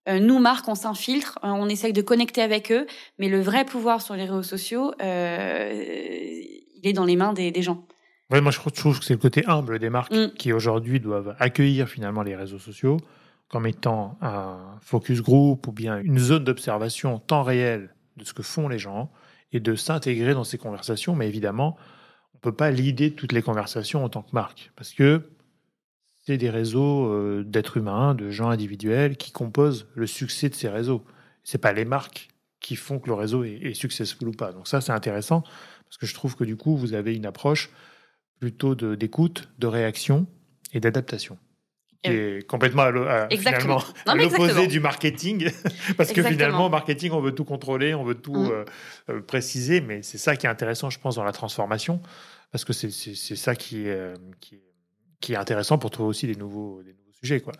Euh, 0.10 0.20
nous, 0.20 0.40
marques, 0.40 0.68
on 0.68 0.76
s'infiltre, 0.76 1.38
euh, 1.44 1.50
on 1.50 1.70
essaye 1.70 1.94
de 1.94 2.02
connecter 2.02 2.42
avec 2.42 2.72
eux, 2.72 2.88
mais 3.20 3.30
le 3.30 3.40
vrai 3.40 3.66
pouvoir 3.66 4.02
sur 4.02 4.16
les 4.16 4.24
réseaux 4.24 4.42
sociaux, 4.42 4.94
il 5.00 5.06
est 6.84 6.94
dans 6.94 7.06
les 7.06 7.16
mains 7.16 7.34
des, 7.34 7.62
gens. 7.62 7.86
Ouais, 8.32 8.42
moi, 8.42 8.52
je 8.52 8.60
trouve 8.60 9.00
que 9.00 9.06
c'est 9.06 9.14
le 9.14 9.20
côté 9.20 9.44
humble 9.46 9.78
des 9.78 9.92
marques 9.92 10.14
mm. 10.14 10.32
qui 10.38 10.52
aujourd'hui 10.52 11.00
doivent 11.00 11.36
accueillir 11.40 11.88
finalement 11.88 12.24
les 12.24 12.36
réseaux 12.36 12.60
sociaux 12.60 12.98
comme 13.48 13.66
étant 13.66 14.18
un 14.22 14.58
focus 14.82 15.22
group 15.22 15.68
ou 15.68 15.72
bien 15.72 16.00
une 16.00 16.20
zone 16.20 16.44
d'observation 16.44 17.16
en 17.16 17.20
temps 17.20 17.44
réel 17.44 17.94
de 18.18 18.26
ce 18.26 18.34
que 18.34 18.44
font 18.44 18.68
les 18.68 18.80
gens 18.80 19.10
et 19.54 19.60
de 19.60 19.76
s'intégrer 19.76 20.34
dans 20.34 20.44
ces 20.44 20.58
conversations. 20.58 21.16
Mais 21.16 21.28
évidemment, 21.28 21.78
on 22.38 22.48
ne 22.48 22.52
peut 22.52 22.56
pas 22.56 22.70
l'idée 22.70 23.14
toutes 23.14 23.32
les 23.32 23.42
conversations 23.42 24.04
en 24.04 24.10
tant 24.10 24.22
que 24.22 24.30
marque 24.32 24.72
parce 24.76 24.94
que 24.94 25.32
c'est 26.26 26.38
des 26.38 26.52
réseaux 26.52 27.12
euh, 27.12 27.44
d'êtres 27.44 27.78
humains, 27.78 28.14
de 28.14 28.30
gens 28.30 28.50
individuels 28.50 29.18
qui 29.18 29.32
composent 29.32 29.88
le 29.96 30.06
succès 30.06 30.48
de 30.50 30.54
ces 30.54 30.70
réseaux. 30.70 31.04
C'est 31.44 31.58
pas 31.58 31.74
les 31.74 31.86
marques 31.86 32.28
qui 32.60 32.76
font 32.76 33.00
que 33.00 33.08
le 33.08 33.16
réseau 33.16 33.44
est, 33.44 33.60
est 33.64 33.74
successful 33.74 34.28
ou 34.28 34.34
pas. 34.34 34.52
Donc 34.52 34.68
ça, 34.68 34.82
c'est 34.82 34.92
intéressant 34.92 35.42
parce 35.86 35.98
que 35.98 36.06
je 36.06 36.14
trouve 36.14 36.36
que 36.36 36.44
du 36.44 36.58
coup, 36.58 36.78
vous 36.78 36.94
avez 36.94 37.16
une 37.16 37.26
approche 37.26 37.72
plutôt 38.40 38.76
d'écoute, 38.76 39.50
de 39.58 39.66
réaction 39.66 40.28
et 40.74 40.80
d'adaptation 40.80 41.40
qui 42.04 42.12
est 42.12 42.48
complètement 42.48 42.84
à, 42.84 43.28
l'opposé 44.16 44.68
du 44.68 44.80
marketing, 44.80 45.50
parce 45.98 46.12
que 46.12 46.24
finalement, 46.24 46.70
marketing, 46.70 47.12
on 47.12 47.22
veut 47.22 47.34
tout 47.34 47.46
contrôler, 47.46 47.94
on 47.94 48.04
veut 48.04 48.16
tout 48.16 48.36
mm. 48.36 48.52
euh, 48.52 48.66
euh, 49.10 49.22
préciser, 49.22 49.82
mais 49.82 50.04
c'est 50.04 50.18
ça 50.18 50.36
qui 50.36 50.46
est 50.46 50.50
intéressant, 50.50 50.90
je 50.90 51.00
pense, 51.00 51.16
dans 51.16 51.24
la 51.24 51.32
transformation, 51.32 52.02
parce 52.52 52.66
que 52.66 52.74
c'est 52.74 52.92
ça 53.36 53.56
qui 53.56 53.88
est, 53.88 53.92
euh, 53.92 54.16
qui, 54.40 54.60
qui, 55.20 55.34
est 55.34 55.38
intéressant 55.38 55.78
pour 55.78 55.92
trouver 55.92 56.10
aussi 56.10 56.28
des 56.28 56.36
nouveaux, 56.36 56.82
des 56.84 56.94
nouveaux 56.94 57.14
sujets. 57.20 57.40
Quoi. 57.40 57.54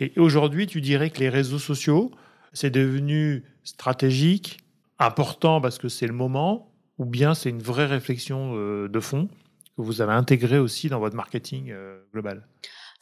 Et 0.00 0.12
aujourd'hui, 0.16 0.66
tu 0.66 0.80
dirais 0.80 1.10
que 1.10 1.20
les 1.20 1.28
réseaux 1.28 1.58
sociaux, 1.58 2.10
c'est 2.52 2.70
devenu 2.70 3.44
stratégique, 3.62 4.58
important 4.98 5.60
parce 5.60 5.78
que 5.78 5.88
c'est 5.88 6.06
le 6.06 6.12
moment, 6.12 6.72
ou 6.98 7.04
bien 7.04 7.34
c'est 7.34 7.50
une 7.50 7.62
vraie 7.62 7.86
réflexion 7.86 8.54
de 8.86 9.00
fond 9.00 9.28
que 9.76 9.82
vous 9.82 10.00
avez 10.00 10.12
intégrée 10.12 10.58
aussi 10.58 10.88
dans 10.88 11.00
votre 11.00 11.16
marketing 11.16 11.74
global? 12.12 12.46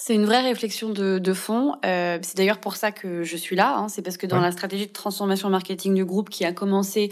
C'est 0.05 0.17
une 0.17 0.25
vraie 0.25 0.41
réflexion 0.41 0.91
de, 0.91 1.21
de 1.21 1.33
fond. 1.33 1.77
Euh, 1.85 2.19
c'est 2.23 2.37
d'ailleurs 2.37 2.59
pour 2.59 2.75
ça 2.75 2.91
que 2.91 3.23
je 3.23 3.37
suis 3.37 3.55
là. 3.55 3.77
Hein. 3.77 3.89
C'est 3.89 4.03
parce 4.03 4.17
que 4.17 4.27
dans 4.27 4.41
la 4.41 4.51
stratégie 4.51 4.89
de 4.89 4.93
transformation 4.93 5.49
marketing 5.49 5.95
du 5.95 6.05
groupe 6.05 6.29
qui 6.29 6.45
a 6.45 6.53
commencé, 6.53 7.09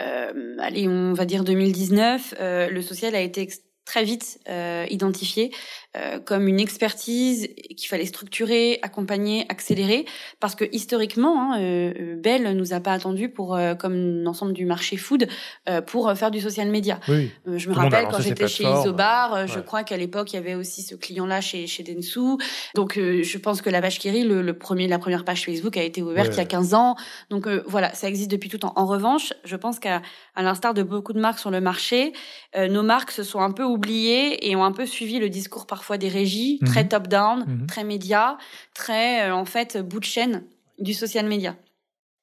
euh, 0.00 0.56
allez, 0.58 0.88
on 0.88 1.12
va 1.12 1.24
dire 1.24 1.44
2019, 1.44 2.34
euh, 2.40 2.68
le 2.68 2.82
social 2.82 3.14
a 3.14 3.20
été 3.20 3.48
très 3.84 4.02
vite 4.02 4.40
euh, 4.48 4.86
identifié 4.90 5.52
euh, 5.94 6.18
comme 6.20 6.48
une 6.48 6.58
expertise 6.58 7.50
qu'il 7.76 7.86
fallait 7.86 8.06
structurer, 8.06 8.78
accompagner, 8.80 9.44
accélérer, 9.50 10.06
parce 10.40 10.54
que 10.54 10.64
historiquement, 10.72 11.52
hein, 11.52 11.60
euh, 11.60 11.92
euh 12.00 12.16
Bell 12.16 12.56
nous 12.56 12.72
a 12.72 12.80
pas 12.80 12.92
attendu 12.92 13.28
pour, 13.28 13.54
euh, 13.54 13.74
comme 13.74 14.22
l'ensemble 14.22 14.54
du 14.54 14.64
marché 14.64 14.96
food, 14.96 15.28
euh, 15.68 15.82
pour 15.82 16.10
faire 16.14 16.30
du 16.30 16.40
social 16.40 16.70
media. 16.70 16.98
Oui. 17.08 17.30
je 17.44 17.68
me 17.68 17.74
rappelle 17.74 18.06
quand 18.10 18.22
j'étais 18.22 18.48
chez 18.48 18.64
Isobar, 18.64 19.46
je 19.46 19.60
crois 19.60 19.84
qu'à 19.84 19.98
l'époque 19.98 20.32
il 20.32 20.36
y 20.36 20.38
avait 20.38 20.54
aussi 20.54 20.80
ce 20.80 20.94
client-là 20.94 21.42
chez 21.42 21.66
chez 21.66 21.82
Densu. 21.82 22.38
Donc 22.74 22.94
je 22.96 23.38
pense 23.38 23.60
que 23.60 23.68
la 23.68 23.82
vache 23.82 23.98
qui 23.98 24.10
le, 24.10 24.40
le, 24.40 24.54
premier, 24.54 24.88
la 24.88 24.98
première 24.98 25.26
page 25.26 25.44
Facebook 25.44 25.76
a 25.76 25.82
été 25.82 26.00
ouverte 26.00 26.32
il 26.32 26.38
y 26.38 26.40
a 26.40 26.46
15 26.46 26.72
ans. 26.72 26.96
Donc 27.28 27.46
voilà, 27.66 27.92
ça 27.92 28.08
existe 28.08 28.30
depuis 28.30 28.48
tout 28.48 28.56
le 28.56 28.60
temps. 28.60 28.72
En 28.76 28.86
revanche, 28.86 29.34
je 29.44 29.56
pense 29.56 29.78
qu'à 29.78 30.00
à, 30.34 30.42
l'instar 30.42 30.72
de 30.72 30.82
beaucoup 30.82 31.12
de 31.12 31.20
marques 31.20 31.38
sur 31.38 31.50
le 31.50 31.60
marché, 31.60 32.14
nos 32.56 32.82
marques 32.82 33.10
se 33.10 33.22
sont 33.22 33.40
un 33.40 33.52
peu 33.52 33.64
oubliées 33.64 34.48
et 34.48 34.56
ont 34.56 34.64
un 34.64 34.72
peu 34.72 34.86
suivi 34.86 35.18
le 35.18 35.28
discours 35.28 35.66
parfois 35.66 35.81
des 35.98 36.08
régies, 36.08 36.58
mhm. 36.60 36.68
très 36.68 36.88
top-down, 36.88 37.44
mhm. 37.46 37.66
très 37.66 37.84
média, 37.84 38.38
très 38.74 39.28
euh, 39.28 39.34
en 39.34 39.44
fait 39.44 39.78
bout 39.78 40.00
de 40.00 40.04
chaîne 40.04 40.42
du 40.78 40.94
social 40.94 41.26
media. 41.26 41.56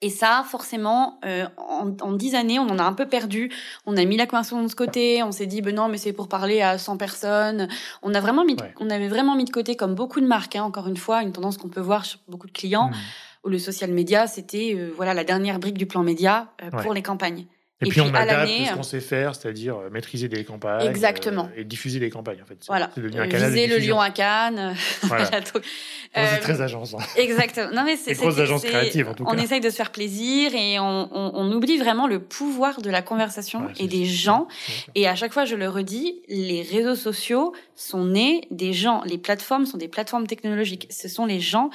Et 0.02 0.10
ça, 0.10 0.46
forcément, 0.48 1.20
euh, 1.26 1.46
en, 1.58 2.14
dix 2.14 2.34
années, 2.34 2.58
on 2.58 2.70
en 2.70 2.80
a 2.80 2.84
un 2.84 2.94
peu 2.94 3.06
perdu. 3.06 3.52
On 3.86 3.98
a 3.98 4.06
mis 4.06 4.16
la 4.16 4.28
conversation 4.28 4.64
de 4.64 4.70
ce 4.70 4.76
côté. 4.76 5.22
On 5.24 5.34
s'est 5.34 5.46
dit, 5.46 5.62
ben 5.62 5.76
non, 5.76 5.90
mais 5.90 5.98
c'est 5.98 6.14
pour 6.14 6.30
parler 6.30 6.62
à 6.62 6.78
100 6.78 6.96
personnes. 6.96 7.68
On 8.02 8.14
a 8.14 8.22
vraiment 8.22 8.46
mis, 8.46 8.56
on 8.80 8.90
avait 8.90 9.10
vraiment 9.10 9.36
mis 9.36 9.44
de 9.44 9.50
côté, 9.50 9.76
comme 9.76 9.96
beaucoup 9.96 10.22
de 10.22 10.26
marques. 10.26 10.56
Hein, 10.56 10.64
encore 10.64 10.88
une 10.88 10.96
fois, 10.96 11.22
une 11.22 11.34
tendance 11.34 11.58
qu'on 11.58 11.68
peut 11.68 11.82
voir 11.82 12.06
sur 12.06 12.20
beaucoup 12.30 12.48
de 12.48 12.54
clients, 12.54 12.88
mhm. 12.88 12.96
où 13.44 13.50
le 13.50 13.60
social 13.60 13.92
media, 13.92 14.26
c'était 14.28 14.74
euh, 14.74 14.90
voilà 14.96 15.14
la 15.14 15.26
dernière 15.26 15.60
brique 15.60 15.78
du 15.78 15.86
plan 15.86 16.02
média 16.02 16.48
pour 16.82 16.94
les 16.94 17.02
campagnes. 17.02 17.46
Et, 17.82 17.88
puis, 17.88 18.02
on 18.02 18.14
adapte 18.14 18.50
ce 18.50 18.74
qu'on 18.74 18.84
sait 18.84 19.00
faire, 19.00 19.36
c'est-à-dire 19.36 19.78
euh, 19.78 19.90
maîtriser 19.90 20.28
des 20.28 20.44
campagnes. 20.44 20.86
Exactement. 20.86 21.50
Euh, 21.56 21.62
et 21.62 21.64
diffuser 21.64 22.00
des 22.00 22.10
campagnes, 22.10 22.42
en 22.44 22.46
fait. 22.46 22.58
Voilà. 22.68 22.90
C'est 22.94 23.00
devenu 23.00 23.22
un 23.22 23.28
canal 23.28 23.54
Viser 23.54 23.68
le 23.68 23.78
lion 23.78 24.02
à 24.02 24.10
Cannes. 24.10 24.76
Voilà. 25.04 25.26
c'est 25.32 25.56
euh, 26.18 26.40
très 26.42 26.62
agence. 26.62 26.94
Hein. 26.94 27.04
Exactement. 27.16 27.72
Non, 27.74 27.84
mais 27.86 27.96
c'est. 28.04 28.16
grosses 28.16 28.38
agences 28.38 28.64
créatives, 28.64 29.08
en 29.08 29.14
tout 29.14 29.24
cas. 29.24 29.32
On 29.34 29.38
essaye 29.38 29.62
de 29.62 29.70
se 29.70 29.78
faire 29.78 29.92
plaisir 29.92 30.54
et 30.54 30.78
on, 30.78 31.10
on, 31.12 31.32
on 31.36 31.52
oublie 31.54 31.78
vraiment 31.78 32.06
le 32.06 32.20
pouvoir 32.20 32.82
de 32.82 32.90
la 32.90 33.02
conversation 33.02 33.70
et 33.80 33.88
des 33.88 34.06
gens. 34.06 34.48
Et 34.96 35.08
à 35.08 35.16
chaque 35.16 35.32
fois, 35.32 35.46
je 35.46 35.56
le 35.56 35.70
redis, 35.70 36.22
les 36.28 36.62
réseaux 36.62 36.96
sociaux 36.96 37.54
sont 37.76 38.06
nés 38.06 38.42
des 38.52 38.74
gens. 38.74 39.02
Les 39.06 39.18
plateformes 39.18 39.66
sont 39.66 39.78
des 39.78 39.88
plateformes 39.88 40.28
technologiques. 40.28 40.88
Ce 40.90 41.08
sont 41.08 41.26
les 41.26 41.40
gens 41.40 41.70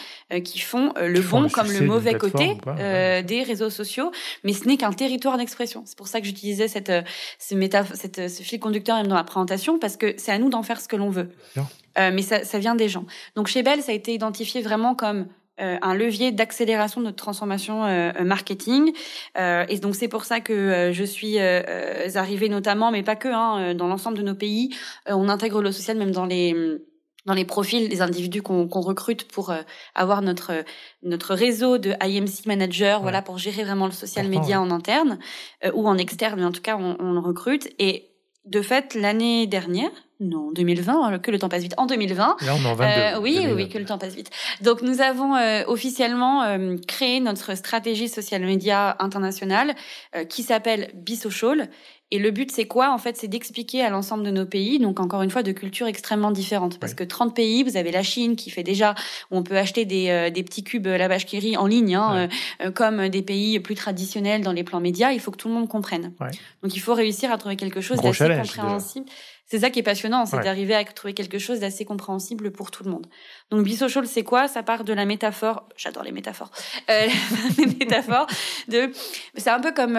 qui 0.44 0.58
font 0.58 0.92
le 1.00 1.20
bon 1.20 1.48
comme 1.48 1.72
le 1.72 1.80
mauvais 1.80 2.14
côté 2.14 2.58
des 2.76 3.42
réseaux 3.42 3.70
sociaux. 3.70 4.12
Mais 4.42 4.52
ce 4.52 4.68
n'est 4.68 4.76
qu'un 4.76 4.92
territoire 4.92 5.38
d'expression 5.38 5.84
c'est 5.94 5.98
pour 5.98 6.08
ça 6.08 6.20
que 6.20 6.26
j'utilisais 6.26 6.66
cette, 6.66 6.90
euh, 6.90 7.02
ce, 7.38 7.54
cette, 7.94 8.28
ce 8.28 8.42
fil 8.42 8.58
conducteur 8.58 8.96
même 8.96 9.06
dans 9.06 9.14
la 9.14 9.22
présentation, 9.22 9.78
parce 9.78 9.96
que 9.96 10.14
c'est 10.16 10.32
à 10.32 10.38
nous 10.38 10.50
d'en 10.50 10.64
faire 10.64 10.80
ce 10.80 10.88
que 10.88 10.96
l'on 10.96 11.08
veut. 11.08 11.28
Euh, 11.56 12.10
mais 12.12 12.22
ça, 12.22 12.44
ça 12.44 12.58
vient 12.58 12.74
des 12.74 12.88
gens. 12.88 13.06
Donc 13.36 13.46
chez 13.46 13.62
Bell, 13.62 13.80
ça 13.80 13.92
a 13.92 13.94
été 13.94 14.12
identifié 14.12 14.60
vraiment 14.60 14.96
comme 14.96 15.28
euh, 15.60 15.76
un 15.82 15.94
levier 15.94 16.32
d'accélération 16.32 17.00
de 17.00 17.06
notre 17.06 17.16
transformation 17.16 17.84
euh, 17.84 18.10
marketing. 18.24 18.92
Euh, 19.38 19.64
et 19.68 19.78
donc 19.78 19.94
c'est 19.94 20.08
pour 20.08 20.24
ça 20.24 20.40
que 20.40 20.90
je 20.92 21.04
suis 21.04 21.38
arrivée 21.38 22.48
notamment, 22.48 22.90
mais 22.90 23.04
pas 23.04 23.14
que, 23.14 23.28
hein, 23.28 23.74
dans 23.74 23.86
l'ensemble 23.86 24.18
de 24.18 24.24
nos 24.24 24.34
pays. 24.34 24.74
on 25.06 25.28
intègre 25.28 25.62
le 25.62 25.70
social 25.70 25.96
même 25.96 26.10
dans 26.10 26.26
les 26.26 26.56
dans 27.26 27.34
les 27.34 27.44
profils 27.44 27.88
des 27.88 28.02
individus 28.02 28.42
qu'on 28.42 28.66
recrute 28.66 29.24
pour 29.24 29.50
euh, 29.50 29.62
avoir 29.94 30.22
notre 30.22 30.64
notre 31.02 31.34
réseau 31.34 31.78
de 31.78 31.94
IMC 32.02 32.46
manager, 32.46 33.00
voilà, 33.02 33.22
pour 33.22 33.38
gérer 33.38 33.64
vraiment 33.64 33.86
le 33.86 33.92
social 33.92 34.28
media 34.28 34.60
en 34.60 34.70
interne 34.70 35.18
euh, 35.64 35.70
ou 35.74 35.88
en 35.88 35.96
externe, 35.98 36.40
mais 36.40 36.46
en 36.46 36.52
tout 36.52 36.62
cas 36.62 36.76
on, 36.76 36.96
on 37.00 37.20
recrute. 37.20 37.68
Et 37.78 38.10
de 38.44 38.60
fait, 38.60 38.94
l'année 38.94 39.46
dernière, 39.46 39.90
non, 40.20 40.52
2020, 40.52 41.02
hein, 41.02 41.18
que 41.18 41.30
le 41.30 41.38
temps 41.38 41.48
passe 41.48 41.62
vite. 41.62 41.74
En 41.78 41.86
2020, 41.86 42.36
Là, 42.42 42.54
on 42.54 42.64
en 42.66 42.78
euh, 42.78 43.18
oui, 43.20 43.38
oui, 43.54 43.70
que 43.70 43.78
le 43.78 43.86
temps 43.86 43.96
passe 43.96 44.14
vite. 44.14 44.30
Donc 44.60 44.82
nous 44.82 45.00
avons 45.00 45.34
officiellement 45.66 46.58
créé 46.86 47.20
notre 47.20 47.56
stratégie 47.56 48.08
social 48.08 48.42
media 48.42 48.96
internationale 48.98 49.74
qui 50.28 50.42
s'appelle 50.42 50.90
Bisocial 50.94 51.70
et 52.14 52.20
le 52.20 52.30
but, 52.30 52.52
c'est 52.52 52.66
quoi? 52.66 52.92
En 52.92 52.98
fait, 52.98 53.16
c'est 53.16 53.26
d'expliquer 53.26 53.82
à 53.82 53.90
l'ensemble 53.90 54.22
de 54.22 54.30
nos 54.30 54.46
pays, 54.46 54.78
donc 54.78 55.00
encore 55.00 55.22
une 55.22 55.30
fois, 55.30 55.42
de 55.42 55.50
cultures 55.50 55.88
extrêmement 55.88 56.30
différentes. 56.30 56.78
Parce 56.78 56.94
que 56.94 57.02
30 57.02 57.34
pays, 57.34 57.64
vous 57.64 57.76
avez 57.76 57.90
la 57.90 58.04
Chine 58.04 58.36
qui 58.36 58.50
fait 58.50 58.62
déjà, 58.62 58.94
où 59.32 59.36
on 59.36 59.42
peut 59.42 59.56
acheter 59.58 59.84
des, 59.84 60.10
euh, 60.10 60.30
des 60.30 60.44
petits 60.44 60.62
cubes 60.62 60.86
la 60.86 61.18
qui 61.18 61.56
en 61.56 61.66
ligne, 61.66 61.96
hein, 61.96 62.14
euh, 62.14 62.66
euh, 62.66 62.70
comme 62.70 63.08
des 63.08 63.22
pays 63.22 63.58
plus 63.58 63.74
traditionnels 63.74 64.42
dans 64.42 64.52
les 64.52 64.62
plans 64.62 64.78
médias. 64.78 65.10
Il 65.10 65.18
faut 65.18 65.32
que 65.32 65.36
tout 65.36 65.48
le 65.48 65.54
monde 65.54 65.68
comprenne. 65.68 66.12
Donc 66.62 66.76
il 66.76 66.78
faut 66.78 66.94
réussir 66.94 67.32
à 67.32 67.36
trouver 67.36 67.56
quelque 67.56 67.80
chose 67.80 67.98
d'assez 67.98 68.28
compréhensible. 68.28 69.06
C'est 69.46 69.58
ça 69.58 69.70
qui 69.70 69.80
est 69.80 69.84
passionnant, 69.84 70.24
c'est 70.24 70.38
d'arriver 70.38 70.74
à 70.76 70.84
trouver 70.84 71.14
quelque 71.14 71.40
chose 71.40 71.58
d'assez 71.58 71.84
compréhensible 71.84 72.52
pour 72.52 72.70
tout 72.70 72.84
le 72.84 72.92
monde. 72.92 73.08
Donc 73.50 73.64
bisocial, 73.64 74.06
c'est 74.06 74.22
quoi? 74.22 74.46
Ça 74.46 74.62
part 74.62 74.84
de 74.84 74.92
la 74.92 75.04
métaphore. 75.04 75.68
J'adore 75.76 76.04
les 76.04 76.12
métaphores. 76.12 76.52
Euh, 76.90 77.08
les 77.58 77.66
métaphores 77.66 78.28
de. 78.68 78.92
C'est 79.36 79.50
un 79.50 79.60
peu 79.60 79.72
comme 79.72 79.98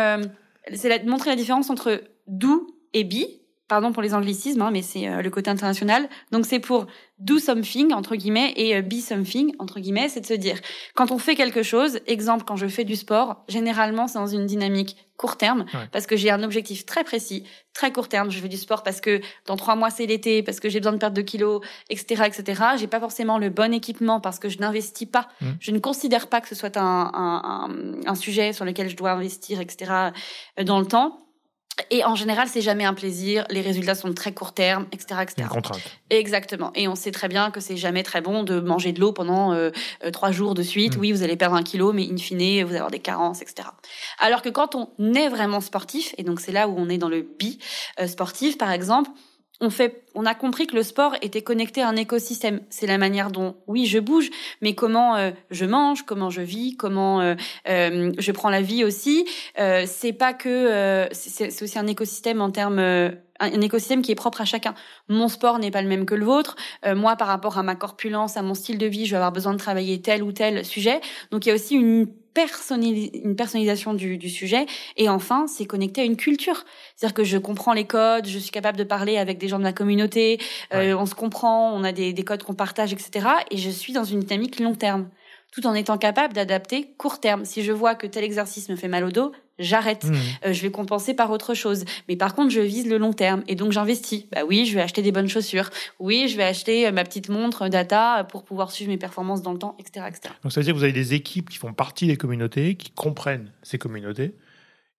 c'est 0.74 1.00
de 1.00 1.10
montrer 1.10 1.30
la 1.30 1.36
différence 1.36 1.70
entre 1.70 2.04
do 2.28 2.68
et 2.94 3.04
be. 3.04 3.45
Pardon 3.68 3.92
pour 3.92 4.04
les 4.04 4.14
anglicismes, 4.14 4.62
hein, 4.62 4.72
mais 4.72 4.82
c'est 4.82 5.08
euh, 5.08 5.22
le 5.22 5.30
côté 5.30 5.50
international. 5.50 6.08
Donc 6.32 6.46
c'est 6.46 6.60
pour 6.60 6.88
do 7.20 7.40
something 7.40 7.94
entre 7.94 8.16
guillemets 8.16 8.54
et 8.58 8.76
euh, 8.76 8.82
be 8.82 8.96
something 8.96 9.54
entre 9.60 9.80
guillemets, 9.80 10.10
c'est 10.10 10.22
de 10.22 10.26
se 10.26 10.34
dire 10.34 10.60
quand 10.94 11.12
on 11.12 11.18
fait 11.18 11.36
quelque 11.36 11.64
chose, 11.64 12.00
exemple 12.08 12.44
quand 12.46 12.56
je 12.56 12.68
fais 12.68 12.84
du 12.84 12.96
sport, 12.96 13.44
généralement 13.48 14.08
c'est 14.08 14.20
dans 14.20 14.28
une 14.28 14.46
dynamique 14.46 14.98
court 15.18 15.38
terme 15.38 15.66
parce 15.94 16.08
que 16.08 16.18
j'ai 16.18 16.30
un 16.30 16.44
objectif 16.44 16.86
très 16.86 17.06
précis, 17.06 17.46
très 17.74 17.94
court 17.94 18.10
terme. 18.10 18.30
Je 18.32 18.40
fais 18.40 18.50
du 18.50 18.58
sport 18.58 18.84
parce 18.84 19.00
que 19.00 19.22
dans 19.46 19.56
trois 19.56 19.76
mois 19.76 19.90
c'est 19.90 20.06
l'été, 20.06 20.44
parce 20.44 20.60
que 20.60 20.68
j'ai 20.68 20.80
besoin 20.80 20.94
de 20.94 20.98
perdre 20.98 21.16
de 21.16 21.22
kilos, 21.22 21.62
etc., 21.90 22.24
etc. 22.26 22.62
J'ai 22.78 22.88
pas 22.88 23.00
forcément 23.00 23.38
le 23.38 23.50
bon 23.50 23.74
équipement 23.74 24.20
parce 24.20 24.40
que 24.40 24.50
je 24.50 24.60
n'investis 24.60 25.08
pas. 25.08 25.30
Mmh. 25.40 25.46
Je 25.60 25.72
ne 25.72 25.80
considère 25.80 26.28
pas 26.28 26.42
que 26.42 26.50
ce 26.50 26.56
soit 26.56 26.76
un, 26.78 27.12
un, 27.14 27.70
un, 27.70 28.10
un 28.10 28.16
sujet 28.16 28.52
sur 28.52 28.66
lequel 28.66 28.90
je 28.90 28.98
dois 28.98 29.12
investir, 29.12 29.62
etc. 29.62 30.12
Euh, 30.60 30.64
dans 30.64 30.80
le 30.80 30.86
temps. 30.86 31.25
Et 31.90 32.06
en 32.06 32.16
général, 32.16 32.48
c'est 32.48 32.62
jamais 32.62 32.86
un 32.86 32.94
plaisir. 32.94 33.46
Les 33.50 33.62
résultats 33.62 33.96
sont 33.96 34.08
de 34.08 34.14
très 34.14 34.34
court 34.34 34.54
terme, 34.54 34.88
etc., 34.92 35.22
etc. 35.24 35.36
Une 35.40 35.48
contrainte. 35.48 35.82
Exactement. 36.10 36.72
Et 36.74 36.88
on 36.88 36.96
sait 36.96 37.12
très 37.12 37.28
bien 37.28 37.52
que 37.52 37.60
c'est 37.60 37.76
jamais 37.76 38.04
très 38.04 38.22
bon 38.22 38.44
de 38.44 38.60
manger 38.60 38.94
de 38.94 39.02
l'eau 39.02 39.12
pendant 39.12 39.52
euh, 39.52 39.72
euh, 40.04 40.12
trois 40.12 40.32
jours 40.32 40.54
de 40.54 40.64
suite. 40.64 40.98
Mm. 40.98 41.00
Oui, 41.00 41.12
vous 41.12 41.24
allez 41.24 41.36
perdre 41.36 41.56
un 41.56 41.64
kilo, 41.64 41.92
mais 41.92 42.08
in 42.10 42.18
fine, 42.18 42.64
vous 42.64 42.70
allez 42.70 42.78
avoir 42.78 42.92
des 42.92 43.00
carences, 43.00 43.42
etc. 43.42 43.68
Alors 44.20 44.42
que 44.42 44.50
quand 44.50 44.76
on 44.76 45.14
est 45.14 45.28
vraiment 45.28 45.60
sportif, 45.60 46.16
et 46.18 46.24
donc 46.24 46.40
c'est 46.40 46.54
là 46.54 46.68
où 46.68 46.76
on 46.78 46.88
est 46.88 46.98
dans 46.98 47.10
le 47.10 47.22
bi 47.22 47.60
euh, 48.00 48.08
sportif, 48.08 48.58
par 48.58 48.72
exemple, 48.72 49.10
on 49.62 49.70
fait, 49.70 50.04
on 50.16 50.26
a 50.26 50.36
compris 50.36 50.68
que 50.68 50.76
le 50.76 50.84
sport 50.84 51.16
était 51.22 51.42
connecté 51.42 51.82
à 51.82 51.88
un 51.88 51.96
écosystème. 51.96 52.62
C'est 52.70 52.88
la 52.88 52.98
manière 52.98 53.32
dont, 53.32 53.56
oui, 53.68 53.86
je 53.86 54.00
bouge, 54.00 54.30
mais 54.62 54.76
comment 54.76 55.16
euh, 55.16 55.32
je 55.50 55.66
mange, 55.66 56.04
comment 56.04 56.30
je 56.30 56.42
vis, 56.42 56.76
comment 56.76 57.22
euh, 57.22 57.36
euh, 57.68 58.12
je 58.18 58.32
prends 58.32 58.50
la 58.50 58.62
vie 58.62 58.84
aussi. 58.84 59.26
c'est 59.56 60.14
pas 60.14 60.34
que, 60.34 61.08
c'est 61.12 61.62
aussi 61.62 61.80
un 61.80 61.88
écosystème 61.88 62.42
en 62.42 62.52
termes 62.52 62.80
un 63.38 63.62
écosystème 63.62 64.02
qui 64.02 64.14
est 64.14 64.16
propre 64.16 64.42
à 64.42 64.46
chacun. 64.46 64.74
Mon 65.10 65.28
sport 65.28 65.60
n'est 65.60 65.72
pas 65.72 65.82
le 65.82 65.90
même 65.90 66.06
que 66.06 66.16
le 66.16 66.26
vôtre. 66.26 66.56
moi, 66.96 67.16
par 67.16 67.28
rapport 67.28 67.58
à 67.58 67.64
ma 67.64 67.76
corpulence, 67.76 68.38
à 68.38 68.42
mon 68.42 68.54
style 68.54 68.78
de 68.78 68.86
vie, 68.86 69.06
je 69.06 69.12
vais 69.12 69.18
avoir 69.18 69.34
besoin 69.34 69.54
de 69.54 69.58
travailler 69.58 70.02
tel 70.02 70.24
ou 70.24 70.32
tel 70.32 70.64
sujet. 70.64 71.02
Donc, 71.32 71.46
il 71.46 71.50
y 71.50 71.52
a 71.52 71.56
aussi 71.56 71.76
une 71.76 72.08
une 72.36 73.36
personnalisation 73.36 73.94
du, 73.94 74.18
du, 74.18 74.30
sujet. 74.30 74.66
Et 74.98 75.10
enfin, 75.10 75.48
c'est 75.48 75.66
connecté 75.66 76.02
à 76.02 76.04
une 76.04 76.18
culture. 76.18 76.66
C'est-à-dire 76.96 77.14
que 77.14 77.24
je 77.24 77.38
comprends 77.38 77.74
les 77.74 77.86
codes, 77.86 78.28
je 78.28 78.40
suis 78.40 78.52
capable 78.52 78.78
de 78.78 78.84
parler 78.84 79.18
avec 79.18 79.38
des 79.38 79.48
gens 79.48 79.60
de 79.60 79.64
la 79.64 79.74
communauté, 79.74 80.40
euh, 80.74 80.96
on 80.96 81.06
se 81.06 81.16
comprend, 81.16 81.74
on 81.74 81.84
a 81.84 81.92
des, 81.92 82.14
des 82.14 82.24
codes 82.24 82.44
qu'on 82.44 82.54
partage, 82.54 82.94
etc. 82.94 83.28
Et 83.52 83.58
je 83.58 83.70
suis 83.70 83.94
dans 83.94 84.04
une 84.04 84.20
dynamique 84.20 84.60
long 84.60 84.76
terme 84.76 85.10
tout 85.52 85.68
en 85.68 85.74
étant 85.74 85.98
capable 85.98 86.34
d'adapter 86.34 86.94
court 86.98 87.22
terme. 87.22 87.46
Si 87.46 87.64
je 87.64 87.72
vois 87.72 87.96
que 87.96 88.08
tel 88.08 88.26
exercice 88.26 88.68
me 88.68 88.76
fait 88.76 88.90
mal 88.90 89.06
au 89.06 89.12
dos, 89.12 89.32
j'arrête. 89.60 90.06
Mmh. 90.06 90.16
Euh, 90.46 90.54
je 90.54 90.62
vais 90.62 90.72
compenser 90.72 91.14
par 91.14 91.32
autre 91.32 91.54
chose. 91.54 91.86
Mais 92.08 92.16
par 92.16 92.36
contre, 92.36 92.52
je 92.52 92.62
vise 92.62 92.88
le 92.88 92.98
long 92.98 93.14
terme 93.14 93.44
et 93.48 93.56
donc 93.56 93.72
j'investis. 93.72 94.26
Bah 94.32 94.42
oui, 94.48 94.66
je 94.66 94.76
vais 94.76 94.82
acheter 94.82 95.02
des 95.02 95.12
bonnes 95.12 95.30
chaussures. 95.30 95.70
Oui, 96.00 96.28
je 96.28 96.38
vais 96.38 96.44
acheter 96.44 96.88
euh, 96.88 96.92
ma 96.92 97.04
petite 97.04 97.30
montre 97.30 97.68
data 97.68 98.26
pour 98.30 98.44
pouvoir 98.44 98.72
suivre 98.72 98.92
mes 98.92 98.98
performances 98.98 99.42
dans 99.42 99.54
le 99.54 99.60
temps, 99.60 99.76
etc., 99.80 100.06
etc. 100.10 100.34
Donc 100.44 100.52
ça 100.52 100.60
veut 100.60 100.66
dire 100.66 100.74
que 100.74 100.80
vous 100.80 100.84
avez 100.84 100.94
des 100.94 101.14
équipes 101.14 101.50
qui 101.50 101.58
font 101.58 101.74
partie 101.74 102.08
des 102.08 102.18
communautés, 102.18 102.76
qui 102.76 102.92
comprennent 102.92 103.52
ces 103.64 103.78
communautés 103.78 104.36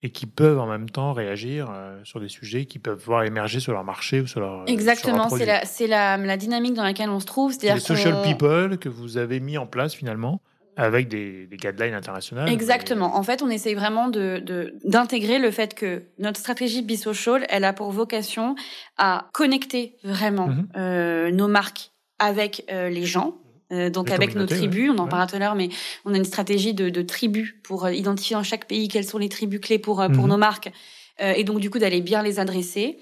et 0.03 0.11
qui 0.11 0.27
peuvent 0.27 0.59
en 0.59 0.67
même 0.67 0.91
temps 0.91 1.13
réagir 1.13 1.69
euh, 1.71 1.99
sur 2.05 2.21
des 2.21 2.29
sujets 2.29 2.67
qui 2.67 2.79
peuvent 2.79 3.03
voir 3.03 3.25
émerger 3.25 3.61
sur 3.61 3.73
leur 3.73 3.83
marché 3.83 4.21
ou 4.21 4.27
sur 4.27 4.41
leur 4.41 4.65
exactement 4.67 5.31
c'est 5.31 5.47
la 5.47 5.65
c'est 5.65 5.87
la, 5.87 6.19
la, 6.19 6.37
dynamique 6.37 6.75
dans 6.75 6.83
laquelle 6.83 7.09
on 7.09 7.19
se 7.19 7.25
trouve 7.25 7.57
c'est 7.59 7.73
les 7.73 7.81
social 7.81 8.23
people 8.23 8.77
que 8.79 8.91
vous 8.91 9.17
avez 9.17 9.41
mis 9.41 9.57
en 9.57 9.67
place 9.67 9.95
finalement 9.95 10.43
avec 10.77 11.09
des, 11.09 11.47
des 11.47 11.57
guidelines 11.57 11.95
internationales. 11.95 12.49
Exactement. 12.49 13.17
En 13.17 13.23
fait, 13.23 13.43
on 13.43 13.49
essaye 13.49 13.75
vraiment 13.75 14.09
de 14.09 14.43
d'intégrer 14.85 15.39
le 15.39 15.51
fait 15.51 15.75
que 15.75 16.03
notre 16.19 16.39
stratégie 16.39 16.83
Be 16.83 16.95
Social, 16.97 17.47
elle 17.49 17.65
a 17.65 17.73
pour 17.73 17.91
vocation 17.91 18.55
à 18.99 19.29
connecter 19.33 19.97
vraiment 20.05 20.49
mhm. 20.49 20.69
euh, 20.77 21.31
nos 21.31 21.49
marques 21.49 21.93
avec 22.19 22.65
euh, 22.71 22.89
les 22.89 23.05
gens. 23.05 23.39
Euh, 23.73 23.91
donc 23.91 24.11
avec 24.11 24.37
nos 24.37 24.47
tribus, 24.47 24.91
on 24.91 24.99
en 24.99 25.09
parlera 25.09 25.27
tout 25.27 25.37
à 25.37 25.39
l'heure, 25.41 25.57
mais 25.57 25.71
on 26.05 26.15
a 26.15 26.17
une 26.17 26.25
stratégie 26.25 26.73
de, 26.73 26.89
de 26.89 27.03
tribus 27.03 27.55
pour 27.65 27.85
euh, 27.85 27.93
identifier 27.93 28.37
dans 28.37 28.45
chaque 28.45 28.67
pays 28.67 28.87
quelles 28.87 29.05
sont 29.05 29.19
les 29.19 29.29
tribus 29.29 29.61
clés 29.61 29.81
pour 29.81 30.01
euh, 30.01 30.09
pour 30.09 30.25
mhm. 30.25 30.31
nos 30.31 30.37
marques, 30.37 30.71
et 31.19 31.45
donc 31.45 31.61
du 31.61 31.71
coup 31.71 31.79
d'aller 31.79 32.03
bien 32.03 32.23
les 32.23 32.39
adresser 32.39 32.99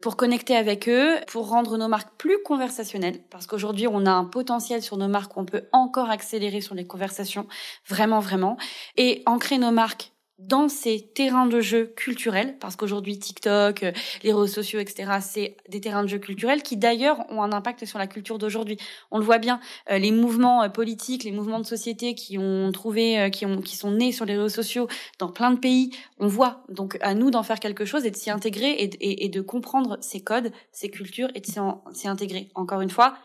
pour 0.00 0.16
connecter 0.16 0.56
avec 0.56 0.88
eux, 0.88 1.16
pour 1.26 1.48
rendre 1.48 1.76
nos 1.76 1.88
marques 1.88 2.16
plus 2.16 2.42
conversationnelles, 2.44 3.20
parce 3.30 3.46
qu'aujourd'hui, 3.46 3.86
on 3.88 4.06
a 4.06 4.12
un 4.12 4.24
potentiel 4.24 4.82
sur 4.82 4.96
nos 4.96 5.08
marques 5.08 5.32
qu'on 5.32 5.44
peut 5.44 5.68
encore 5.72 6.10
accélérer 6.10 6.60
sur 6.60 6.74
les 6.74 6.86
conversations, 6.86 7.46
vraiment, 7.86 8.20
vraiment, 8.20 8.56
et 8.96 9.22
ancrer 9.26 9.58
nos 9.58 9.72
marques 9.72 10.12
dans 10.38 10.68
ces 10.68 11.00
terrains 11.00 11.46
de 11.46 11.60
jeu 11.60 11.86
culturels, 11.96 12.56
parce 12.60 12.76
qu'aujourd'hui 12.76 13.18
TikTok, 13.18 13.82
euh, 13.82 13.92
les 14.22 14.32
réseaux 14.32 14.46
sociaux, 14.46 14.78
etc., 14.78 15.18
c'est 15.20 15.56
des 15.68 15.80
terrains 15.80 16.04
de 16.04 16.08
jeu 16.08 16.18
culturels 16.18 16.62
qui 16.62 16.76
d'ailleurs 16.76 17.24
ont 17.30 17.42
un 17.42 17.52
impact 17.52 17.84
sur 17.84 17.98
la 17.98 18.06
culture 18.06 18.38
d'aujourd'hui. 18.38 18.78
On 19.10 19.18
le 19.18 19.24
voit 19.24 19.38
bien, 19.38 19.58
euh, 19.90 19.98
les 19.98 20.12
mouvements 20.12 20.62
euh, 20.62 20.68
politiques, 20.68 21.24
les 21.24 21.32
mouvements 21.32 21.58
de 21.58 21.66
société 21.66 22.14
qui 22.14 22.38
ont 22.38 22.70
trouvé, 22.70 23.30
qui 23.32 23.46
ont, 23.46 23.60
qui 23.60 23.76
sont 23.76 23.90
nés 23.90 24.12
sur 24.12 24.24
les 24.24 24.36
réseaux 24.36 24.48
sociaux 24.48 24.86
dans 25.18 25.28
plein 25.28 25.50
de 25.50 25.58
pays, 25.58 25.90
on 26.18 26.28
voit. 26.28 26.62
Donc 26.68 26.98
à 27.00 27.14
nous 27.14 27.32
d'en 27.32 27.42
faire 27.42 27.58
quelque 27.58 27.84
chose 27.84 28.06
et 28.06 28.10
de 28.12 28.16
s'y 28.16 28.30
intégrer 28.30 28.70
et, 28.70 28.84
et, 28.84 29.24
et, 29.24 29.28
de 29.28 29.40
comprendre 29.40 29.98
ces 30.00 30.20
codes, 30.20 30.52
ces 30.70 30.88
cultures 30.88 31.28
et 31.34 31.40
de 31.40 31.46
s'y 31.46 32.08
intégrer. 32.08 32.48
Encore 32.54 32.80
une 32.80 32.90
fois, 32.90 33.16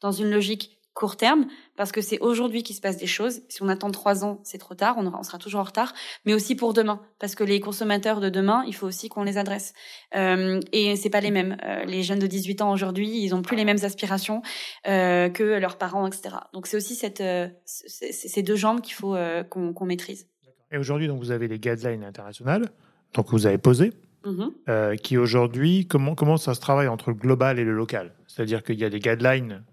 dans 0.00 0.12
une 0.12 0.30
logique 0.30 0.78
court 0.94 1.16
terme, 1.16 1.46
parce 1.76 1.90
que 1.90 2.00
c'est 2.00 2.18
aujourd'hui 2.18 2.62
qu'il 2.62 2.76
se 2.76 2.80
passe 2.80 2.98
des 2.98 3.06
choses. 3.06 3.40
Si 3.48 3.62
on 3.62 3.68
attend 3.68 3.90
trois 3.90 4.24
ans, 4.24 4.40
c'est 4.44 4.58
trop 4.58 4.74
tard, 4.74 4.96
on, 4.98 5.06
on, 5.06 5.22
sera 5.22 5.38
toujours 5.38 5.60
en 5.60 5.64
retard, 5.64 5.94
mais 6.26 6.34
aussi 6.34 6.54
pour 6.54 6.74
demain, 6.74 7.00
parce 7.18 7.34
que 7.34 7.44
les 7.44 7.60
consommateurs 7.60 8.20
de 8.20 8.28
demain, 8.28 8.62
il 8.66 8.74
faut 8.74 8.86
aussi 8.86 9.08
qu'on 9.08 9.22
les 9.22 9.38
adresse. 9.38 9.72
Euh, 10.14 10.60
et 10.72 10.96
c'est 10.96 11.10
pas 11.10 11.20
les 11.20 11.30
mêmes. 11.30 11.56
Euh, 11.64 11.84
les 11.84 12.02
jeunes 12.02 12.18
de 12.18 12.26
18 12.26 12.60
ans 12.62 12.72
aujourd'hui, 12.72 13.22
ils 13.22 13.34
ont 13.34 13.42
plus 13.42 13.56
les 13.56 13.64
mêmes 13.64 13.82
aspirations 13.82 14.42
euh, 14.86 15.30
que 15.30 15.42
leurs 15.42 15.78
parents, 15.78 16.06
etc. 16.06 16.36
Donc 16.52 16.66
c'est 16.66 16.76
aussi 16.76 16.94
cette, 16.94 17.20
euh, 17.20 17.48
ces 17.64 18.42
deux 18.42 18.56
jambes 18.56 18.80
qu'il 18.80 18.94
faut 18.94 19.16
qu'on 19.48 19.86
maîtrise. 19.86 20.28
Et 20.70 20.78
aujourd'hui, 20.78 21.08
donc 21.08 21.20
vous 21.20 21.30
avez 21.30 21.48
les 21.48 21.58
guidelines 21.58 22.04
internationales, 22.04 22.70
donc 23.14 23.30
vous 23.30 23.46
avez 23.46 23.58
posé. 23.58 23.92
Mm-hmm. 24.24 24.98
qui 24.98 25.18
aujourd'hui, 25.18 25.88
comment, 25.88 26.14
comment 26.14 26.36
ça 26.36 26.54
se 26.54 26.60
travaille 26.60 26.86
entre 26.86 27.10
le 27.10 27.16
global 27.16 27.58
et 27.58 27.64
le 27.64 27.72
local? 27.72 28.14
C'est-à-dire 28.28 28.62
qu'il 28.62 28.78
y 28.78 28.84
a 28.84 28.88
des 28.88 29.00
guidelines 29.00 29.64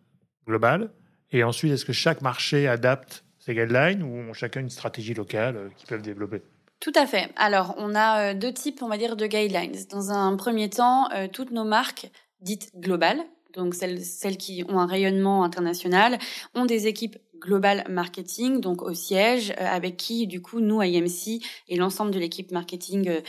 globales, 0.47 0.89
et 1.32 1.44
ensuite, 1.44 1.72
est-ce 1.72 1.86
que 1.86 1.94
chaque 1.94 2.22
marché 2.22 2.68
adapte 2.68 3.24
ses 3.39 3.54
guidelines 3.54 4.04
ou 4.04 4.30
ont 4.30 4.34
chacun 4.34 4.62
une 4.62 4.70
stratégie 4.70 5.13
locale 5.13 5.56
euh, 5.58 5.70
qu'ils 5.78 5.88
peuvent 5.88 6.02
développer? 6.02 6.42
Tout 6.80 6.94
à 6.96 7.06
fait. 7.06 7.32
Alors, 7.36 7.76
on 7.78 7.94
a 7.94 8.32
euh, 8.32 8.34
deux 8.34 8.54
types, 8.54 8.82
on 8.82 8.88
va 8.88 8.98
dire, 8.98 9.15
de 9.15 9.28
guidelines. 9.28 9.76
Dans 9.92 10.12
un 10.12 10.36
premier 10.36 10.70
temps, 10.70 11.10
euh, 11.12 11.28
toutes 11.32 11.52
nos 11.52 11.65
marques 11.65 12.10
dites 12.42 12.72
globales, 12.76 13.20
donc 13.54 13.74
celles, 13.76 14.38
qui 14.38 14.63
ont 14.70 14.80
un 14.80 14.86
rayonnement 14.86 15.44
international, 15.44 16.20
ont 16.56 16.65
des 16.65 16.88
équipes 16.88 17.18
global 17.39 17.84
marketing, 17.89 18.60
donc 18.62 18.82
au 18.82 18.94
siège, 18.94 19.54
avec 19.58 19.98
qui 19.98 20.28
du 20.28 20.42
coup 20.42 20.60
nous 20.60 20.82
à 20.82 20.88
IMC 20.88 21.42
et 21.68 21.78
l'ensemble 21.78 22.12
de 22.12 22.20
l'équipe 22.20 22.52
marketing 22.52 23.22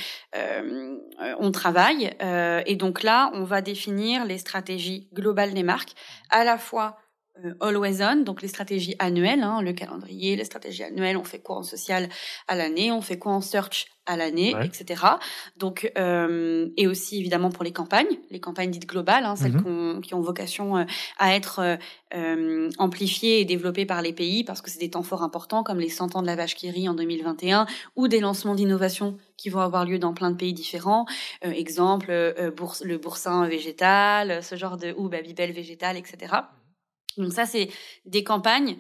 on 1.39 1.51
travaille. 1.53 2.11
Et 2.67 2.75
donc 2.75 3.03
là, 3.03 3.31
on 3.35 3.45
va 3.45 3.63
définir 3.63 4.25
les 4.25 4.39
stratégies 4.39 5.09
globales 5.15 5.55
des 5.55 5.63
marques, 5.63 5.95
à 6.29 6.43
la 6.43 6.59
fois 6.59 6.99
always 7.61 8.03
on, 8.03 8.23
donc 8.25 8.43
les 8.43 8.49
stratégies 8.49 8.97
annuelles, 8.99 9.43
hein, 9.43 9.63
le 9.63 9.73
calendrier, 9.73 10.37
les 10.37 10.45
stratégies 10.45 10.85
annuelles, 10.85 11.17
on 11.17 11.25
fait 11.25 11.39
quoi 11.39 11.57
en 11.57 11.63
social 11.63 12.09
à 12.49 12.55
l'année, 12.55 12.93
on 12.93 13.01
fait 13.01 13.19
quoi 13.19 13.33
en 13.33 13.41
search 13.41 13.87
à 14.07 14.17
l'année, 14.17 14.55
etc. 14.65 15.05
Donc 15.57 15.93
euh, 15.97 16.69
et 16.77 16.87
aussi 16.87 17.19
évidemment 17.19 17.51
pour 17.51 17.63
les 17.65 17.73
campagnes, 17.73 18.19
les 18.31 18.41
campagnes 18.41 18.71
dites 18.71 18.89
globales, 18.89 19.25
hein, 19.25 19.37
celles 19.37 19.53
mhm. 19.53 20.01
qui 20.01 20.15
ont 20.15 20.21
vocation 20.21 20.79
euh, 20.79 20.85
à 21.19 21.35
être 21.35 21.79
euh, 22.15 22.69
amplifiées 22.79 23.41
et 23.41 23.45
développées 23.45 23.87
par 23.87 24.03
les 24.03 24.13
pays 24.13 24.43
parce 24.43 24.63
que 24.63 24.71
c'est 24.71 24.81
des 24.81 24.91
temps 24.91 25.05
forts 25.05 25.23
importants 25.23 25.63
comme 25.63 25.79
les 25.79 25.89
100 25.89 26.17
ans 26.17 26.23
de 26.23 26.27
la 26.27 26.35
vache 26.35 26.57
qui 26.57 26.71
rit 26.71 26.89
en 26.89 26.95
2021 26.95 27.67
ou 27.95 28.09
des 28.09 28.21
lancements 28.21 28.55
d'innovation 28.55 29.17
qui 29.37 29.49
vont 29.49 29.61
avoir 29.61 29.85
lieu 29.85 29.99
dans 29.99 30.13
plein 30.13 30.31
de 30.31 30.37
pays 30.37 30.53
différents. 30.53 31.07
exemple, 31.43 32.35
bourse, 32.55 32.83
le 32.85 32.99
boursin 32.99 33.47
végétal, 33.47 34.43
ce 34.43 34.57
genre 34.57 34.77
de 34.77 34.93
ou 34.99 35.09
Babybel 35.09 35.53
végétal, 35.53 35.97
etc. 35.97 36.35
Donc 37.17 37.33
ça, 37.33 37.47
c'est 37.47 37.69
des 38.05 38.25
campagnes 38.25 38.77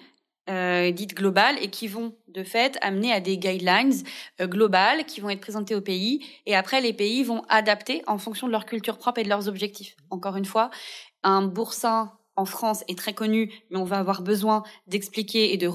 euh, 0.49 0.90
dites 0.90 1.14
globales 1.14 1.57
et 1.62 1.69
qui 1.69 1.87
vont 1.87 2.14
de 2.27 2.43
fait 2.43 2.77
amener 2.81 3.12
à 3.12 3.21
des 3.21 3.38
guidelines 3.38 3.93
euh, 4.40 4.49
globales 4.49 5.05
qui 5.05 5.21
vont 5.21 5.31
être 5.31 5.40
présentées 5.40 5.77
au 5.77 5.81
pays 5.81 6.27
et 6.47 6.57
après 6.57 6.81
les 6.81 6.93
pays 6.93 7.23
vont 7.23 7.43
adapter 7.49 8.03
en 8.09 8.19
fonction 8.19 8.49
de 8.49 8.53
leur 8.53 8.66
culture 8.66 8.99
propre 8.99 9.21
et 9.21 9.23
de 9.23 9.29
leurs 9.29 9.49
objectifs. 9.49 9.97
Encore 10.09 10.37
une 10.37 10.47
fois, 10.47 10.71
un 11.23 11.43
boursin 11.43 12.11
en 12.37 12.47
France 12.47 12.85
est 12.88 12.99
très 12.99 13.12
connu, 13.12 13.53
mais 13.71 13.79
on 13.79 13.85
va 13.85 13.99
avoir 13.99 14.23
besoin 14.23 14.62
d'expliquer 14.87 15.53
et 15.53 15.57
de 15.57 15.69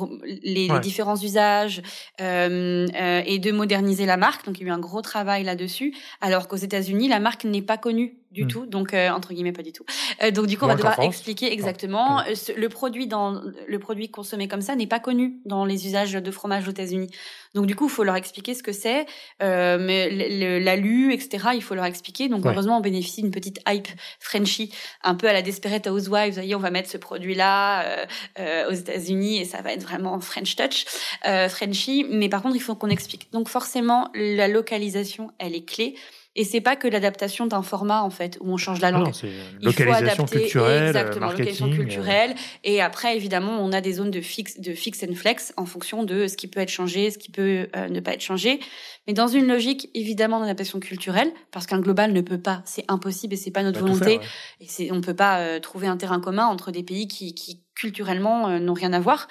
les, 0.44 0.68
différents 0.80 1.16
usages 1.16 1.82
euh, 2.20 2.88
et 3.26 3.40
de 3.40 3.52
moderniser 3.52 4.06
la 4.06 4.18
marque. 4.18 4.46
Donc 4.46 4.60
il 4.60 4.64
y 4.64 4.66
a 4.66 4.70
eu 4.70 4.72
un 4.72 4.80
gros 4.80 5.02
travail 5.02 5.44
là-dessus, 5.44 5.96
alors 6.22 6.48
qu'aux 6.48 6.56
États-Unis 6.56 7.08
la 7.08 7.20
marque 7.20 7.46
n'est 7.46 7.62
pas 7.62 7.78
connue 7.78 8.18
du 8.36 8.44
Hmm. 8.46 8.48
tout, 8.50 8.66
donc 8.68 8.94
euh, 8.94 9.10
entre 9.10 9.34
guillemets 9.34 9.52
pas 9.54 9.64
du 9.64 9.72
tout. 9.72 9.86
Euh, 10.22 10.30
donc 10.30 10.46
du 10.46 10.58
coup, 10.58 10.66
on 10.66 10.68
va 10.68 10.76
devoir 10.76 11.00
expliquer 11.00 11.52
exactement. 11.52 12.20
Euh, 12.22 12.36
ce- 12.36 12.52
le 12.52 12.70
produit 12.70 13.08
dans 13.08 13.42
le 13.68 13.80
produit 13.80 14.10
consommé 14.10 14.48
comme 14.48 14.62
ça 14.62 14.76
n'est 14.76 14.86
pas 14.88 15.00
connu 15.00 15.38
dans 15.46 15.66
les 15.66 15.88
usages 15.88 16.12
de 16.14 16.32
fromage 16.32 16.68
aux 16.68 16.72
États-Unis. 16.72 17.10
Donc 17.56 17.66
du 17.66 17.76
coup, 17.76 17.86
il 17.86 17.92
faut 17.92 18.04
leur 18.04 18.16
expliquer 18.18 18.54
ce 18.54 18.62
que 18.62 18.74
c'est, 18.74 19.06
euh, 19.42 19.78
mais 19.80 20.10
le- 20.12 20.40
le- 20.40 20.60
l'alu, 20.60 21.14
etc. 21.14 21.48
Il 21.56 21.64
faut 21.64 21.74
leur 21.74 21.86
expliquer. 21.86 22.28
Donc 22.30 22.44
Ouais. 22.46 22.52
heureusement, 22.52 22.78
on 22.78 22.82
bénéficie 22.82 23.22
d'une 23.22 23.32
petite 23.32 23.60
hype 23.68 23.88
Frenchy, 24.20 24.72
un 25.04 25.16
peu 25.16 25.28
à 25.30 25.34
la 25.34 25.42
Desperate 25.42 25.88
Housewives. 25.88 26.30
Vous 26.30 26.36
voyez, 26.36 26.56
on 26.56 26.60
va 26.60 26.72
mettre 26.72 26.90
ce 26.90 26.98
produit-là 26.98 27.84
euh, 27.86 28.06
euh, 28.40 28.70
aux 28.70 28.74
États-Unis 28.74 29.38
et 29.40 29.46
ça 29.46 29.62
va 29.62 29.72
être 29.74 29.84
vraiment 29.84 30.20
French 30.20 30.56
touch, 30.58 30.86
euh, 31.28 31.48
Frenchy. 31.50 32.06
Mais 32.10 32.28
par 32.30 32.42
contre, 32.42 32.56
il 32.58 32.62
faut 32.62 32.76
qu'on 32.76 32.90
explique. 32.90 33.32
Donc 33.32 33.48
forcément, 33.48 34.10
la 34.14 34.48
localisation, 34.50 35.32
elle 35.40 35.56
est 35.56 35.64
clé. 35.66 35.96
Et 36.38 36.44
c'est 36.44 36.60
pas 36.60 36.76
que 36.76 36.88
l'adaptation 36.88 37.46
d'un 37.46 37.62
format 37.62 38.02
en 38.02 38.10
fait 38.10 38.38
où 38.42 38.52
on 38.52 38.58
change 38.58 38.82
la 38.82 38.92
langue. 38.92 39.06
non, 39.06 39.14
c'est 39.14 39.28
Il 39.62 39.72
faut 39.72 39.84
localisation 39.84 40.24
adapter 40.24 40.40
culturelle, 40.42 40.88
exactement 40.88 41.28
localisation 41.28 41.68
marketing. 41.68 41.86
euh, 41.86 41.94
culturelle 41.94 42.36
et 42.66 42.82
après 42.82 43.16
évidemment 43.16 43.58
on 43.62 43.72
a 43.72 43.80
des 43.80 43.94
zones 43.94 44.12
de 44.12 44.20
fixe 44.22 44.60
de 44.60 44.74
fixe 44.74 45.04
and 45.10 45.16
flex 45.16 45.54
en 45.56 45.66
fonction 45.66 46.04
de 46.04 46.28
ce 46.28 46.36
qui 46.36 46.48
peut 46.48 46.60
être 46.60 46.70
changé 46.70 47.10
ce 47.10 47.18
qui 47.18 47.32
peut 47.32 47.68
euh, 47.76 47.88
ne 47.88 48.00
pas 48.02 48.14
être 48.14 48.22
changé 48.22 48.60
mais 49.08 49.14
dans 49.14 49.28
une 49.28 49.48
logique 49.48 49.90
évidemment 49.94 50.40
d'adaptation 50.42 50.80
culturelle 50.80 51.32
parce 51.52 51.68
qu'un 51.68 51.80
global 51.80 52.12
ne 52.12 52.22
peut 52.22 52.38
pas 52.42 52.62
c'est 52.66 52.84
impossible 52.90 53.34
et 53.34 53.38
c'est 53.38 53.52
pas 53.52 53.64
notre 53.64 53.80
volonté 53.80 54.20
faire, 54.20 54.30
ouais. 54.62 54.86
et 54.86 54.92
on 54.92 55.00
peut 55.02 55.14
pas 55.16 55.40
euh, 55.40 55.60
trouver 55.60 55.88
un 55.88 55.96
terrain 55.98 56.20
commun 56.20 56.46
entre 56.48 56.72
des 56.72 56.84
pays 56.84 57.08
qui, 57.08 57.34
qui 57.34 57.62
culturellement 57.76 58.50
euh, 58.50 58.60
n'ont 58.60 58.74
rien 58.74 58.92
à 58.92 59.00
voir 59.00 59.28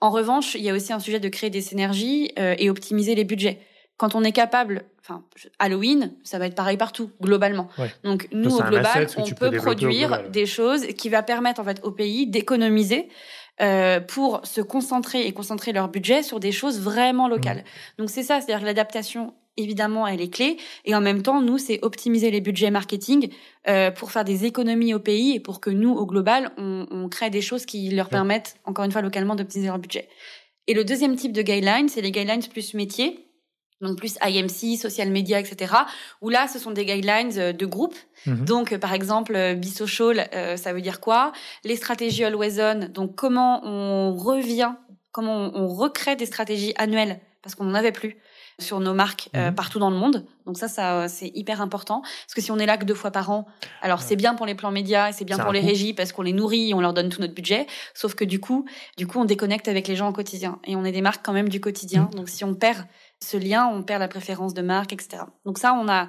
en 0.00 0.10
revanche 0.10 0.54
il 0.54 0.62
y 0.62 0.70
a 0.70 0.74
aussi 0.74 0.92
un 0.92 1.00
sujet 1.00 1.20
de 1.20 1.28
créer 1.28 1.50
des 1.50 1.60
synergies 1.60 2.32
euh, 2.38 2.54
et 2.58 2.70
optimiser 2.70 3.14
les 3.14 3.24
budgets 3.24 3.58
quand 3.96 4.14
on 4.14 4.24
est 4.24 4.32
capable, 4.32 4.84
enfin 5.00 5.24
Halloween, 5.58 6.12
ça 6.22 6.38
va 6.38 6.46
être 6.46 6.54
pareil 6.54 6.76
partout 6.76 7.10
globalement. 7.20 7.68
Ouais. 7.78 7.90
Donc 8.04 8.28
nous 8.32 8.54
au 8.54 8.62
global, 8.62 9.06
on 9.16 9.30
peut 9.30 9.50
produire 9.52 10.28
des 10.30 10.46
choses 10.46 10.86
qui 10.88 11.08
va 11.08 11.22
permettre 11.22 11.60
en 11.60 11.64
fait 11.64 11.80
au 11.82 11.90
pays 11.90 12.26
d'économiser 12.26 13.08
euh, 13.62 14.00
pour 14.00 14.40
se 14.44 14.60
concentrer 14.60 15.26
et 15.26 15.32
concentrer 15.32 15.72
leur 15.72 15.88
budget 15.88 16.22
sur 16.22 16.40
des 16.40 16.52
choses 16.52 16.80
vraiment 16.80 17.26
locales. 17.26 17.58
Mmh. 17.58 17.62
Donc 17.98 18.10
c'est 18.10 18.22
ça, 18.22 18.40
c'est-à-dire 18.40 18.60
que 18.60 18.66
l'adaptation 18.66 19.32
évidemment 19.56 20.06
elle 20.06 20.20
est 20.20 20.28
clé 20.28 20.58
et 20.84 20.94
en 20.94 21.00
même 21.00 21.22
temps 21.22 21.40
nous 21.40 21.56
c'est 21.56 21.78
optimiser 21.80 22.30
les 22.30 22.42
budgets 22.42 22.70
marketing 22.70 23.30
euh, 23.68 23.90
pour 23.90 24.10
faire 24.10 24.26
des 24.26 24.44
économies 24.44 24.92
au 24.92 24.98
pays 24.98 25.34
et 25.34 25.40
pour 25.40 25.60
que 25.60 25.70
nous 25.70 25.92
au 25.92 26.04
global 26.04 26.50
on, 26.58 26.86
on 26.90 27.08
crée 27.08 27.30
des 27.30 27.40
choses 27.40 27.64
qui 27.64 27.88
leur 27.88 28.10
permettent 28.10 28.56
encore 28.66 28.84
une 28.84 28.92
fois 28.92 29.00
localement 29.00 29.34
d'optimiser 29.34 29.68
leur 29.68 29.78
budget. 29.78 30.10
Et 30.66 30.74
le 30.74 30.84
deuxième 30.84 31.16
type 31.16 31.32
de 31.32 31.42
guidelines, 31.42 31.88
c'est 31.88 32.02
les 32.02 32.10
guidelines 32.10 32.42
plus 32.42 32.74
métiers 32.74 33.25
donc 33.80 33.98
plus 33.98 34.16
IMC, 34.24 34.78
social 34.78 35.10
media, 35.10 35.38
etc. 35.38 35.74
Où 36.22 36.28
là, 36.30 36.48
ce 36.48 36.58
sont 36.58 36.70
des 36.70 36.84
guidelines 36.84 37.32
euh, 37.38 37.52
de 37.52 37.66
groupe. 37.66 37.94
Mhm. 38.26 38.44
Donc, 38.44 38.72
euh, 38.72 38.78
par 38.78 38.92
exemple, 38.94 39.34
euh, 39.36 39.54
Be-Social, 39.54 40.28
euh, 40.34 40.56
ça 40.56 40.72
veut 40.72 40.80
dire 40.80 41.00
quoi? 41.00 41.32
Les 41.64 41.76
stratégies 41.76 42.24
Always 42.24 42.60
On, 42.60 42.88
donc 42.88 43.14
comment 43.14 43.60
on 43.64 44.14
revient, 44.14 44.72
comment 45.12 45.36
on, 45.54 45.64
on 45.64 45.68
recrée 45.68 46.16
des 46.16 46.26
stratégies 46.26 46.72
annuelles, 46.76 47.20
parce 47.42 47.54
qu'on 47.54 47.64
n'en 47.64 47.74
avait 47.74 47.92
plus 47.92 48.16
sur 48.58 48.80
nos 48.80 48.94
marques 48.94 49.28
euh, 49.36 49.50
Mhm. 49.50 49.54
partout 49.54 49.78
dans 49.78 49.90
le 49.90 49.96
monde. 49.98 50.24
Donc 50.46 50.56
ça, 50.56 50.66
ça 50.66 51.08
c'est 51.08 51.30
hyper 51.34 51.60
important. 51.60 52.00
Parce 52.00 52.32
que 52.34 52.40
si 52.40 52.50
on 52.50 52.58
est 52.58 52.64
là 52.64 52.78
que 52.78 52.86
deux 52.86 52.94
fois 52.94 53.10
par 53.10 53.30
an, 53.30 53.46
alors 53.82 54.00
c'est 54.00 54.16
bien 54.16 54.34
pour 54.34 54.46
les 54.46 54.54
plans 54.54 54.70
médias, 54.70 55.12
c'est 55.12 55.26
bien 55.26 55.36
pour 55.38 55.52
les 55.52 55.60
régies, 55.60 55.92
parce 55.92 56.12
qu'on 56.12 56.22
les 56.22 56.32
nourrit 56.32 56.70
et 56.70 56.74
on 56.74 56.80
leur 56.80 56.94
donne 56.94 57.10
tout 57.10 57.20
notre 57.20 57.34
budget. 57.34 57.66
Sauf 57.92 58.14
que 58.14 58.24
du 58.24 58.40
coup, 58.40 58.64
du 58.96 59.06
coup, 59.06 59.18
on 59.20 59.26
déconnecte 59.26 59.68
avec 59.68 59.88
les 59.88 59.96
gens 59.96 60.08
au 60.08 60.12
quotidien. 60.14 60.58
Et 60.64 60.74
on 60.74 60.86
est 60.86 60.92
des 60.92 61.02
marques 61.02 61.22
quand 61.22 61.34
même 61.34 61.50
du 61.50 61.60
quotidien. 61.60 62.08
Mhm. 62.10 62.14
Donc 62.14 62.28
si 62.30 62.44
on 62.44 62.54
perd 62.54 62.78
ce 63.20 63.36
lien, 63.36 63.66
on 63.66 63.82
perd 63.82 64.00
la 64.00 64.08
préférence 64.08 64.54
de 64.54 64.62
marque, 64.62 64.92
etc. 64.92 65.22
Donc 65.44 65.58
ça, 65.58 65.74
on 65.74 65.88
a, 65.88 66.08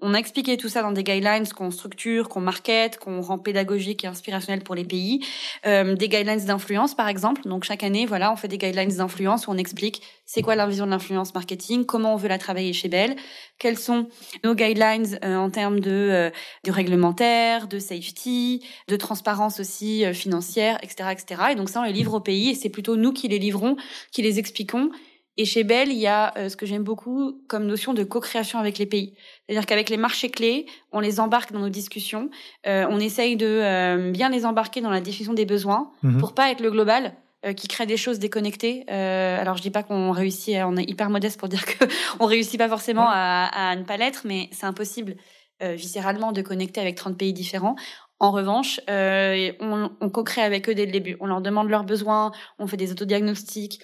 on 0.00 0.14
a 0.14 0.18
expliqué 0.18 0.56
tout 0.56 0.68
ça 0.68 0.82
dans 0.82 0.92
des 0.92 1.04
guidelines 1.04 1.48
qu'on 1.48 1.70
structure, 1.70 2.28
qu'on 2.28 2.40
market, 2.40 2.98
qu'on 2.98 3.20
rend 3.20 3.38
pédagogique 3.38 4.04
et 4.04 4.06
inspirationnel 4.06 4.62
pour 4.62 4.74
les 4.74 4.84
pays. 4.84 5.24
Euh, 5.66 5.94
des 5.94 6.08
guidelines 6.08 6.44
d'influence, 6.44 6.94
par 6.94 7.08
exemple. 7.08 7.42
Donc 7.42 7.64
chaque 7.64 7.82
année, 7.82 8.06
voilà, 8.06 8.32
on 8.32 8.36
fait 8.36 8.48
des 8.48 8.58
guidelines 8.58 8.94
d'influence 8.94 9.46
où 9.46 9.50
on 9.50 9.56
explique 9.56 10.02
c'est 10.26 10.42
quoi 10.42 10.56
la 10.56 10.66
vision 10.66 10.86
de 10.86 10.90
l'influence 10.90 11.32
marketing, 11.34 11.86
comment 11.86 12.14
on 12.14 12.16
veut 12.16 12.28
la 12.28 12.38
travailler 12.38 12.72
chez 12.72 12.88
Bell, 12.88 13.14
quels 13.58 13.78
sont 13.78 14.08
nos 14.44 14.54
guidelines 14.54 15.18
euh, 15.24 15.36
en 15.36 15.50
termes 15.50 15.78
de, 15.78 15.90
euh, 15.90 16.30
réglementaire, 16.66 17.68
de 17.68 17.78
safety, 17.78 18.66
de 18.88 18.96
transparence 18.96 19.60
aussi 19.60 20.04
euh, 20.04 20.12
financière, 20.12 20.78
etc., 20.82 21.10
etc. 21.12 21.42
Et 21.52 21.54
donc 21.54 21.70
ça, 21.70 21.80
on 21.80 21.84
les 21.84 21.92
livre 21.92 22.14
au 22.14 22.20
pays 22.20 22.50
et 22.50 22.54
c'est 22.54 22.68
plutôt 22.68 22.96
nous 22.96 23.12
qui 23.12 23.28
les 23.28 23.38
livrons, 23.38 23.76
qui 24.10 24.20
les 24.22 24.40
expliquons. 24.40 24.90
Et 25.38 25.44
chez 25.44 25.64
Bell, 25.64 25.88
il 25.90 25.98
y 25.98 26.06
a 26.06 26.32
euh, 26.38 26.48
ce 26.48 26.56
que 26.56 26.64
j'aime 26.66 26.82
beaucoup 26.82 27.40
comme 27.48 27.66
notion 27.66 27.92
de 27.94 28.04
co-création 28.04 28.58
avec 28.58 28.78
les 28.78 28.86
pays. 28.86 29.14
C'est-à-dire 29.46 29.66
qu'avec 29.66 29.90
les 29.90 29.96
marchés 29.98 30.30
clés, 30.30 30.66
on 30.92 31.00
les 31.00 31.20
embarque 31.20 31.52
dans 31.52 31.58
nos 31.60 31.68
discussions, 31.68 32.30
euh, 32.66 32.86
on 32.90 32.98
essaye 32.98 33.36
de 33.36 33.46
euh, 33.46 34.10
bien 34.10 34.30
les 34.30 34.46
embarquer 34.46 34.80
dans 34.80 34.90
la 34.90 35.00
définition 35.00 35.34
des 35.34 35.44
besoins 35.44 35.90
Mhm. 36.02 36.18
pour 36.18 36.34
pas 36.34 36.50
être 36.50 36.60
le 36.60 36.70
global 36.70 37.14
euh, 37.44 37.52
qui 37.52 37.68
crée 37.68 37.84
des 37.86 37.98
choses 37.98 38.18
déconnectées. 38.18 38.84
Euh, 38.90 39.38
alors 39.40 39.56
je 39.58 39.62
dis 39.62 39.70
pas 39.70 39.82
qu'on 39.82 40.10
réussit, 40.10 40.56
on 40.64 40.76
est 40.78 40.88
hyper 40.88 41.10
modeste 41.10 41.38
pour 41.38 41.48
dire 41.48 41.64
que 41.66 41.84
on 42.20 42.24
réussit 42.26 42.58
pas 42.58 42.68
forcément 42.68 43.06
à, 43.08 43.50
à 43.70 43.76
ne 43.76 43.84
pas 43.84 43.98
l'être, 43.98 44.22
mais 44.24 44.48
c'est 44.52 44.66
impossible 44.66 45.16
euh, 45.62 45.74
viscéralement 45.74 46.32
de 46.32 46.40
connecter 46.42 46.80
avec 46.80 46.94
30 46.96 47.16
pays 47.18 47.32
différents. 47.34 47.76
En 48.18 48.30
revanche, 48.30 48.80
euh, 48.88 49.52
on, 49.60 49.90
on 50.00 50.08
co-crée 50.08 50.40
avec 50.40 50.68
eux 50.70 50.74
dès 50.74 50.86
le 50.86 50.92
début. 50.92 51.18
On 51.20 51.26
leur 51.26 51.42
demande 51.42 51.68
leurs 51.68 51.84
besoins, 51.84 52.32
on 52.58 52.66
fait 52.66 52.78
des 52.78 52.90
autodiagnostics, 52.90 53.80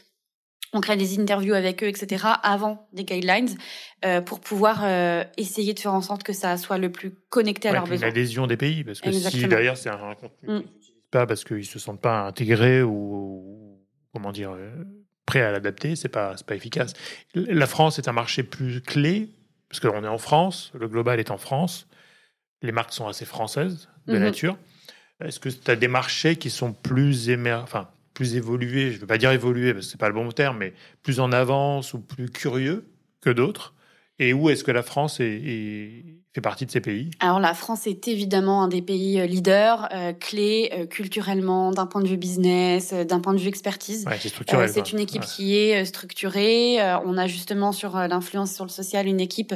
on 0.72 0.80
crée 0.80 0.96
des 0.96 1.18
interviews 1.20 1.54
avec 1.54 1.82
eux, 1.82 1.88
etc. 1.88 2.24
avant 2.42 2.88
des 2.92 3.04
guidelines 3.04 3.50
euh, 4.04 4.20
pour 4.20 4.40
pouvoir 4.40 4.80
euh, 4.84 5.22
essayer 5.36 5.74
de 5.74 5.78
faire 5.80 5.92
en 5.94 6.00
sorte 6.00 6.22
que 6.22 6.32
ça 6.32 6.56
soit 6.56 6.78
le 6.78 6.90
plus 6.90 7.12
connecté 7.28 7.68
à 7.68 7.72
Ouais, 7.72 7.76
leurs 7.78 7.86
besoins. 7.86 8.06
L'adhésion 8.08 8.46
des 8.46 8.56
pays, 8.56 8.82
parce 8.84 9.00
que 9.00 9.12
si 9.12 9.46
derrière 9.48 9.76
c'est 9.76 9.90
un 9.90 10.14
contenu 10.14 10.48
Mm. 10.48 10.62
pas 11.10 11.26
parce 11.26 11.44
qu'ils 11.44 11.66
se 11.66 11.78
sentent 11.78 12.00
pas 12.00 12.20
intégrés 12.26 12.82
ou, 12.82 13.78
comment 14.14 14.32
dire 14.32 14.52
euh, 14.52 14.70
prêts 15.26 15.42
à 15.42 15.52
l'adapter, 15.52 15.94
c'est 15.96 16.08
pas 16.08 16.34
pas 16.46 16.54
efficace. 16.56 16.94
La 17.34 17.66
France 17.66 17.98
est 17.98 18.08
un 18.08 18.12
marché 18.12 18.42
plus 18.42 18.80
clé 18.80 19.28
parce 19.68 19.80
qu'on 19.80 20.04
est 20.04 20.08
en 20.08 20.18
France, 20.18 20.70
le 20.74 20.88
global 20.88 21.20
est 21.20 21.30
en 21.30 21.38
France, 21.38 21.86
les 22.62 22.72
marques 22.72 22.92
sont 22.92 23.08
assez 23.08 23.24
françaises 23.24 23.88
de 24.06 24.14
Mhm. 24.16 24.22
nature. 24.22 24.58
Est-ce 25.22 25.38
que 25.38 25.48
tu 25.48 25.70
as 25.70 25.76
des 25.76 25.86
marchés 25.88 26.36
qui 26.36 26.50
sont 26.50 26.72
plus 26.72 27.28
émer... 27.28 27.52
enfin 27.52 27.88
plus 28.14 28.36
évolués, 28.36 28.90
je 28.90 28.96
ne 28.96 29.00
veux 29.00 29.06
pas 29.06 29.18
dire 29.18 29.30
évolués 29.30 29.72
parce 29.72 29.86
que 29.86 29.92
c'est 29.92 30.00
pas 30.00 30.08
le 30.08 30.14
bon 30.14 30.30
terme, 30.30 30.58
mais 30.58 30.74
plus 31.02 31.20
en 31.20 31.32
avance 31.32 31.94
ou 31.94 32.00
plus 32.00 32.28
curieux 32.30 32.86
que 33.20 33.30
d'autres 33.30 33.74
Et 34.18 34.32
où 34.32 34.50
est-ce 34.50 34.62
que 34.62 34.70
la 34.70 34.82
France 34.82 35.20
est, 35.20 35.24
est- 35.44 36.04
fait 36.34 36.40
partie 36.40 36.64
de 36.64 36.70
ces 36.70 36.80
pays? 36.80 37.10
Alors 37.20 37.40
la 37.40 37.52
France 37.52 37.86
est 37.86 38.08
évidemment 38.08 38.62
un 38.62 38.68
des 38.68 38.80
pays 38.80 39.20
euh, 39.20 39.26
leaders, 39.26 39.88
euh, 39.92 40.12
clés 40.12 40.70
euh, 40.72 40.86
culturellement, 40.86 41.72
d'un 41.72 41.84
point 41.86 42.00
de 42.02 42.08
vue 42.08 42.16
business, 42.16 42.92
euh, 42.94 43.04
d'un 43.04 43.20
point 43.20 43.34
de 43.34 43.38
vue 43.38 43.48
expertise. 43.48 44.06
Ouais, 44.06 44.16
c'est 44.20 44.54
Euh, 44.54 44.66
c'est 44.72 44.92
une 44.92 45.00
équipe 45.00 45.22
Ouais. 45.22 45.28
qui 45.28 45.56
est 45.58 45.82
euh, 45.82 45.84
structurée. 45.84 46.80
Euh, 46.80 46.96
on 47.04 47.18
a 47.18 47.26
justement 47.26 47.72
sur 47.72 47.96
l'influence 47.96 48.54
sur 48.54 48.64
le 48.64 48.70
social 48.70 49.06
une 49.06 49.20
équipe 49.20 49.54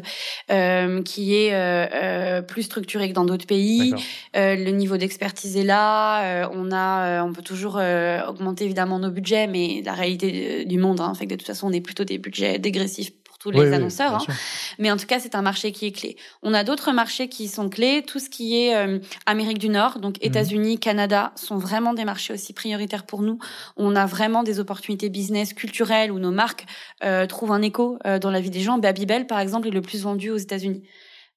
euh, 0.50 1.02
qui 1.02 1.34
est 1.34 1.54
euh, 1.54 1.86
euh, 1.94 2.42
plus 2.42 2.64
structurée 2.64 3.08
que 3.08 3.14
dans 3.14 3.24
d'autres 3.24 3.46
pays. 3.46 3.94
Euh, 4.36 4.56
le 4.56 4.70
niveau 4.70 4.96
d'expertise 4.96 5.56
est 5.56 5.64
là. 5.64 6.44
Euh, 6.44 6.48
on 6.52 6.72
a, 6.72 7.20
euh, 7.22 7.24
on 7.26 7.32
peut 7.32 7.42
toujours 7.42 7.76
euh, 7.78 8.20
augmenter 8.26 8.64
évidemment 8.64 8.98
nos 8.98 9.10
budgets, 9.10 9.46
mais 9.46 9.80
la 9.84 9.92
réalité 9.94 10.64
du 10.66 10.78
monde 10.78 11.00
hein, 11.00 11.14
fait 11.14 11.26
que 11.26 11.32
de 11.32 11.36
toute 11.36 11.46
façon 11.46 11.68
on 11.68 11.72
est 11.72 11.80
plutôt 11.80 12.04
des 12.04 12.18
budgets 12.18 12.58
dégressifs 12.58 13.12
tous 13.52 13.58
les 13.58 13.68
Oui, 13.68 13.74
annonceurs. 13.74 14.14
hein. 14.14 14.34
Mais 14.78 14.90
en 14.90 14.96
tout 14.96 15.06
cas, 15.06 15.20
c'est 15.20 15.34
un 15.34 15.42
marché 15.42 15.72
qui 15.72 15.86
est 15.86 15.92
clé. 15.92 16.16
On 16.42 16.54
a 16.54 16.64
d'autres 16.64 16.92
marchés 16.92 17.28
qui 17.28 17.48
sont 17.48 17.68
clés. 17.68 18.02
Tout 18.06 18.18
ce 18.18 18.28
qui 18.28 18.56
est 18.60 18.74
euh, 18.76 18.98
Amérique 19.26 19.58
du 19.58 19.68
Nord, 19.68 19.98
donc 20.00 20.16
États-Unis, 20.20 20.78
Canada, 20.78 21.32
sont 21.36 21.56
vraiment 21.56 21.94
des 21.94 22.04
marchés 22.04 22.32
aussi 22.32 22.52
prioritaires 22.52 23.06
pour 23.06 23.22
nous. 23.22 23.38
On 23.76 23.94
a 23.96 24.06
vraiment 24.06 24.42
des 24.42 24.60
opportunités 24.60 25.08
business 25.08 25.52
culturelles 25.52 26.10
où 26.10 26.18
nos 26.18 26.30
marques 26.32 26.66
euh, 27.04 27.26
trouvent 27.26 27.52
un 27.52 27.62
écho 27.62 27.98
euh, 28.06 28.18
dans 28.18 28.30
la 28.30 28.40
vie 28.40 28.50
des 28.50 28.60
gens. 28.60 28.78
Babybel, 28.78 29.26
par 29.26 29.38
exemple, 29.40 29.68
est 29.68 29.72
le 29.72 29.82
plus 29.82 30.02
vendu 30.02 30.30
aux 30.30 30.36
États-unis. 30.36 30.82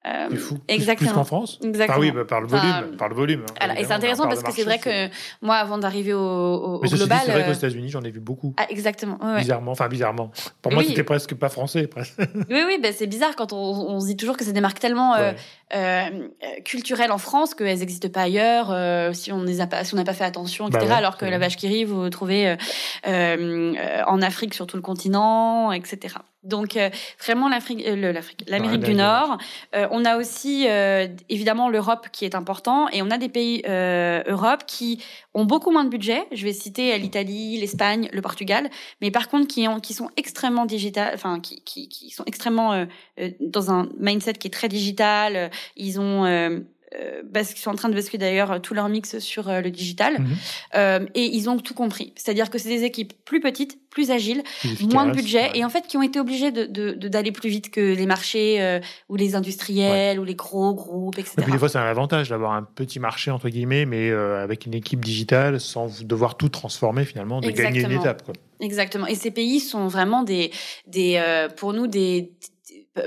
Euh, 0.06 0.28
C'est 0.30 0.36
fou. 0.36 0.54
Plus- 0.54 0.64
Plus, 0.64 0.74
exactement. 0.74 1.12
qu'en 1.12 1.24
France? 1.24 1.58
Exactement. 1.62 1.98
Ah 1.98 2.00
oui, 2.00 2.10
bah, 2.10 2.24
par 2.24 2.40
le 2.40 2.46
volume. 2.46 2.64
Enfin, 2.70 2.96
par 2.96 3.08
le 3.10 3.14
volume 3.14 3.42
hein, 3.42 3.54
Voilà, 3.58 3.78
et 3.78 3.84
c'est 3.84 3.92
intéressant 3.92 4.28
parce 4.28 4.42
que 4.42 4.50
c'est 4.52 4.62
vrai 4.64 4.78
que 4.78 5.08
moi, 5.42 5.56
avant 5.56 5.76
d'arriver 5.76 6.14
au, 6.14 6.18
au, 6.18 6.80
Mais 6.82 6.88
global, 6.88 7.18
c'est 7.26 7.32
vrai 7.32 7.42
euh, 7.42 7.46
qu'aux 7.46 7.52
États-Unis, 7.52 7.90
j'en 7.90 8.00
ai 8.02 8.10
vu 8.10 8.20
beaucoup. 8.20 8.54
ah, 8.56 8.64
exactement. 8.70 9.18
ouais, 9.22 9.32
ouais. 9.32 9.38
Bizarrement, 9.40 9.72
enfin 9.72 9.88
bizarrement. 9.88 10.30
Pour 10.62 10.72
moi, 10.72 10.82
c'était 10.84 11.04
presque 11.04 11.34
pas 11.34 11.50
français. 11.50 11.86
Presque. 11.86 12.14
Oui, 12.50 12.62
oui, 12.66 12.78
ben 12.82 12.92
c'est 12.96 13.06
bizarre 13.06 13.36
quand 13.36 13.52
on, 13.52 13.56
on 13.58 14.00
se 14.00 14.06
dit 14.06 14.16
toujours 14.16 14.36
que 14.38 14.44
c'est 14.44 14.52
des 14.54 14.60
marques 14.62 14.80
tellement 14.80 15.14
euh, 15.16 15.32
Ouais. 15.32 15.36
euh, 15.76 16.28
euh, 16.42 16.60
culturelles 16.64 17.12
en 17.12 17.18
France 17.18 17.54
qu'elles 17.54 17.78
n'existent 17.78 18.08
pas 18.08 18.22
ailleurs 18.22 18.70
euh, 18.70 19.12
si 19.12 19.32
on 19.32 19.42
les 19.42 19.60
a 19.60 19.66
pas 19.66 19.84
si 19.84 19.92
on 19.94 19.96
n'a 19.98 20.04
pas 20.04 20.14
fait 20.14 20.24
attention, 20.24 20.66
etc. 20.68 20.78
Bah 20.86 20.90
ouais, 20.92 20.96
alors 20.98 21.16
que 21.18 21.26
la 21.26 21.38
vache 21.38 21.56
qui 21.56 21.68
rit, 21.68 21.84
vous 21.84 22.08
trouvez 22.08 22.48
euh, 22.48 22.56
euh, 23.06 23.74
euh, 23.76 24.02
en 24.06 24.22
Afrique 24.22 24.54
sur 24.54 24.66
tout 24.66 24.76
le 24.76 24.82
continent, 24.82 25.72
etc. 25.72 26.14
Donc 26.42 26.76
euh, 26.76 26.88
vraiment 27.22 27.48
l'Afrique, 27.48 27.84
euh, 27.86 28.12
l'Amérique 28.46 28.80
du 28.82 28.94
Nord. 28.94 29.36
Euh, 29.74 29.86
on 29.90 30.04
a 30.06 30.16
aussi 30.16 30.66
euh, 30.68 31.06
évidemment 31.28 31.68
l'Europe 31.68 32.08
qui 32.12 32.24
est 32.24 32.34
important 32.34 32.88
et 32.88 33.02
on 33.02 33.10
a 33.10 33.18
des 33.18 33.28
pays 33.28 33.62
euh, 33.68 34.22
Europe 34.26 34.64
qui 34.66 35.02
ont 35.34 35.44
beaucoup 35.44 35.70
moins 35.70 35.84
de 35.84 35.90
budget. 35.90 36.24
Je 36.32 36.44
vais 36.44 36.54
citer 36.54 36.94
euh, 36.94 36.96
l'Italie, 36.96 37.58
l'Espagne, 37.60 38.08
le 38.12 38.22
Portugal, 38.22 38.70
mais 39.02 39.10
par 39.10 39.28
contre 39.28 39.48
qui 39.48 39.68
ont 39.68 39.80
qui 39.80 39.92
sont 39.92 40.08
extrêmement 40.16 40.64
digital, 40.64 41.12
enfin 41.14 41.40
qui 41.40 41.62
qui, 41.62 41.88
qui 41.88 42.10
sont 42.10 42.24
extrêmement 42.24 42.86
dans 43.40 43.70
un 43.70 43.88
mindset 43.98 44.34
qui 44.34 44.48
est 44.48 44.50
très 44.50 44.68
digital. 44.68 45.50
Ils 45.76 46.00
ont 46.00 46.24
euh, 46.24 46.60
parce 47.32 47.50
qu'ils 47.50 47.62
sont 47.62 47.70
en 47.70 47.76
train 47.76 47.88
de 47.88 47.94
basculer 47.94 48.18
d'ailleurs 48.18 48.60
tout 48.60 48.74
leur 48.74 48.88
mix 48.88 49.18
sur 49.18 49.48
le 49.48 49.70
digital. 49.70 50.18
Mhm. 50.18 51.08
et 51.14 51.24
ils 51.24 51.48
ont 51.48 51.58
tout 51.58 51.74
compris. 51.74 52.12
C'est-à-dire 52.16 52.50
que 52.50 52.58
c'est 52.58 52.68
des 52.68 52.84
équipes 52.84 53.12
plus 53.24 53.40
petites, 53.40 53.78
plus 53.90 54.10
agiles, 54.10 54.42
moins 54.92 55.06
de 55.06 55.12
budget, 55.12 55.50
et 55.54 55.64
en 55.64 55.68
fait 55.68 55.86
qui 55.86 55.96
ont 55.96 56.02
été 56.02 56.18
obligés 56.20 56.50
de 56.50 56.92
d'aller 57.08 57.32
plus 57.32 57.48
vite 57.48 57.70
que 57.70 57.94
les 57.94 58.06
marchés 58.06 58.80
ou 59.08 59.16
les 59.16 59.34
industriels 59.34 60.18
ou 60.18 60.24
les 60.24 60.34
gros 60.34 60.74
groupes, 60.74 61.18
etc. 61.18 61.34
Et 61.38 61.42
puis 61.42 61.52
des 61.52 61.58
fois, 61.58 61.68
c'est 61.68 61.78
un 61.78 61.82
avantage 61.82 62.30
d'avoir 62.30 62.52
un 62.52 62.62
petit 62.62 63.00
marché 63.00 63.30
entre 63.30 63.48
guillemets, 63.48 63.86
mais 63.86 64.10
avec 64.10 64.66
une 64.66 64.74
équipe 64.74 65.04
digitale, 65.04 65.60
sans 65.60 66.02
devoir 66.02 66.36
tout 66.36 66.48
transformer 66.48 67.04
finalement, 67.04 67.40
de 67.40 67.50
gagner 67.50 67.82
une 67.82 67.92
étape. 67.92 68.22
Quoi. 68.22 68.34
Exactement. 68.60 69.06
Et 69.06 69.14
ces 69.14 69.30
pays 69.30 69.60
sont 69.60 69.88
vraiment 69.88 70.22
des, 70.22 70.50
des 70.86 71.20
pour 71.56 71.72
nous 71.72 71.86
des 71.86 72.32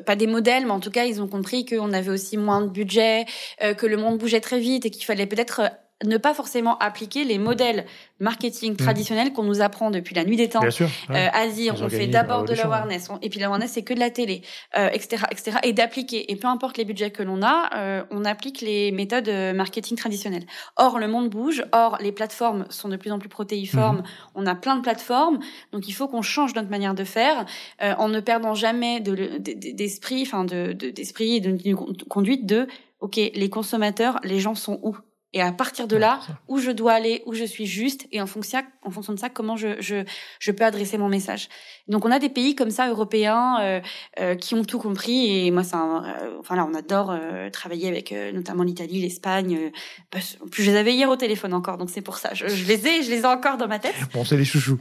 pas 0.06 0.16
des 0.16 0.28
modèles, 0.28 0.66
mais 0.66 0.72
en 0.72 0.80
tout 0.80 0.92
cas, 0.92 1.06
ils 1.06 1.22
ont 1.22 1.28
compris 1.28 1.66
qu'on 1.66 1.94
avait 1.94 2.10
aussi 2.12 2.38
moins 2.38 2.62
de 2.62 2.70
budget, 2.70 3.26
euh, 3.62 3.74
que 3.74 3.86
le 3.86 3.98
monde 3.98 4.18
bougeait 4.18 4.40
très 4.40 4.60
vite 4.60 4.86
et 4.86 4.90
qu'il 4.90 5.06
fallait 5.06 5.26
peut-être 5.26 5.60
euh, 5.62 5.68
ne 6.04 6.18
pas 6.18 6.34
forcément 6.34 6.78
appliquer 6.78 7.24
les 7.24 7.38
modèles 7.38 7.86
marketing 8.20 8.74
mmh. 8.74 8.78
traditionnels 8.78 9.34
qu'on 9.34 9.44
nous 9.44 9.62
apprend 9.62 9.92
depuis 9.92 10.16
la 10.16 10.24
nuit 10.24 10.38
des 10.38 10.50
temps. 10.50 10.62
Bien 10.62 10.72
sûr. 10.72 10.90
Euh, 11.10 11.28
Asie, 11.34 11.70
on 11.72 11.90
fait 11.90 12.08
d'abord 12.08 12.46
de 12.46 12.54
l'awareness, 12.54 13.10
et 13.22 13.30
puis 13.30 13.40
l'awareness 13.40 13.72
c'est 13.72 13.84
que 13.84 13.94
de 13.94 14.00
la 14.00 14.10
télé, 14.10 14.42
euh, 14.78 14.90
etc., 14.94 15.24
etc. 15.32 15.58
Et 15.64 15.74
d'appliquer. 15.74 16.32
Et 16.32 16.36
peu 16.36 16.48
importe 16.48 16.78
les 16.78 16.86
budgets 16.86 17.12
que 17.12 17.24
l'on 17.24 17.42
a, 17.42 17.70
euh, 17.76 18.04
on 18.12 18.26
applique 18.26 18.62
les 18.62 18.92
méthodes 18.92 19.28
euh, 19.30 19.54
marketing 19.54 19.98
traditionnelles. 19.98 20.46
Or, 20.78 21.00
le 21.00 21.08
monde 21.08 21.30
bouge. 21.30 21.64
Or, 21.72 21.98
les 22.02 22.12
plateformes 22.12 22.66
sont 22.70 22.90
de 22.90 22.96
plus 22.96 23.12
en 23.12 23.20
plus 23.20 23.30
protéiformes. 23.30 24.00
Mmh. 24.00 24.32
On 24.36 24.46
a 24.46 24.56
plein 24.56 24.76
de 24.76 24.82
plateformes, 24.82 25.40
donc 25.72 25.88
il 25.88 25.94
faut 25.94 26.08
qu'on 26.08 26.22
change 26.22 26.56
notre 26.56 26.70
manière 26.70 26.96
de 26.96 27.04
faire 27.04 27.46
euh, 27.82 27.94
en 27.98 28.10
ne 28.10 28.20
perdant 28.20 28.54
jamais 28.54 29.00
d'esprit, 29.00 30.24
de, 30.24 30.28
enfin 30.28 30.46
de 30.46 30.74
d'esprit 30.74 31.36
et 31.36 31.40
de 31.40 31.74
conduite 32.10 32.46
de 32.46 32.68
ok, 33.00 33.18
les 33.18 33.50
consommateurs, 33.50 34.20
les 34.24 34.40
gens 34.40 34.56
sont 34.56 34.80
où? 34.82 34.96
Et 35.34 35.42
à 35.42 35.52
partir 35.52 35.88
de 35.88 35.98
là, 35.98 36.20
où 36.48 36.60
je 36.60 36.72
dois 36.72 36.94
aller, 36.94 37.24
où 37.26 37.34
je 37.34 37.44
suis 37.44 37.66
juste, 37.66 38.08
et 38.12 38.22
en 38.22 38.28
fonction, 38.28 38.62
en 38.84 38.92
fonction 38.92 39.14
de 39.14 39.20
ça, 39.20 39.30
comment 39.30 39.58
je, 39.58 39.82
je, 39.82 40.06
je 40.40 40.52
peux 40.52 40.64
adresser 40.64 40.98
mon 40.98 41.10
message. 41.10 41.50
Donc 41.88 42.06
on 42.06 42.12
a 42.12 42.20
des 42.20 42.30
pays 42.30 42.56
comme 42.56 42.70
ça 42.70 42.88
européens 42.88 43.58
euh, 43.62 43.82
euh, 44.20 44.36
qui 44.36 44.54
ont 44.56 44.64
tout 44.64 44.80
compris, 44.80 45.46
et 45.46 45.52
moi, 45.52 45.64
c'est 45.64 45.76
euh, 45.76 46.40
enfin 46.40 46.56
là, 46.56 46.68
on 46.70 46.74
adore 46.74 47.12
euh, 47.12 47.50
travailler 47.50 47.88
avec 47.88 48.12
euh, 48.12 48.32
notamment 48.32 48.64
l'Italie, 48.64 49.02
l'Espagne. 49.02 49.72
en 50.16 50.48
plus, 50.48 50.64
je 50.64 50.72
les 50.72 50.78
avais 50.78 50.94
hier 50.94 51.10
au 51.10 51.16
téléphone 51.16 51.54
encore, 51.54 51.78
donc 51.78 51.90
c'est 51.90 52.02
pour 52.02 52.18
ça. 52.18 52.34
Je, 52.34 52.48
je, 52.48 52.66
les 52.66 52.88
ai, 52.88 53.04
je 53.04 53.10
les 53.10 53.22
ai 53.22 53.26
encore 53.26 53.58
dans 53.58 53.68
ma 53.68 53.80
tête. 53.80 53.96
Bon, 54.14 54.24
c'est 54.24 54.38
les 54.38 54.46
chouchous. 54.46 54.78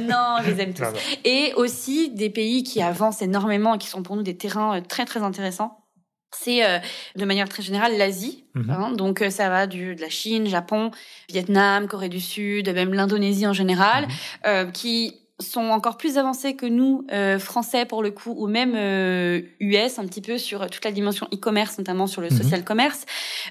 non, 0.00 0.36
je 0.44 0.50
les 0.50 0.60
aime 0.60 0.74
tous. 0.74 0.84
et 1.24 1.54
aussi 1.56 2.10
des 2.10 2.28
pays 2.28 2.62
qui 2.62 2.82
avancent 2.82 3.22
énormément 3.22 3.74
et 3.74 3.78
qui 3.78 3.88
sont 3.88 4.02
pour 4.02 4.14
nous 4.14 4.22
des 4.22 4.36
terrains 4.36 4.82
très 4.82 5.06
très 5.06 5.22
intéressants 5.22 5.87
c'est 6.30 6.64
euh, 6.64 6.78
de 7.16 7.24
manière 7.24 7.48
très 7.48 7.62
générale 7.62 7.96
l'Asie. 7.96 8.44
Mhm. 8.54 8.70
Hein, 8.70 8.92
donc 8.92 9.22
euh, 9.22 9.30
ça 9.30 9.48
va 9.48 9.66
du, 9.66 9.94
de 9.94 10.00
la 10.00 10.08
Chine, 10.08 10.46
Japon, 10.46 10.90
Vietnam, 11.28 11.86
Corée 11.88 12.08
du 12.08 12.20
Sud, 12.20 12.68
même 12.68 12.94
l'Indonésie 12.94 13.46
en 13.46 13.52
général, 13.52 14.04
mhm. 14.04 14.12
euh, 14.46 14.70
qui 14.70 15.16
sont 15.40 15.60
encore 15.60 15.96
plus 15.96 16.18
avancés 16.18 16.56
que 16.56 16.66
nous, 16.66 17.06
euh, 17.12 17.38
français 17.38 17.84
pour 17.84 18.02
le 18.02 18.10
coup, 18.10 18.34
ou 18.36 18.48
même 18.48 18.74
euh, 18.74 19.40
US 19.60 19.98
un 19.98 20.06
petit 20.06 20.20
peu 20.20 20.36
sur 20.36 20.68
toute 20.68 20.84
la 20.84 20.90
dimension 20.90 21.28
e-commerce, 21.32 21.78
notamment 21.78 22.08
sur 22.08 22.20
le 22.20 22.28
mhm. 22.28 22.36
social 22.36 22.64
commerce, 22.64 23.06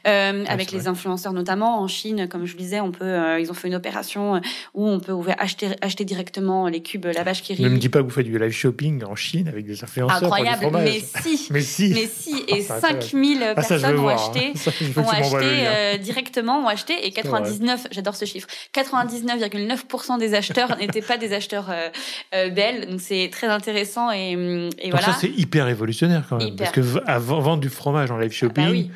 euh, 0.05 0.43
avec 0.47 0.71
les 0.71 0.87
influenceurs 0.87 1.31
notamment. 1.31 1.81
En 1.81 1.87
Chine, 1.87 2.27
comme 2.27 2.45
je 2.45 2.51
vous 2.51 2.57
disais, 2.57 2.81
on 2.81 2.91
peut, 2.91 3.05
euh, 3.05 3.39
ils 3.39 3.51
ont 3.51 3.53
fait 3.53 3.69
une 3.69 3.75
opération 3.75 4.41
où 4.73 4.87
on 4.87 4.99
peut 4.99 5.13
ouvrir, 5.13 5.35
acheter, 5.39 5.69
acheter 5.81 6.03
directement 6.03 6.67
les 6.67 6.81
cubes 6.81 7.05
la 7.05 7.23
vache 7.23 7.41
qui 7.41 7.53
rit. 7.53 7.63
Ne 7.63 7.69
me 7.69 7.77
dis 7.77 7.89
pas 7.89 7.99
que 7.99 8.03
vous 8.03 8.09
faites 8.09 8.25
du 8.25 8.37
live 8.37 8.51
shopping 8.51 9.03
en 9.05 9.15
Chine 9.15 9.47
avec 9.47 9.65
des 9.65 9.81
influenceurs 9.81 10.23
Incroyable, 10.23 10.63
pour 10.63 10.71
mais 10.73 10.99
si, 10.99 11.47
mais 11.51 11.61
si, 11.61 11.93
mais 11.93 12.07
si, 12.13 12.43
et 12.49 12.63
5000 12.63 13.43
ah, 13.43 13.55
personnes 13.55 13.95
vont 13.95 14.09
acheter, 14.09 14.51
vont 14.93 15.09
acheter 15.09 15.99
directement, 15.99 16.65
ont 16.65 16.67
acheté, 16.67 17.07
et 17.07 17.11
99, 17.11 17.87
j'adore 17.91 18.15
ce 18.15 18.25
chiffre, 18.25 18.47
99,9% 18.75 20.19
des 20.19 20.33
acheteurs 20.33 20.77
n'étaient 20.77 21.01
pas 21.01 21.17
des 21.17 21.31
acheteurs 21.31 21.71
euh, 21.77 21.89
euh, 22.35 22.49
belle. 22.49 22.89
Donc 22.89 23.01
c'est 23.01 23.29
très 23.31 23.47
intéressant 23.47 24.11
et, 24.11 24.31
et 24.79 24.89
voilà. 24.89 25.07
Ça 25.07 25.17
c'est 25.19 25.29
hyper 25.29 25.65
révolutionnaire 25.65 26.23
quand 26.27 26.37
même, 26.37 26.55
parce 26.55 26.71
que 26.71 26.81
avant 27.05 27.39
vendre 27.39 27.61
du 27.61 27.69
fromage 27.69 28.11
en 28.11 28.17
live 28.17 28.31
ah 28.41 28.47
bah 28.47 28.63
shopping, 28.63 28.89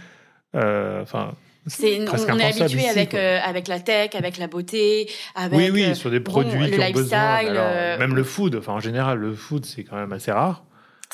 euh, 0.56 1.02
enfin. 1.02 1.34
On, 1.80 2.40
est 2.40 2.60
habitué 2.60 2.90
avec 2.90 3.14
avec 3.14 3.68
la 3.68 3.80
tech, 3.80 4.16
avec 4.16 4.40
la 4.40 4.48
beauté, 4.48 5.08
avec 5.36 5.60
oui 5.60 5.70
oui 5.70 5.96
sur 5.96 6.10
des 6.10 6.20
produits 6.20 6.72
le 6.72 6.76
lifestyle, 6.76 7.54
même 8.00 8.16
le 8.16 8.24
food. 8.24 8.56
Enfin 8.56 8.74
en 8.74 8.80
général 8.80 9.20
le 9.20 9.36
food 9.36 9.64
c'est 9.66 9.84
quand 9.84 9.96
même 9.96 10.12
assez 10.12 10.32
rare. 10.32 10.64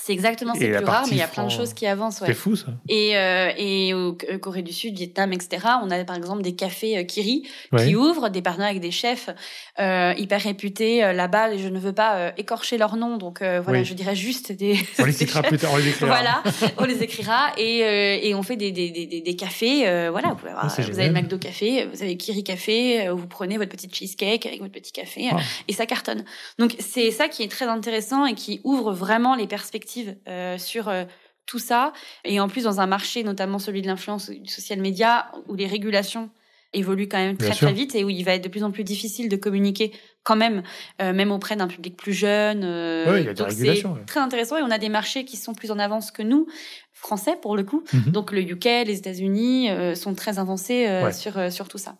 C'est 0.03 0.13
exactement, 0.13 0.53
c'est 0.53 0.69
plus 0.69 0.85
rare, 0.85 1.03
mais 1.05 1.11
il 1.15 1.17
y 1.17 1.21
a 1.21 1.27
plein 1.27 1.45
de 1.45 1.51
choses 1.51 1.73
qui 1.73 1.87
avancent. 1.87 2.21
Ouais. 2.21 2.27
C'est 2.27 2.33
fou 2.33 2.55
ça. 2.55 2.67
Et, 2.87 3.17
euh, 3.17 3.51
et 3.57 3.93
au 3.93 4.17
euh, 4.29 4.37
Corée 4.37 4.61
du 4.61 4.71
Sud, 4.71 4.95
Vietnam, 4.95 5.33
etc., 5.33 5.65
on 5.83 5.89
a 5.89 6.03
par 6.03 6.15
exemple 6.15 6.43
des 6.43 6.55
cafés 6.55 6.97
euh, 6.97 7.03
Kiri 7.03 7.43
qui 7.77 7.95
ouvrent, 7.95 8.29
des 8.29 8.41
partenaires 8.41 8.69
avec 8.69 8.81
des 8.81 8.91
chefs 8.91 9.29
euh, 9.79 10.13
hyper 10.17 10.41
réputés 10.41 11.03
euh, 11.03 11.13
là-bas. 11.13 11.57
Je 11.57 11.67
ne 11.67 11.79
veux 11.79 11.93
pas 11.93 12.31
écorcher 12.37 12.77
leur 12.77 12.95
nom, 12.95 13.17
donc 13.17 13.41
voilà, 13.41 13.83
je 13.83 13.93
dirais 13.93 14.15
juste 14.15 14.51
des. 14.51 14.77
On 14.99 15.05
les 15.05 15.23
écrira 15.23 15.41
plus 15.41 15.57
tard, 15.57 15.71
on 15.73 15.77
les 15.77 15.89
écrira. 15.89 16.07
Voilà, 16.07 16.43
on 16.77 16.85
les 16.85 17.03
écrira 17.03 17.51
et, 17.57 18.27
et 18.27 18.35
on 18.35 18.43
fait 18.43 18.55
des, 18.55 18.71
des, 18.71 18.89
des, 18.91 19.21
des 19.21 19.35
cafés. 19.35 19.81
voilà, 20.11 20.29
vous, 20.29 20.35
pouvez 20.35 20.51
avoir, 20.51 20.73
ah, 20.77 20.81
vous 20.81 20.99
avez 20.99 21.09
McDo 21.09 21.37
Café, 21.37 21.87
vous 21.91 22.03
avez 22.03 22.17
Kiri 22.17 22.43
Café, 22.43 23.09
vous 23.09 23.27
prenez 23.27 23.57
votre 23.57 23.71
petite 23.71 23.95
cheesecake 23.95 24.45
avec 24.45 24.59
votre 24.59 24.71
petit 24.71 24.91
café 24.91 25.29
ah. 25.31 25.37
et 25.67 25.73
ça 25.73 25.85
cartonne. 25.85 26.23
Donc 26.59 26.75
c'est 26.79 27.11
ça 27.11 27.27
qui 27.27 27.43
est 27.43 27.51
très 27.51 27.65
intéressant 27.65 28.25
et 28.25 28.33
qui 28.33 28.61
ouvre 28.63 28.93
vraiment 28.93 29.35
les 29.35 29.47
perspectives 29.47 29.86
euh, 30.27 30.57
sur 30.57 30.89
euh, 30.89 31.05
tout 31.45 31.59
ça. 31.59 31.93
Et 32.25 32.39
en 32.39 32.47
plus, 32.47 32.63
dans 32.63 32.79
un 32.81 32.87
marché, 32.87 33.23
notamment 33.23 33.59
celui 33.59 33.81
de 33.81 33.87
l'influence 33.87 34.29
du 34.29 34.49
social 34.49 34.79
media, 34.79 35.31
où 35.47 35.55
les 35.55 35.67
régulations 35.67 36.29
évoluent 36.73 37.07
quand 37.07 37.17
même 37.17 37.37
très 37.37 37.55
très 37.55 37.71
vite 37.71 37.95
et 37.95 38.03
où 38.03 38.09
il 38.09 38.23
va 38.25 38.33
être 38.33 38.43
de 38.43 38.49
plus 38.49 38.63
en 38.63 38.71
plus 38.71 38.83
difficile 38.83 39.29
de 39.29 39.37
communiquer 39.37 39.93
quand 40.23 40.35
même, 40.35 40.63
euh, 41.01 41.13
même 41.13 41.31
auprès 41.31 41.55
d'un 41.55 41.67
public 41.67 41.95
plus 41.95 42.11
jeune. 42.11 42.59
oui, 43.07 43.21
il 43.21 43.25
y 43.25 43.29
a 43.29 43.33
donc 43.33 43.51
c'est 43.51 43.83
très 44.05 44.19
intéressant 44.19 44.57
et 44.57 44.61
on 44.61 44.69
a 44.69 44.77
des 44.77 44.89
marchés 44.89 45.23
qui 45.23 45.37
sont 45.37 45.53
plus 45.53 45.71
en 45.71 45.79
avance 45.79 46.11
que 46.11 46.21
nous, 46.21 46.45
français 46.91 47.37
pour 47.41 47.55
le 47.55 47.63
coup. 47.63 47.83
Mhm. 47.93 48.11
Donc 48.11 48.33
le 48.33 48.41
UK, 48.41 48.65
les 48.65 48.97
États-Unis 48.97 49.69
sont 49.95 50.13
très 50.13 50.39
avancés 50.39 50.87
sur 51.13 51.51
sur 51.51 51.69
tout 51.69 51.77
ça. 51.77 51.95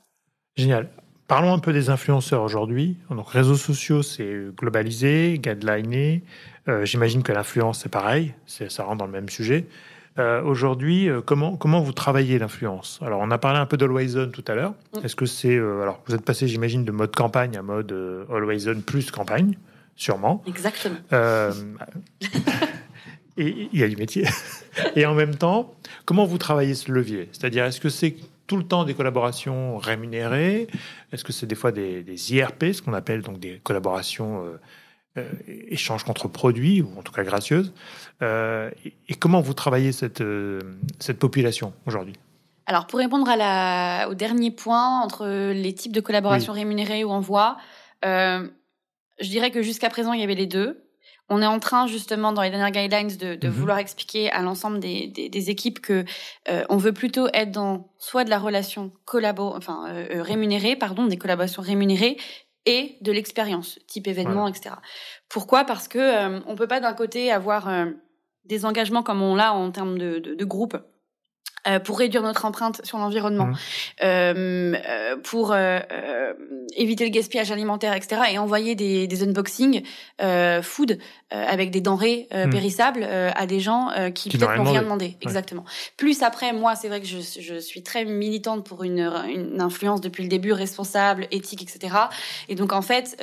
Génial. 0.58 0.90
Parlons 1.28 1.54
un 1.54 1.60
peu 1.60 1.74
des 1.74 1.90
influenceurs 1.90 2.42
aujourd'hui. 2.42 2.98
Donc 3.10 3.30
réseaux 3.30 3.58
sociaux, 3.58 4.02
c'est 4.02 4.34
globalisé, 4.56 5.40
guideliné. 5.40 6.24
Euh, 6.70 6.86
j'imagine 6.86 7.22
que 7.22 7.34
l'influence, 7.34 7.82
c'est 7.82 7.90
pareil, 7.90 8.34
ça 8.46 8.84
rentre 8.84 8.98
dans 8.98 9.06
le 9.06 9.12
même 9.12 9.28
sujet. 9.28 9.66
Euh, 10.20 10.42
aujourd'hui, 10.42 11.10
euh, 11.10 11.22
comment, 11.22 11.58
comment 11.58 11.82
vous 11.82 11.92
travaillez 11.92 12.40
l'influence? 12.40 13.00
Alors, 13.06 13.20
on 13.22 13.30
a 13.30 13.38
parlé 13.38 13.60
un 13.60 13.66
peu 13.66 13.78
d'Always 13.78 14.18
On 14.18 14.30
tout 14.30 14.44
à 14.48 14.56
l'heure. 14.56 14.74
Mm. 14.96 15.06
Est-ce 15.06 15.16
que 15.16 15.26
c'est. 15.26 15.56
alors, 15.58 16.02
vous 16.08 16.16
êtes 16.16 16.24
passé, 16.24 16.48
j'imagine, 16.48 16.86
de 16.86 16.92
mode 16.92 17.16
campagne 17.16 17.56
à 17.58 17.62
mode 17.62 17.94
Always 18.32 18.68
On 18.70 18.82
plus 18.82 19.12
campagne, 19.12 19.58
sûrement. 19.96 20.44
Exactement. 20.48 20.98
et 23.38 23.70
il 23.72 23.80
y 23.80 23.84
a 23.84 23.88
du 23.88 23.98
métier. 23.98 24.26
et 24.96 25.06
en 25.06 25.14
même 25.14 25.36
temps, 25.36 25.76
comment 26.06 26.26
vous 26.26 26.40
travaillez 26.40 26.74
ce 26.74 26.92
levier? 26.92 27.30
C'est-à-dire, 27.34 27.66
est-ce 27.66 27.80
que 27.80 27.90
c'est 27.90 28.16
tout 28.48 28.58
le 28.58 28.64
temps 28.64 28.86
des 28.86 28.94
collaborations 28.94 29.78
rémunérées 29.78 30.68
Est-ce 31.12 31.24
que 31.24 31.34
c'est 31.34 31.46
des 31.46 31.56
fois 31.56 31.72
des, 31.72 32.04
des 32.04 32.34
IRP, 32.34 32.74
ce 32.74 32.82
qu'on 32.82 32.94
appelle 32.94 33.22
donc 33.22 33.40
des 33.40 33.60
collaborations 33.64 34.58
euh, 35.18 35.32
échange 35.48 36.04
contre 36.04 36.28
produits, 36.28 36.82
ou 36.82 36.90
en 36.98 37.02
tout 37.02 37.12
cas 37.12 37.24
gracieuses. 37.24 37.74
Euh, 38.22 38.70
et, 38.86 39.16
comment 39.16 39.42
vous 39.42 39.54
travaillez 39.54 39.92
cette, 39.92 40.22
euh, 40.22 40.60
cette 41.00 41.18
population 41.18 41.74
aujourd'hui? 41.88 42.14
Alors, 42.68 42.86
pour 42.86 43.00
répondre 43.00 43.28
à 43.28 43.36
la, 43.36 44.10
au 44.10 44.14
dernier 44.14 44.52
point, 44.52 45.02
entre 45.02 45.26
les 45.54 45.74
types 45.74 45.92
de 45.92 46.02
collaborations 46.02 46.54
rémunérées 46.54 47.04
ou 47.04 47.10
en 47.10 47.20
voie, 47.20 47.58
je 48.04 48.50
dirais 49.22 49.50
que 49.50 49.62
jusqu'à 49.62 49.90
présent, 49.90 50.14
il 50.14 50.20
y 50.20 50.24
avait 50.24 50.36
les 50.36 50.46
deux. 50.46 50.84
On 51.30 51.42
est 51.42 51.46
en 51.46 51.60
train, 51.60 51.88
justement, 51.88 52.32
dans 52.32 52.42
les 52.42 52.50
dernières 52.50 52.72
guidelines, 52.72 53.16
de, 53.18 53.36
de 53.36 53.48
mhm. 53.48 53.54
vouloir 53.54 53.78
expliquer 53.80 54.32
à 54.32 54.42
l'ensemble 54.42 54.80
des, 54.80 55.08
des, 55.08 55.28
des, 55.30 55.50
équipes 55.50 55.82
que 55.82 56.06
on 56.70 56.78
veut 56.78 56.94
plutôt 56.94 57.28
être 57.34 57.52
dans 57.52 57.90
soit 57.98 58.24
de 58.24 58.30
la 58.30 58.40
relation 58.40 58.92
collabo, 59.06 59.54
enfin 59.56 59.86
rémunérée, 60.10 60.76
pardon, 60.76 61.06
des 61.06 61.18
collaborations 61.18 61.62
rémunérées, 61.62 62.18
et 62.68 62.98
de 63.02 63.12
l'expérience, 63.14 63.80
type 63.88 64.08
événement, 64.08 64.48
etc. 64.48 64.76
Pourquoi? 65.30 65.64
Parce 65.64 65.88
que 65.88 65.98
euh, 65.98 66.42
on 66.46 66.56
peut 66.56 66.68
pas 66.68 66.82
d'un 66.82 66.94
côté 66.94 67.32
avoir 67.32 67.70
euh, 67.70 67.86
des 68.44 68.66
engagements 68.66 69.04
comme 69.04 69.22
on 69.22 69.36
l'a 69.36 69.54
en 69.54 69.72
termes 69.72 69.98
de, 69.98 70.20
de, 70.20 70.36
de 70.36 70.46
groupe 70.46 70.78
euh, 71.68 71.80
pour 71.80 72.00
réduire 72.00 72.22
notre 72.22 72.46
empreinte 72.46 72.82
sur 72.86 72.98
l'environnement, 72.98 73.48
mmh. 73.48 73.56
euh, 74.04 74.76
euh, 74.88 75.16
pour 75.24 75.56
éviter 76.76 77.04
le 77.04 77.10
gaspillage 77.10 77.52
alimentaire, 77.52 77.94
etc. 77.94 78.22
Et 78.32 78.38
envoyer 78.38 78.76
des, 78.76 79.08
des 79.08 79.24
unboxings 79.24 79.84
food 80.62 80.98
avec 81.30 81.72
des 81.72 81.82
denrées 81.82 82.28
mmh. 82.32 82.50
périssables 82.50 83.04
à 83.04 83.46
des 83.46 83.60
gens 83.60 83.90
qui, 84.14 84.30
peut-être 84.30 84.56
n'ont 84.56 84.72
rien 84.72 84.84
demandé. 84.84 85.18
Exactement. 85.22 85.66
Plus 85.98 86.24
après, 86.24 86.54
moi, 86.54 86.76
c'est 86.76 86.88
vrai 86.88 87.02
que 87.02 87.08
je, 87.08 87.18
je, 87.18 87.60
suis 87.60 87.84
très 87.84 88.06
militante 88.06 88.66
pour 88.66 88.84
une, 88.84 89.12
une, 89.28 89.60
influence 89.60 90.02
depuis 90.02 90.24
le 90.24 90.30
début, 90.30 90.54
responsable, 90.54 91.28
éthique, 91.32 91.64
etc. 91.64 91.96
Et 92.50 92.56
donc, 92.56 92.74
en 92.74 92.82
fait, 92.82 93.22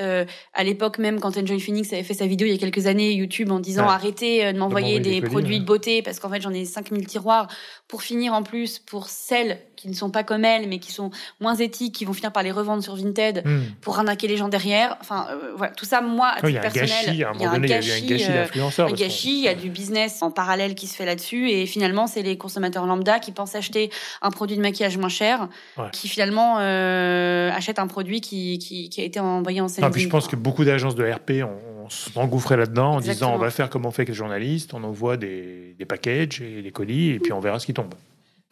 à 0.55 0.65
l'époque 0.65 0.99
même, 0.99 1.21
quand 1.21 1.37
Enjoy 1.37 1.61
Phoenix 1.61 1.93
avait 1.93 2.03
fait 2.03 2.15
sa 2.15 2.27
vidéo 2.27 2.47
il 2.47 2.53
y 2.53 2.57
a 2.57 2.59
quelques 2.59 2.87
années, 2.87 3.13
YouTube, 3.13 3.51
en 3.51 3.61
disant 3.61 3.89
arrêtez 3.89 4.53
de 4.53 4.59
m'envoyer 4.59 5.01
des, 5.01 5.21
produits 5.23 5.61
de 5.61 5.65
beauté 5.65 6.03
parce 6.03 6.21
qu'en 6.21 6.29
fait, 6.29 6.41
j'en 6.41 6.53
ai 6.53 6.65
5000 6.65 7.07
tiroirs 7.07 7.49
pour 7.89 8.03
finir 8.03 8.34
en 8.35 8.43
plus 8.43 8.79
pour 8.79 9.09
celles 9.09 9.59
qui 9.77 9.91
ne 9.91 9.95
sont 9.95 10.11
pas 10.11 10.25
comme 10.25 10.47
elles, 10.47 10.67
mais 10.67 10.79
qui 10.79 10.93
sont 10.93 11.11
moins 11.41 11.55
éthiques, 11.55 11.95
qui 11.95 12.07
vont 12.07 12.15
finir 12.15 12.33
par 12.33 12.43
les 12.43 12.53
revendre 12.53 12.83
sur 12.83 12.97
Vinted 12.97 13.43
hmm. 13.45 13.61
pour 13.83 13.99
arnaquer 13.99 14.29
les 14.29 14.39
gens 14.39 14.49
derrière. 14.49 14.97
Enfin, 15.03 15.27
euh, 15.31 15.53
voilà, 15.57 15.75
tout 15.75 15.85
ça, 15.85 16.01
moi, 16.01 16.29
à 16.29 16.41
titre 16.41 16.61
personnel, 16.61 16.91
il 17.09 17.17
y 17.17 17.25
a 17.25 17.31
un 17.31 17.59
gâchis, 17.59 18.05
il 18.05 18.17
y 18.17 18.25
a 18.25 18.31
un 18.31 18.35
d'influenceurs. 18.43 18.89
Un 18.89 18.93
gâchis, 18.93 19.39
il 19.39 19.45
y 19.45 19.49
a 19.49 19.55
du 19.55 19.69
business 19.69 20.23
en 20.23 20.31
parallèle 20.31 20.75
qui 20.75 20.87
se 20.87 20.97
fait 20.97 21.05
là-dessus, 21.05 21.51
et 21.51 21.67
finalement, 21.67 22.07
c'est 22.07 22.23
les 22.23 22.39
consommateurs 22.39 22.87
lambda 22.87 23.19
qui 23.19 23.31
pensent 23.31 23.55
acheter 23.55 23.91
un 24.23 24.31
produit 24.31 24.57
de 24.57 24.63
maquillage 24.63 24.97
moins 24.97 25.11
cher, 25.11 25.49
qui 25.93 26.09
finalement 26.09 26.57
euh, 26.61 27.51
achètent 27.53 27.79
un 27.79 27.87
produit 27.87 28.23
qui, 28.23 28.59
qui, 28.59 28.89
qui, 28.89 29.01
a 29.03 29.05
été 29.05 29.21
envoyé 29.21 29.61
en 29.61 29.69
scène. 29.69 29.85
je 29.95 30.09
pense 30.09 30.29
que 30.29 30.37
beaucoup 30.37 30.65
d'agences 30.65 30.95
de 30.95 31.05
RP 31.05 31.45
ont, 31.45 31.91
s'engouffré 31.91 32.57
là-dedans 32.57 32.95
en 32.95 33.01
disant 33.01 33.35
on 33.35 33.39
va 33.39 33.51
faire 33.51 33.69
comme 33.69 33.85
on 33.85 33.91
fait 33.91 34.03
avec 34.03 34.09
les 34.09 34.15
journalistes, 34.15 34.73
on 34.73 34.83
envoie 34.85 35.19
des, 35.19 35.75
des 35.79 35.85
packages 35.85 36.41
et 36.41 36.63
des 36.63 36.71
colis, 36.71 37.11
et 37.11 37.19
puis 37.19 37.33
on 37.33 37.41
verra 37.41 37.59
ce 37.59 37.67
qui 37.67 37.75
tombe. 37.75 37.95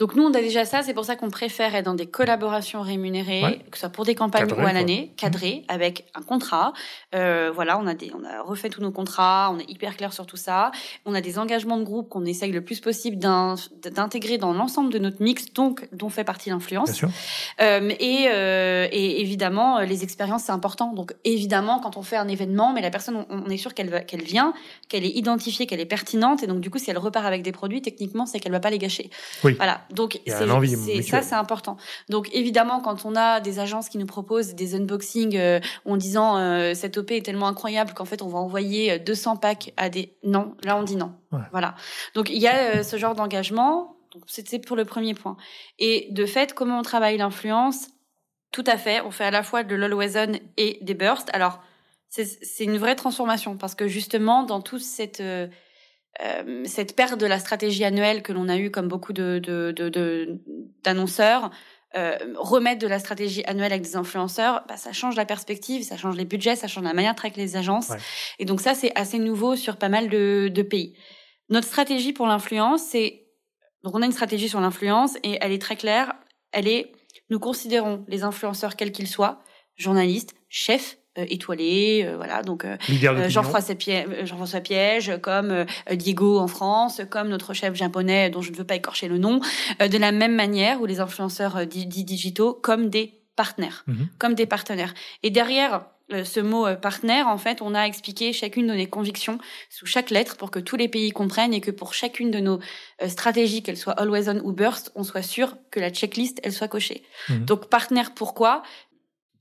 Donc 0.02 0.16
nous, 0.16 0.24
on 0.24 0.34
a 0.34 0.40
déjà 0.40 0.64
ça, 0.64 0.82
c'est 0.82 0.94
pour 0.94 1.04
ça 1.04 1.14
qu'on 1.14 1.30
préfère 1.30 1.76
être 1.76 1.84
dans 1.84 1.94
des 1.94 2.06
collaborations 2.06 2.82
rémunérées, 2.82 3.62
que 3.70 3.76
ce 3.76 3.82
soit 3.82 3.88
pour 3.88 4.04
des 4.04 4.16
campagnes 4.16 4.52
ou 4.52 4.66
à 4.66 4.72
l'année, 4.72 5.12
cadrées, 5.16 5.62
avec 5.68 6.06
un 6.16 6.22
contrat. 6.22 6.72
Euh, 7.14 7.52
voilà, 7.54 7.78
on 7.78 7.86
a, 7.86 7.94
des, 7.94 8.10
on 8.12 8.24
a 8.24 8.42
refait 8.42 8.68
tous 8.68 8.80
nos 8.80 8.90
contrats, 8.90 9.52
on 9.54 9.60
est 9.60 9.70
hyper 9.70 9.96
clair 9.96 10.12
sur 10.12 10.26
tout 10.26 10.36
ça. 10.36 10.72
On 11.06 11.14
a 11.14 11.20
des 11.20 11.38
engagements 11.38 11.76
de 11.76 11.84
groupe 11.84 12.08
qu'on 12.08 12.24
essaye 12.24 12.50
le 12.50 12.62
plus 12.62 12.80
possible 12.80 13.16
d'intégrer 13.16 14.38
dans 14.38 14.52
l'ensemble 14.52 14.92
de 14.92 14.98
notre 14.98 15.22
mix, 15.22 15.52
donc 15.52 15.86
dont 15.92 16.08
fait 16.08 16.24
partie 16.24 16.50
l'influence. 16.50 17.00
Euh, 17.60 17.92
et, 18.00 18.26
euh, 18.26 18.88
et 18.90 19.20
évidemment, 19.20 19.78
les 19.82 20.02
expériences, 20.02 20.42
c'est 20.46 20.52
important. 20.52 20.94
Donc 20.94 21.14
évidemment, 21.22 21.78
quand 21.78 21.96
on 21.96 22.02
fait 22.02 22.16
un 22.16 22.26
événement, 22.26 22.72
mais 22.72 22.80
la 22.80 22.90
personne, 22.90 23.24
on, 23.30 23.48
est 23.48 23.56
sûr 23.56 23.72
qu'elle 23.72 24.04
qu'elle 24.06 24.24
vient, 24.24 24.52
qu'elle 24.88 25.04
est 25.04 25.16
identifiée, 25.16 25.68
qu'elle 25.68 25.78
est 25.78 25.86
pertinente, 25.86 26.42
et 26.42 26.48
donc 26.48 26.58
du 26.58 26.70
coup, 26.70 26.78
si 26.78 26.90
elle 26.90 26.98
repart 26.98 27.24
avec 27.24 27.42
des 27.42 27.52
produits, 27.52 27.82
techniquement, 27.82 28.26
c'est 28.26 28.40
qu'elle 28.40 28.50
va 28.50 28.58
pas 28.58 28.70
les 28.70 28.78
gâcher. 28.78 29.08
Oui. 29.44 29.52
Voilà. 29.52 29.82
Donc 29.92 30.20
c'est 30.26 31.02
ça, 31.02 31.22
c'est 31.22 31.34
important. 31.34 31.76
Donc 32.08 32.28
évidemment, 32.32 32.80
quand 32.80 33.04
on 33.04 33.14
a 33.14 33.40
des 33.40 33.58
agences 33.58 33.88
qui 33.88 33.98
nous 33.98 34.06
proposent 34.06 34.54
des 34.54 34.74
unboxings 34.74 35.36
euh, 35.36 35.60
en 35.84 35.96
disant 35.96 36.38
euh, 36.38 36.74
cette 36.74 36.96
OP 36.96 37.10
est 37.10 37.24
tellement 37.24 37.46
incroyable 37.46 37.92
qu'en 37.92 38.04
fait 38.04 38.22
on 38.22 38.28
va 38.28 38.38
envoyer 38.38 38.98
200 38.98 39.34
euh, 39.34 39.38
packs 39.38 39.72
à 39.76 39.90
des 39.90 40.16
non, 40.24 40.54
là 40.64 40.76
on 40.76 40.82
dit 40.82 40.96
non. 40.96 41.12
Voilà. 41.50 41.74
Donc 42.14 42.28
il 42.30 42.38
y 42.38 42.48
a 42.48 42.82
ce 42.82 42.96
genre 42.96 43.14
d'engagement. 43.14 43.96
Donc 44.12 44.24
c'était 44.26 44.58
pour 44.58 44.76
le 44.76 44.84
premier 44.84 45.14
point. 45.14 45.36
Et 45.78 46.08
de 46.10 46.26
fait, 46.26 46.52
comment 46.52 46.78
on 46.78 46.82
travaille 46.82 47.16
l'influence? 47.16 47.88
Tout 48.50 48.64
à 48.66 48.76
fait. 48.76 49.00
On 49.00 49.10
fait 49.10 49.24
à 49.24 49.30
la 49.30 49.42
fois 49.42 49.62
de 49.62 49.74
on 49.74 50.38
et 50.58 50.78
des 50.82 50.94
bursts. 50.94 51.30
Alors 51.32 51.60
c'est 52.10 52.64
une 52.64 52.76
vraie 52.76 52.96
transformation 52.96 53.56
parce 53.56 53.74
que 53.74 53.88
justement 53.88 54.42
dans 54.42 54.60
toute 54.60 54.82
cette 54.82 55.22
euh, 56.20 56.64
cette 56.66 56.94
perte 56.94 57.18
de 57.18 57.26
la 57.26 57.38
stratégie 57.38 57.84
annuelle 57.84 58.22
que 58.22 58.32
l'on 58.32 58.48
a 58.48 58.56
eu 58.58 58.70
comme 58.70 58.88
beaucoup 58.88 59.12
de, 59.12 59.40
d'annonceurs, 60.84 61.50
euh, 61.94 62.16
remettre 62.36 62.80
de 62.80 62.86
la 62.86 62.98
stratégie 62.98 63.44
annuelle 63.44 63.72
avec 63.72 63.82
des 63.82 63.96
influenceurs, 63.96 64.64
bah, 64.68 64.76
ça 64.76 64.92
change 64.92 65.16
la 65.16 65.24
perspective, 65.24 65.82
ça 65.82 65.96
change 65.96 66.16
les 66.16 66.24
budgets, 66.24 66.56
ça 66.56 66.68
change 66.68 66.84
la 66.84 66.94
manière 66.94 67.12
de 67.12 67.18
traiter 67.18 67.40
les 67.40 67.56
agences. 67.56 67.92
Et 68.38 68.44
donc 68.44 68.60
ça, 68.60 68.74
c'est 68.74 68.92
assez 68.94 69.18
nouveau 69.18 69.56
sur 69.56 69.76
pas 69.76 69.88
mal 69.88 70.08
de, 70.08 70.50
de 70.52 70.62
pays. 70.62 70.96
Notre 71.48 71.66
stratégie 71.66 72.12
pour 72.12 72.26
l'influence, 72.26 72.82
c'est 72.82 73.22
donc 73.82 73.96
on 73.96 74.02
a 74.02 74.06
une 74.06 74.12
stratégie 74.12 74.48
sur 74.48 74.60
l'influence 74.60 75.16
et 75.22 75.38
elle 75.40 75.52
est 75.52 75.60
très 75.60 75.76
claire. 75.76 76.14
Elle 76.52 76.68
est, 76.68 76.92
nous 77.30 77.40
considérons 77.40 78.04
les 78.08 78.22
influenceurs 78.22 78.76
quels 78.76 78.92
qu'ils 78.92 79.08
soient, 79.08 79.42
journalistes, 79.76 80.34
chefs, 80.48 80.98
euh, 81.18 81.26
étoilé, 81.28 82.04
euh, 82.06 82.16
voilà. 82.16 82.42
Donc 82.42 82.64
euh, 82.64 82.78
Jean-François 83.28 83.74
Piège, 83.74 84.06
Jean 84.24 84.60
Piège, 84.62 85.12
comme 85.20 85.66
Diego 85.92 86.38
en 86.38 86.48
France, 86.48 87.02
comme 87.10 87.28
notre 87.28 87.52
chef 87.52 87.74
japonais 87.74 88.30
dont 88.30 88.40
je 88.40 88.50
ne 88.50 88.56
veux 88.56 88.64
pas 88.64 88.76
écorcher 88.76 89.08
le 89.08 89.18
nom, 89.18 89.40
de 89.78 89.98
la 89.98 90.10
même 90.10 90.34
manière 90.34 90.80
où 90.80 90.86
les 90.86 91.00
influenceurs 91.00 91.66
dits 91.66 91.86
digitaux 91.86 92.54
comme 92.54 92.88
des 92.88 93.20
partenaires, 93.36 93.84
mhm. 93.88 94.08
comme 94.16 94.32
des 94.32 94.46
partenaires. 94.46 94.94
Et 95.22 95.28
derrière 95.28 95.84
ce 96.24 96.40
mot 96.40 96.66
partenaire, 96.76 97.28
en 97.28 97.38
fait, 97.38 97.60
on 97.60 97.74
a 97.74 97.84
expliqué 97.84 98.32
chacune 98.32 98.66
de 98.66 98.74
nos 98.74 98.86
convictions 98.86 99.38
sous 99.68 99.86
chaque 99.86 100.10
lettre 100.10 100.36
pour 100.36 100.50
que 100.50 100.58
tous 100.58 100.76
les 100.76 100.88
pays 100.88 101.10
comprennent 101.10 101.54
et 101.54 101.60
que 101.60 101.70
pour 101.70 101.92
chacune 101.92 102.30
de 102.30 102.38
nos 102.38 102.58
stratégies, 103.06 103.62
qu'elles 103.62 103.78
soient 103.78 103.94
always 103.94 104.30
on 104.30 104.38
ou 104.44 104.52
burst, 104.52 104.92
on 104.94 105.04
soit 105.04 105.22
sûr 105.22 105.56
que 105.70 105.80
la 105.80 105.90
checklist, 105.90 106.40
elle 106.42 106.52
soit 106.52 106.68
cochée. 106.68 107.02
Mhm. 107.28 107.44
Donc 107.44 107.68
partenaire, 107.68 108.12
pourquoi? 108.14 108.62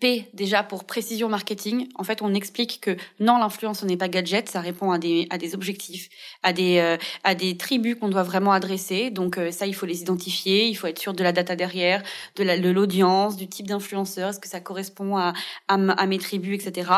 P 0.01 0.27
déjà 0.33 0.63
pour 0.63 0.83
précision 0.83 1.29
marketing. 1.29 1.87
En 1.95 2.03
fait, 2.03 2.21
on 2.21 2.33
explique 2.33 2.81
que 2.81 2.97
non, 3.19 3.37
l'influence 3.37 3.83
n'est 3.83 3.95
pas 3.95 4.09
gadget, 4.09 4.49
ça 4.49 4.59
répond 4.59 4.91
à 4.91 4.97
des 4.97 5.27
à 5.29 5.37
des 5.37 5.55
objectifs, 5.55 6.09
à 6.43 6.51
des 6.51 6.79
euh, 6.79 6.97
à 7.23 7.35
des 7.35 7.55
tribus 7.55 7.95
qu'on 7.95 8.09
doit 8.09 8.23
vraiment 8.23 8.51
adresser. 8.51 9.11
Donc 9.11 9.37
euh, 9.37 9.51
ça, 9.51 9.67
il 9.67 9.75
faut 9.75 9.85
les 9.85 10.01
identifier, 10.01 10.67
il 10.67 10.75
faut 10.75 10.87
être 10.87 10.99
sûr 10.99 11.13
de 11.13 11.23
la 11.23 11.31
data 11.31 11.55
derrière, 11.55 12.03
de 12.35 12.69
l'audience, 12.71 13.37
du 13.37 13.47
type 13.47 13.67
d'influenceur, 13.67 14.31
est-ce 14.31 14.39
que 14.39 14.49
ça 14.49 14.59
correspond 14.59 15.15
à, 15.17 15.33
à, 15.69 15.75
à 15.75 16.05
mes 16.07 16.17
tribus, 16.17 16.55
etc. 16.55 16.89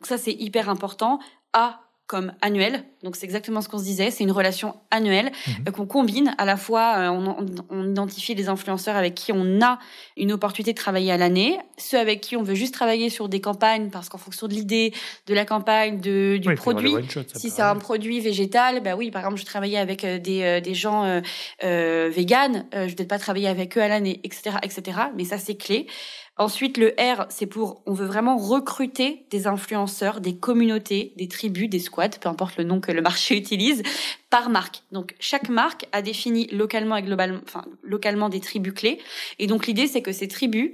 Donc 0.00 0.06
ça, 0.06 0.18
c'est 0.18 0.32
hyper 0.32 0.68
important. 0.68 1.20
A 1.52 1.85
comme 2.06 2.32
annuel. 2.40 2.84
Donc 3.02 3.16
c'est 3.16 3.24
exactement 3.24 3.60
ce 3.60 3.68
qu'on 3.68 3.78
se 3.78 3.84
disait, 3.84 4.10
c'est 4.10 4.22
une 4.22 4.32
relation 4.32 4.76
annuelle 4.90 5.32
mhm. 5.46 5.54
euh, 5.66 5.70
qu'on 5.72 5.86
combine 5.86 6.34
à 6.38 6.44
la 6.44 6.56
fois, 6.56 6.98
euh, 6.98 7.08
on, 7.08 7.36
on, 7.70 7.90
identifie 7.90 8.34
les 8.34 8.48
influenceurs 8.48 8.96
avec 8.96 9.14
qui 9.14 9.32
on 9.32 9.60
a 9.60 9.78
une 10.16 10.32
opportunité 10.32 10.72
de 10.72 10.76
travailler 10.76 11.10
à 11.10 11.16
l'année, 11.16 11.58
ceux 11.78 11.98
avec 11.98 12.20
qui 12.20 12.36
on 12.36 12.42
veut 12.42 12.54
juste 12.54 12.74
travailler 12.74 13.10
sur 13.10 13.28
des 13.28 13.40
campagnes 13.40 13.90
parce 13.90 14.08
qu'en 14.08 14.18
fonction 14.18 14.46
de 14.46 14.54
l'idée, 14.54 14.92
de 15.26 15.34
la 15.34 15.44
campagne, 15.44 16.00
de, 16.00 16.36
du 16.36 16.54
produit, 16.54 16.94
si 17.34 17.50
c'est 17.50 17.62
un 17.62 17.76
produit 17.76 18.20
végétal, 18.20 18.82
bah 18.82 18.94
oui, 18.96 19.10
par 19.10 19.22
exemple, 19.22 19.40
je 19.40 19.46
travaillais 19.46 19.78
avec 19.78 20.04
euh, 20.04 20.18
des, 20.18 20.60
des 20.60 20.74
gens 20.74 21.20
véganes, 21.62 22.66
je 22.72 22.78
ne 22.78 22.96
vais 22.96 23.04
pas 23.04 23.18
travailler 23.18 23.48
avec 23.48 23.76
eux 23.76 23.82
à 23.82 23.88
l'année, 23.88 24.20
etc., 24.24 24.56
etc. 24.62 24.98
Mais 25.16 25.24
ça 25.24 25.38
c'est 25.38 25.56
clé. 25.56 25.86
Ensuite, 26.38 26.76
le 26.76 26.94
R, 26.98 27.24
c'est 27.30 27.46
pour, 27.46 27.82
on 27.86 27.94
veut 27.94 28.04
vraiment 28.04 28.36
recruter 28.36 29.24
des 29.30 29.46
influenceurs, 29.46 30.20
des 30.20 30.36
communautés, 30.36 31.14
des 31.16 31.28
tribus, 31.28 31.70
des 31.70 31.78
squads, 31.78 32.18
peu 32.20 32.28
importe 32.28 32.58
le 32.58 32.64
nom 32.64 32.78
que 32.80 32.92
le 32.92 33.00
marché 33.10 33.36
utilise, 33.36 33.82
par 34.28 34.50
marque. 34.50 34.82
Donc, 34.92 35.14
chaque 35.18 35.48
marque 35.48 35.86
a 35.92 36.02
défini 36.02 36.46
localement 36.48 36.96
et 36.96 37.02
globalement, 37.02 37.40
enfin, 37.42 37.64
localement 37.82 38.28
des 38.28 38.40
tribus 38.40 38.74
clés. 38.74 38.98
Et 39.38 39.46
donc, 39.46 39.66
l'idée, 39.66 39.86
c'est 39.86 40.02
que 40.02 40.12
ces 40.12 40.28
tribus 40.28 40.72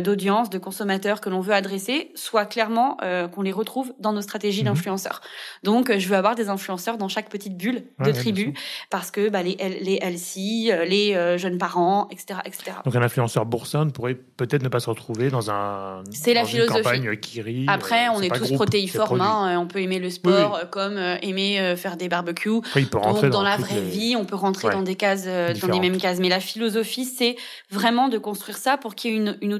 d'audience, 0.00 0.48
de 0.50 0.58
consommateurs 0.58 1.20
que 1.20 1.28
l'on 1.28 1.40
veut 1.40 1.54
adresser, 1.54 2.12
soit 2.14 2.46
clairement 2.46 2.96
euh, 3.02 3.26
qu'on 3.26 3.42
les 3.42 3.52
retrouve 3.52 3.92
dans 3.98 4.12
nos 4.12 4.20
stratégies 4.20 4.60
mhm. 4.60 4.68
d'influenceurs. 4.68 5.20
Donc, 5.62 5.90
euh, 5.90 5.98
je 5.98 6.08
veux 6.08 6.16
avoir 6.16 6.34
des 6.34 6.48
influenceurs 6.48 6.98
dans 6.98 7.08
chaque 7.08 7.28
petite 7.28 7.56
bulle 7.56 7.84
de 7.98 8.12
tribu 8.12 8.54
parce 8.90 9.10
que 9.10 9.28
bah, 9.28 9.42
les, 9.42 9.56
les 9.56 9.98
LC, 10.00 10.72
les 10.88 11.38
jeunes 11.38 11.58
parents, 11.58 12.08
etc., 12.10 12.40
etc. 12.44 12.76
Donc, 12.84 12.94
un 12.94 13.02
influenceur 13.02 13.46
boursin 13.46 13.88
pourrait 13.88 14.14
peut-être 14.14 14.62
ne 14.62 14.68
pas 14.68 14.80
se 14.80 14.88
retrouver 14.88 15.30
dans 15.30 15.50
un 15.50 16.02
c'est 16.10 16.34
la 16.34 16.44
philosophie. 16.44 16.78
Une 16.78 16.84
campagne 16.84 17.16
Kiri. 17.16 17.66
Après, 17.68 18.08
on 18.08 18.20
est, 18.20 18.34
tous 18.34 18.52
protéiformes. 18.52 19.20
Hein, 19.20 19.58
on 19.58 19.66
peut 19.66 19.80
aimer 19.80 19.98
le 19.98 20.10
sport 20.10 20.60
comme 20.70 20.98
aimer 21.22 21.74
faire 21.76 21.96
des 21.96 22.08
barbecues. 22.08 22.60
peut 22.90 22.98
rentrer 22.98 23.30
dans, 23.30 23.42
la 23.42 23.56
vraie 23.56 23.80
vie, 23.80 24.16
on 24.16 24.24
peut 24.24 24.36
rentrer 24.36 24.70
dans 24.70 24.82
des 24.82 24.94
cases, 24.94 25.26
dans 25.26 25.68
les 25.68 25.80
mêmes 25.80 25.98
cases. 25.98 26.18
Mais 26.20 26.28
la 26.28 26.40
philosophie, 26.40 27.04
c'est 27.04 27.36
vraiment 27.70 28.08
de 28.08 28.18
construire 28.18 28.58
ça 28.58 28.76
pour 28.76 28.94
qu'il 28.94 29.10
y 29.10 29.14
ait 29.14 29.16
une, 29.16 29.36
une 29.40 29.54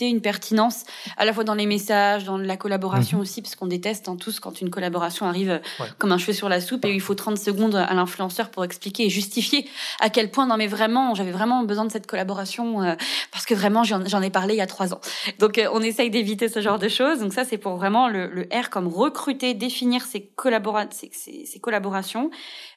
une 0.00 0.20
pertinence, 0.20 0.84
à 1.16 1.24
la 1.24 1.32
fois 1.32 1.44
dans 1.44 1.54
les 1.54 1.66
messages, 1.66 2.24
dans 2.24 2.38
la 2.38 2.56
collaboration 2.56 3.18
mhm. 3.18 3.22
aussi, 3.22 3.42
parce 3.42 3.56
qu'on 3.56 3.66
déteste 3.66 4.08
en 4.08 4.12
hein, 4.12 4.16
tous 4.16 4.40
quand 4.40 4.60
une 4.60 4.70
collaboration 4.70 5.26
arrive 5.26 5.50
euh, 5.50 5.84
comme 5.98 6.12
un 6.12 6.18
cheveu 6.18 6.32
sur 6.32 6.48
la 6.48 6.60
soupe 6.60 6.84
et 6.84 6.92
il 6.92 7.00
faut 7.00 7.14
30 7.14 7.38
secondes 7.38 7.76
à 7.76 7.92
l'influenceur 7.94 8.50
pour 8.50 8.64
expliquer 8.64 9.06
et 9.06 9.10
justifier 9.10 9.68
à 10.00 10.10
quel 10.10 10.30
point, 10.30 10.46
non 10.46 10.56
mais 10.56 10.66
vraiment, 10.66 11.14
j'avais 11.14 11.32
vraiment 11.32 11.62
besoin 11.64 11.84
de 11.84 11.92
cette 11.92 12.06
collaboration 12.06 12.82
euh, 12.82 12.94
parce 13.30 13.46
que 13.46 13.54
vraiment 13.54 13.84
j'en 13.84 14.22
ai 14.22 14.30
parlé 14.30 14.54
il 14.54 14.58
y 14.58 14.62
a 14.62 14.66
trois 14.66 14.92
ans. 14.94 15.00
Donc 15.38 15.58
euh, 15.58 15.68
on 15.72 15.80
essaye 15.80 16.10
d'éviter 16.10 16.48
ce 16.48 16.60
genre 16.60 16.78
de 16.78 16.88
choses. 16.88 17.20
Donc 17.20 17.32
ça 17.32 17.44
c'est 17.44 17.58
pour 17.58 17.76
vraiment 17.76 18.08
le, 18.08 18.48
R 18.52 18.70
comme 18.70 18.88
recruter, 18.88 19.54
définir 19.54 20.02
ses, 20.02 20.22
collabora 20.36 20.86
ses 20.90 21.60
collaborations 21.60 22.30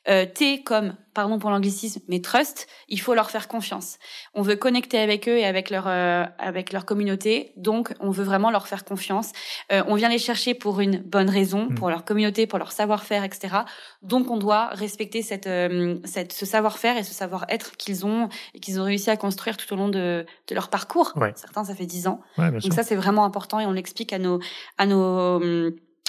euh, 0.10 0.26
T 0.26 0.64
comme, 0.64 0.96
pardon 1.16 1.40
pour 1.40 1.50
l'anglicisme, 1.50 2.02
mais 2.08 2.20
trust, 2.20 2.68
il 2.90 3.00
faut 3.00 3.16
leur 3.16 3.32
faire 3.32 3.48
confiance. 3.48 3.98
On 4.36 4.44
veut 4.44 4.56
connecter 4.56 5.00
avec 5.00 5.28
eux 5.28 5.38
et 5.38 5.46
avec 5.46 5.72
leur 5.72 5.88
euh, 5.88 6.26
avec 6.38 6.74
leur 6.74 6.86
communauté, 6.86 7.54
donc 7.58 7.94
on 8.00 8.12
veut 8.12 8.24
vraiment 8.24 8.52
leur 8.52 8.68
faire 8.68 8.86
confiance. 8.86 9.32
Euh, 9.72 9.82
on 9.88 9.96
vient 9.96 10.10
les 10.10 10.20
chercher 10.20 10.54
pour 10.54 10.82
une 10.82 11.00
bonne 11.00 11.30
raison, 11.30 11.68
mm. 11.70 11.76
pour 11.76 11.90
leur 11.90 12.06
communauté, 12.06 12.46
pour 12.46 12.60
leur 12.60 12.72
savoir-faire, 12.72 13.24
etc. 13.24 13.56
Donc 14.04 14.30
on 14.30 14.38
doit 14.38 14.68
respecter 14.68 15.24
cette, 15.24 15.48
euh, 15.48 15.98
cette 16.04 16.34
ce 16.34 16.46
savoir-faire 16.46 16.98
et 16.98 17.04
ce 17.04 17.14
savoir-être 17.14 17.78
qu'ils 17.78 18.06
ont 18.06 18.30
et 18.54 18.60
qu'ils 18.60 18.80
ont 18.80 18.84
réussi 18.84 19.10
à 19.10 19.18
construire 19.18 19.58
tout 19.58 19.72
au 19.74 19.78
long 19.78 19.90
de, 19.90 20.26
de 20.48 20.56
leur 20.56 20.70
parcours. 20.70 21.14
Certains 21.36 21.64
ça 21.64 21.74
fait 21.74 21.86
dix 21.86 22.08
ans. 22.08 22.22
donc 22.38 22.74
ça 22.74 22.84
c'est 22.84 22.96
vraiment 22.96 23.26
important 23.26 23.60
et 23.60 23.66
on 23.66 23.72
l'explique 23.72 24.14
à 24.14 24.20
nos 24.20 24.40
à 24.78 24.86
nos 24.86 25.40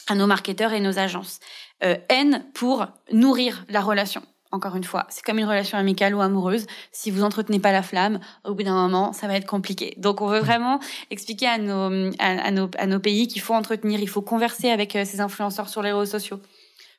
à 0.06 0.14
nos 0.14 0.26
marketeurs 0.26 0.72
et 0.72 0.80
nos 0.80 0.98
agences. 0.98 1.40
Euh, 1.84 1.96
N 2.08 2.44
pour 2.54 2.86
nourrir 3.12 3.64
la 3.68 3.80
relation. 3.80 4.22
Encore 4.52 4.76
une 4.76 4.84
fois, 4.84 5.06
c'est 5.10 5.24
comme 5.24 5.38
une 5.38 5.44
relation 5.46 5.76
amicale 5.76 6.14
ou 6.14 6.20
amoureuse. 6.20 6.66
Si 6.92 7.10
vous 7.10 7.24
entretenez 7.24 7.58
pas 7.58 7.72
la 7.72 7.82
flamme, 7.82 8.20
au 8.44 8.54
bout 8.54 8.62
d'un 8.62 8.74
moment, 8.74 9.12
ça 9.12 9.26
va 9.26 9.34
être 9.34 9.46
compliqué. 9.46 9.94
Donc, 9.98 10.20
on 10.20 10.28
veut 10.28 10.38
vraiment 10.38 10.78
expliquer 11.10 11.46
à 11.46 11.58
nos, 11.58 12.12
à, 12.18 12.50
nos, 12.52 12.70
à 12.78 12.86
nos 12.86 13.00
pays 13.00 13.26
qu'il 13.26 13.42
faut 13.42 13.54
entretenir, 13.54 14.00
il 14.00 14.08
faut 14.08 14.22
converser 14.22 14.70
avec 14.70 14.94
euh, 14.94 15.04
ces 15.04 15.20
influenceurs 15.20 15.68
sur 15.68 15.82
les 15.82 15.92
réseaux 15.92 16.18
sociaux 16.18 16.40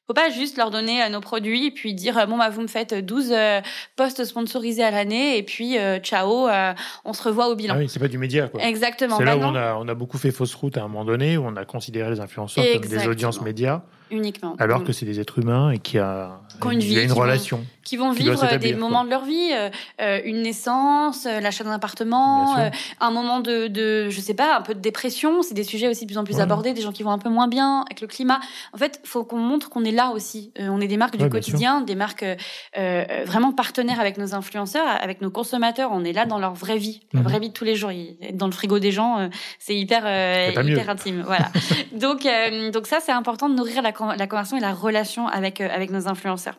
faut 0.07 0.13
pas 0.13 0.29
juste 0.29 0.57
leur 0.57 0.71
donner 0.71 1.03
euh, 1.03 1.09
nos 1.09 1.19
produits 1.19 1.67
et 1.67 1.71
puis 1.71 1.93
dire 1.93 2.27
bon 2.27 2.37
bah 2.37 2.49
vous 2.49 2.61
me 2.61 2.67
faites 2.67 2.93
12 2.93 3.31
euh, 3.31 3.61
postes 3.95 4.23
sponsorisés 4.23 4.83
à 4.83 4.91
l'année 4.91 5.37
et 5.37 5.43
puis 5.43 5.77
euh, 5.77 5.99
ciao 5.99 6.47
on 7.05 7.13
se 7.13 7.23
revoit 7.23 7.49
au 7.49 7.55
bilan. 7.55 7.75
Ah 7.75 7.79
oui, 7.79 7.89
c'est 7.89 7.99
pas 7.99 8.07
du 8.07 8.17
média 8.17 8.47
quoi. 8.47 8.61
Exactement. 8.63 9.17
C'est 9.17 9.25
là 9.25 9.37
où 9.37 9.41
on 9.41 9.55
a, 9.55 9.75
on 9.75 9.87
a 9.87 9.93
beaucoup 9.93 10.17
fait 10.17 10.31
fausse 10.31 10.55
route 10.55 10.77
à 10.77 10.83
un 10.83 10.87
moment 10.87 11.05
donné 11.05 11.37
où 11.37 11.43
on 11.45 11.55
a 11.55 11.65
considéré 11.65 12.09
les 12.09 12.19
influenceurs 12.19 12.63
comme 12.73 12.89
des 12.89 13.07
audiences 13.07 13.41
médias 13.41 13.81
uniquement. 14.11 14.55
Alors 14.59 14.83
que 14.83 14.91
c'est 14.91 15.05
des 15.05 15.19
êtres 15.19 15.39
humains 15.39 15.71
et 15.71 15.79
qui 15.79 15.97
a, 15.97 16.39
une, 16.65 16.79
vie, 16.79 17.01
une 17.01 17.11
relation. 17.11 17.65
qui 17.83 17.97
vont 17.97 18.11
vivre 18.11 18.57
des 18.57 18.73
moments 18.73 19.03
de 19.03 19.09
leur 19.09 19.25
vie, 19.25 19.51
euh, 19.53 19.69
euh, 20.01 20.19
une 20.25 20.41
naissance, 20.41 21.25
euh, 21.25 21.39
l'achat 21.39 21.63
d'un 21.63 21.71
appartement, 21.71 22.55
un 22.99 23.11
moment 23.11 23.39
de, 23.39 23.67
de, 23.67 24.09
je 24.09 24.19
sais 24.19 24.33
pas, 24.33 24.57
un 24.57 24.61
peu 24.61 24.73
de 24.73 24.79
dépression. 24.79 25.41
C'est 25.41 25.53
des 25.53 25.63
sujets 25.63 25.87
aussi 25.87 26.05
de 26.05 26.11
plus 26.11 26.17
en 26.17 26.23
plus 26.23 26.39
abordés, 26.39 26.73
des 26.73 26.81
gens 26.81 26.91
qui 26.91 27.03
vont 27.03 27.11
un 27.11 27.17
peu 27.17 27.29
moins 27.29 27.47
bien 27.47 27.81
avec 27.81 28.01
le 28.01 28.07
climat. 28.07 28.39
En 28.73 28.77
fait, 28.77 28.99
faut 29.03 29.23
qu'on 29.23 29.37
montre 29.37 29.69
qu'on 29.69 29.83
est 29.83 29.91
là 29.91 30.11
aussi. 30.11 30.51
on 30.59 30.81
est 30.81 30.87
des 30.87 30.97
marques 30.97 31.17
du 31.17 31.29
quotidien, 31.29 31.81
des 31.81 31.95
marques 31.95 32.25
vraiment 32.75 33.51
partenaires 33.51 33.99
avec 33.99 34.17
nos 34.17 34.33
influenceurs, 34.33 34.87
avec 35.01 35.21
nos 35.21 35.29
consommateurs. 35.29 35.89
On 35.93 36.03
est 36.03 36.13
là 36.13 36.25
dans 36.25 36.39
leur 36.39 36.53
vraie 36.53 36.77
vie, 36.77 37.01
la 37.13 37.19
mhm. 37.19 37.27
vraie 37.27 37.39
vie 37.39 37.49
de 37.49 37.53
tous 37.53 37.65
les 37.65 37.75
jours. 37.75 37.91
Être 37.91 38.37
dans 38.37 38.47
le 38.47 38.51
frigo 38.51 38.79
des 38.79 38.91
gens, 38.91 39.29
c'est 39.59 39.75
hyper, 39.75 40.03
hyper 40.51 40.89
intime. 40.89 41.23
Voilà. 41.25 41.51
donc, 41.93 42.27
donc 42.73 42.87
ça, 42.87 42.99
c'est 42.99 43.11
important 43.11 43.49
de 43.49 43.55
nourrir 43.55 43.81
la 43.81 43.91
la 44.05 44.27
conversion 44.27 44.57
et 44.57 44.59
la 44.59 44.73
relation 44.73 45.27
avec 45.27 45.61
euh, 45.61 45.69
avec 45.69 45.91
nos 45.91 46.07
influenceurs. 46.07 46.57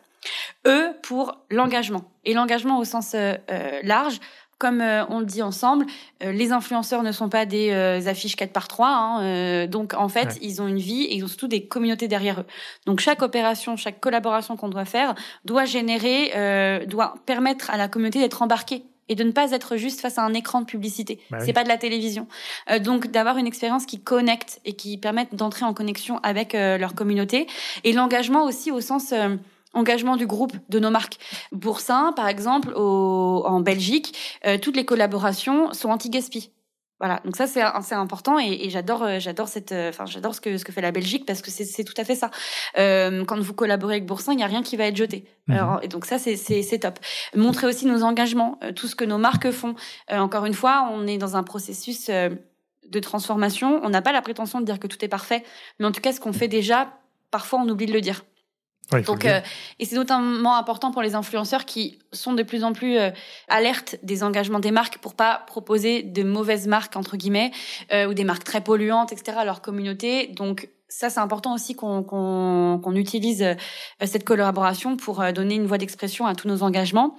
Eux 0.67 0.89
pour 1.03 1.37
l'engagement 1.49 2.03
et 2.25 2.33
l'engagement 2.33 2.79
au 2.79 2.83
sens 2.83 3.13
euh, 3.15 3.35
euh, 3.51 3.79
large. 3.83 4.19
Comme 4.57 4.81
on 4.81 5.19
le 5.21 5.25
dit 5.25 5.41
ensemble, 5.41 5.85
les 6.19 6.51
influenceurs 6.51 7.01
ne 7.01 7.13
sont 7.13 7.29
pas 7.29 7.45
des 7.45 7.71
affiches 8.09 8.35
4 8.35 8.51
par 8.51 8.67
3 8.67 8.87
hein, 8.89 9.67
donc 9.67 9.93
en 9.93 10.09
fait 10.09 10.37
ils 10.41 10.61
ont 10.61 10.67
une 10.67 10.79
vie 10.79 11.03
et 11.03 11.15
ils 11.15 11.23
ont 11.23 11.29
surtout 11.29 11.47
des 11.47 11.65
communautés 11.65 12.09
derrière 12.09 12.41
eux. 12.41 12.45
Donc 12.85 12.99
chaque 12.99 13.21
opération, 13.21 13.77
chaque 13.77 14.01
collaboration 14.01 14.57
qu'on 14.57 14.67
doit 14.67 14.83
faire 14.83 15.15
doit 15.45 15.63
générer, 15.63 16.83
doit 16.87 17.13
permettre 17.25 17.69
à 17.69 17.77
la 17.77 17.87
communauté 17.87 18.19
d'être 18.19 18.41
embarquée 18.41 18.83
et 19.09 19.15
de 19.15 19.23
ne 19.23 19.31
pas 19.31 19.51
être 19.51 19.75
juste 19.75 19.99
face 19.99 20.17
à 20.17 20.23
un 20.23 20.33
écran 20.33 20.61
de 20.61 20.65
publicité. 20.65 21.19
Bah 21.31 21.39
c'est 21.41 21.53
pas 21.53 21.63
de 21.63 21.67
la 21.67 21.77
télévision. 21.77 22.27
Euh, 22.69 22.79
donc 22.79 23.07
d'avoir 23.07 23.37
une 23.37 23.47
expérience 23.47 23.85
qui 23.85 23.99
connecte 23.99 24.61
et 24.65 24.73
qui 24.73 24.97
permette 24.97 25.35
d'entrer 25.35 25.65
en 25.65 25.73
connexion 25.73 26.19
avec 26.23 26.55
euh, 26.55 26.77
leur 26.77 26.93
communauté 26.95 27.47
et 27.83 27.91
l'engagement 27.91 28.45
aussi 28.45 28.71
au 28.71 28.79
sens 28.79 29.11
euh, 29.11 29.35
engagement 29.73 30.15
du 30.15 30.25
groupe 30.25 30.53
de 30.69 30.79
nos 30.79 30.89
marques. 30.89 31.17
Boursin, 31.51 32.13
par 32.13 32.27
exemple, 32.27 32.73
au, 32.75 33.43
en 33.45 33.59
Belgique, 33.59 34.39
toutes 34.63 34.75
les 34.75 34.83
collaborations 34.83 35.73
sont 35.73 35.89
anti-gaspi. 35.89 36.49
Voilà, 36.99 37.21
donc 37.23 37.37
ça 37.37 37.47
c'est 37.47 37.61
c'est 37.81 37.95
important 37.95 38.39
et, 38.39 38.65
et 38.65 38.69
j'adore 38.69 39.03
euh, 39.03 39.19
j'adore 39.19 39.47
cette 39.47 39.71
euh, 39.71 39.89
enfin 39.89 40.05
j'adore 40.05 40.35
ce 40.35 40.41
que 40.41 40.57
ce 40.57 40.65
que 40.65 40.73
fait 40.73 40.81
la 40.81 40.91
Belgique 40.91 41.25
parce 41.25 41.41
que 41.41 41.49
c'est 41.49 41.63
c'est 41.63 41.85
tout 41.85 41.93
à 41.95 42.03
fait 42.03 42.15
ça. 42.15 42.29
Euh, 42.77 43.23
quand 43.23 43.39
vous 43.39 43.53
collaborez 43.53 43.95
avec 43.95 44.05
Boursin, 44.05 44.33
il 44.33 44.39
y 44.39 44.43
a 44.43 44.47
rien 44.47 44.61
qui 44.61 44.75
va 44.75 44.85
être 44.85 44.97
jeté. 44.97 45.25
Mhm. 45.47 45.55
Alors, 45.55 45.79
et 45.81 45.87
donc 45.87 46.05
ça 46.05 46.17
c'est 46.17 46.35
c'est 46.35 46.61
c'est 46.61 46.79
top. 46.79 46.99
Montrer 47.35 47.67
aussi 47.67 47.85
nos 47.85 48.03
engagements, 48.03 48.59
euh, 48.63 48.73
tout 48.73 48.87
ce 48.87 48.95
que 48.95 49.05
nos 49.05 49.17
marques 49.17 49.51
font. 49.51 49.75
encore 50.11 50.45
une 50.45 50.53
fois, 50.53 50.89
on 50.91 51.07
est 51.07 51.17
dans 51.17 51.37
un 51.37 51.43
processus 51.43 52.09
de 52.09 52.99
transformation. 52.99 53.79
On 53.83 53.89
n'a 53.89 54.01
pas 54.01 54.11
la 54.11 54.21
prétention 54.21 54.59
de 54.59 54.65
dire 54.65 54.79
que 54.79 54.87
tout 54.87 55.03
est 55.05 55.09
parfait, 55.09 55.43
mais 55.79 55.85
en 55.85 55.91
tout 55.91 56.01
cas 56.01 56.11
ce 56.11 56.19
qu'on 56.19 56.33
fait 56.33 56.49
déjà, 56.49 56.89
parfois 57.31 57.59
on 57.59 57.69
oublie 57.69 57.85
de 57.85 57.93
le 57.93 58.01
dire. 58.01 58.23
Donc, 58.91 59.25
euh, 59.25 59.39
et 59.77 59.85
c'est 59.85 59.95
notamment 59.95 60.57
important 60.57 60.91
pour 60.91 61.01
les 61.01 61.15
influenceurs 61.15 61.65
qui 61.65 61.99
sont 62.11 62.33
de 62.33 62.43
plus 62.43 62.63
en 62.63 62.73
plus 62.73 62.97
euh, 62.97 63.11
alertes 63.47 63.97
des 64.01 64.23
engagements 64.23 64.59
des 64.59 64.71
marques 64.71 64.97
pour 64.97 65.13
pas 65.13 65.43
proposer 65.47 66.01
de 66.01 66.23
mauvaises 66.23 66.67
marques 66.67 66.95
entre 66.95 67.15
guillemets 67.15 67.51
euh, 67.93 68.07
ou 68.07 68.13
des 68.13 68.23
marques 68.23 68.43
très 68.43 68.61
polluantes, 68.61 69.11
etc. 69.11 69.37
à 69.39 69.45
leur 69.45 69.61
communauté. 69.61 70.27
Donc 70.27 70.69
ça, 70.91 71.11
c'est 71.11 71.19
important 71.19 71.53
aussi 71.53 71.75
qu'on 71.75 72.01
qu'on 72.01 72.95
utilise 72.95 73.45
cette 74.03 74.23
collaboration 74.23 74.97
pour 74.97 75.23
donner 75.33 75.53
une 75.53 75.67
voie 75.67 75.77
d'expression 75.77 76.25
à 76.25 76.33
tous 76.33 76.47
nos 76.47 76.63
engagements. 76.63 77.15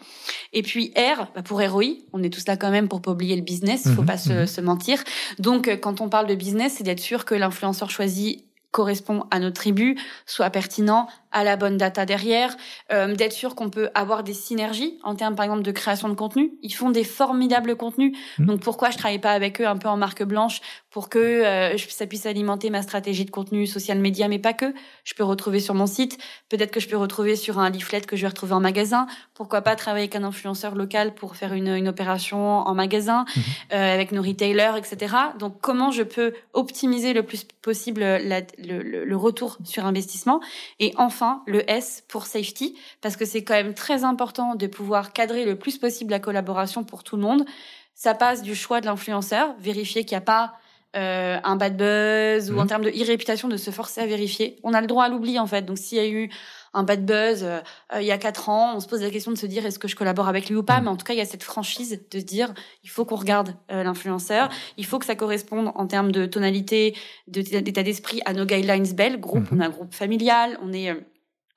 Et 0.52 0.62
puis 0.62 0.92
R, 0.96 1.28
bah 1.36 1.42
pour 1.42 1.62
ROI, 1.62 1.84
on 2.12 2.20
est 2.24 2.30
tous 2.30 2.48
là 2.48 2.56
quand 2.56 2.72
même 2.72 2.88
pour 2.88 3.00
pas 3.00 3.12
oublier 3.12 3.36
le 3.36 3.42
business, 3.42 3.82
il 3.86 3.92
faut 3.92 4.00
mhm, 4.00 4.08
pas 4.08 4.18
se, 4.18 4.32
mhm. 4.32 4.46
se 4.48 4.60
mentir. 4.60 5.04
Donc, 5.38 5.68
quand 5.80 6.00
on 6.00 6.08
parle 6.08 6.26
de 6.26 6.34
business, 6.34 6.74
c'est 6.78 6.84
d'être 6.84 6.98
sûr 6.98 7.24
que 7.24 7.36
l'influenceur 7.36 7.90
choisi 7.90 8.44
correspond 8.70 9.24
à 9.30 9.40
notre 9.40 9.56
tribu, 9.56 9.98
soit 10.26 10.50
pertinent, 10.50 11.08
à 11.32 11.44
la 11.44 11.56
bonne 11.56 11.76
data 11.76 12.06
derrière, 12.06 12.56
euh, 12.92 13.14
d'être 13.14 13.32
sûr 13.32 13.54
qu'on 13.54 13.70
peut 13.70 13.90
avoir 13.94 14.22
des 14.22 14.34
synergies 14.34 14.98
en 15.02 15.14
termes 15.14 15.34
par 15.34 15.44
exemple 15.44 15.62
de 15.62 15.70
création 15.70 16.08
de 16.08 16.14
contenu. 16.14 16.52
Ils 16.62 16.74
font 16.74 16.90
des 16.90 17.04
formidables 17.04 17.76
contenus, 17.76 18.16
mmh. 18.38 18.46
donc 18.46 18.60
pourquoi 18.60 18.90
je 18.90 18.98
travaille 18.98 19.18
pas 19.18 19.32
avec 19.32 19.60
eux 19.60 19.66
un 19.66 19.76
peu 19.76 19.88
en 19.88 19.96
marque 19.96 20.22
blanche 20.22 20.60
pour 20.90 21.08
que 21.08 21.18
euh, 21.18 21.76
ça 21.76 22.06
puisse 22.06 22.26
alimenter 22.26 22.70
ma 22.70 22.82
stratégie 22.82 23.24
de 23.24 23.30
contenu 23.30 23.66
social 23.66 23.98
média, 23.98 24.26
mais 24.26 24.38
pas 24.38 24.52
que. 24.52 24.74
Je 25.04 25.14
peux 25.14 25.24
retrouver 25.24 25.60
sur 25.60 25.74
mon 25.74 25.86
site, 25.86 26.18
peut-être 26.48 26.70
que 26.70 26.80
je 26.80 26.88
peux 26.88 26.96
retrouver 26.96 27.36
sur 27.36 27.58
un 27.58 27.70
leaflet 27.70 28.00
que 28.00 28.16
je 28.16 28.22
vais 28.22 28.28
retrouver 28.28 28.54
en 28.54 28.60
magasin. 28.60 29.06
Pourquoi 29.34 29.60
pas 29.60 29.76
travailler 29.76 30.04
avec 30.04 30.16
un 30.16 30.24
influenceur 30.24 30.74
local 30.74 31.14
pour 31.14 31.36
faire 31.36 31.52
une, 31.52 31.68
une 31.68 31.88
opération 31.88 32.60
en 32.60 32.74
magasin 32.74 33.24
mmh. 33.24 33.40
euh, 33.74 33.94
avec 33.94 34.12
nos 34.12 34.22
retailers, 34.22 34.72
etc. 34.78 35.14
Donc 35.38 35.60
comment 35.60 35.90
je 35.90 36.02
peux 36.02 36.32
optimiser 36.54 37.12
le 37.12 37.22
plus 37.22 37.44
possible 37.62 38.00
la, 38.00 38.40
le, 38.58 39.04
le, 39.04 39.16
retour 39.16 39.58
sur 39.64 39.84
investissement? 39.84 40.40
Et 40.78 40.94
enfin 40.96 41.10
enfin 41.10 41.42
le 41.46 41.68
S 41.68 42.04
pour 42.08 42.24
safety, 42.24 42.76
parce 43.00 43.16
que 43.16 43.24
c'est 43.24 43.42
quand 43.42 43.54
même 43.54 43.74
très 43.74 44.04
important 44.04 44.54
de 44.54 44.66
pouvoir 44.66 45.12
cadrer 45.12 45.44
le 45.44 45.56
plus 45.56 45.76
possible 45.76 46.12
la 46.12 46.20
collaboration 46.20 46.84
pour 46.84 47.02
tout 47.02 47.16
le 47.16 47.22
monde. 47.22 47.44
Ça 47.94 48.14
passe 48.14 48.42
du 48.42 48.54
choix 48.54 48.80
de 48.80 48.86
l'influenceur, 48.86 49.54
vérifier 49.58 50.04
qu'il 50.04 50.16
n'y 50.16 50.22
a 50.22 50.24
pas 50.24 50.54
euh, 50.96 51.38
un 51.44 51.54
bad 51.54 51.76
buzz 51.76 52.50
ou 52.50 52.58
en 52.58 52.62
mhm. 52.62 52.66
termes 52.66 52.84
de 52.84 52.90
irréputation 52.90 53.46
de 53.46 53.56
se 53.56 53.70
forcer 53.70 54.00
à 54.00 54.06
vérifier. 54.06 54.58
On 54.64 54.74
a 54.74 54.80
le 54.80 54.88
droit 54.88 55.04
à 55.04 55.08
l'oubli 55.08 55.38
en 55.38 55.46
fait. 55.46 55.62
Donc 55.62 55.78
s'il 55.78 55.98
y 55.98 56.00
a 56.00 56.08
eu 56.08 56.30
un 56.74 56.82
bad 56.82 57.06
buzz 57.06 57.44
euh, 57.44 57.60
il 57.96 58.02
y 58.02 58.10
a 58.10 58.18
quatre 58.18 58.48
ans, 58.48 58.74
on 58.74 58.80
se 58.80 58.88
pose 58.88 59.02
la 59.02 59.10
question 59.10 59.30
de 59.30 59.36
se 59.36 59.46
dire 59.46 59.64
est-ce 59.64 59.78
que 59.78 59.86
je 59.86 59.94
collabore 59.94 60.26
avec 60.26 60.48
lui 60.48 60.56
ou 60.56 60.64
pas? 60.64 60.78
Mhm. 60.78 60.84
Mais 60.84 60.90
en 60.90 60.96
tout 60.96 61.04
cas, 61.04 61.12
il 61.12 61.18
y 61.18 61.22
a 61.22 61.26
cette 61.26 61.44
franchise 61.44 62.00
de 62.10 62.18
se 62.18 62.24
dire 62.24 62.52
il 62.82 62.90
faut 62.90 63.04
qu'on 63.04 63.16
regarde 63.16 63.54
euh, 63.70 63.84
l'influenceur, 63.84 64.48
il 64.76 64.84
faut 64.84 64.98
que 64.98 65.06
ça 65.06 65.14
corresponde 65.14 65.70
en 65.76 65.86
termes 65.86 66.10
de 66.10 66.26
tonalité, 66.26 66.96
d'état 67.28 67.82
d'esprit 67.84 68.20
à 68.24 68.32
nos 68.32 68.44
guidelines 68.44 68.92
belles. 68.92 69.20
Groupe, 69.20 69.50
mhm. 69.52 69.58
on 69.58 69.60
a 69.60 69.66
un 69.66 69.70
groupe 69.70 69.94
familial, 69.94 70.58
on 70.60 70.72
est 70.72 70.92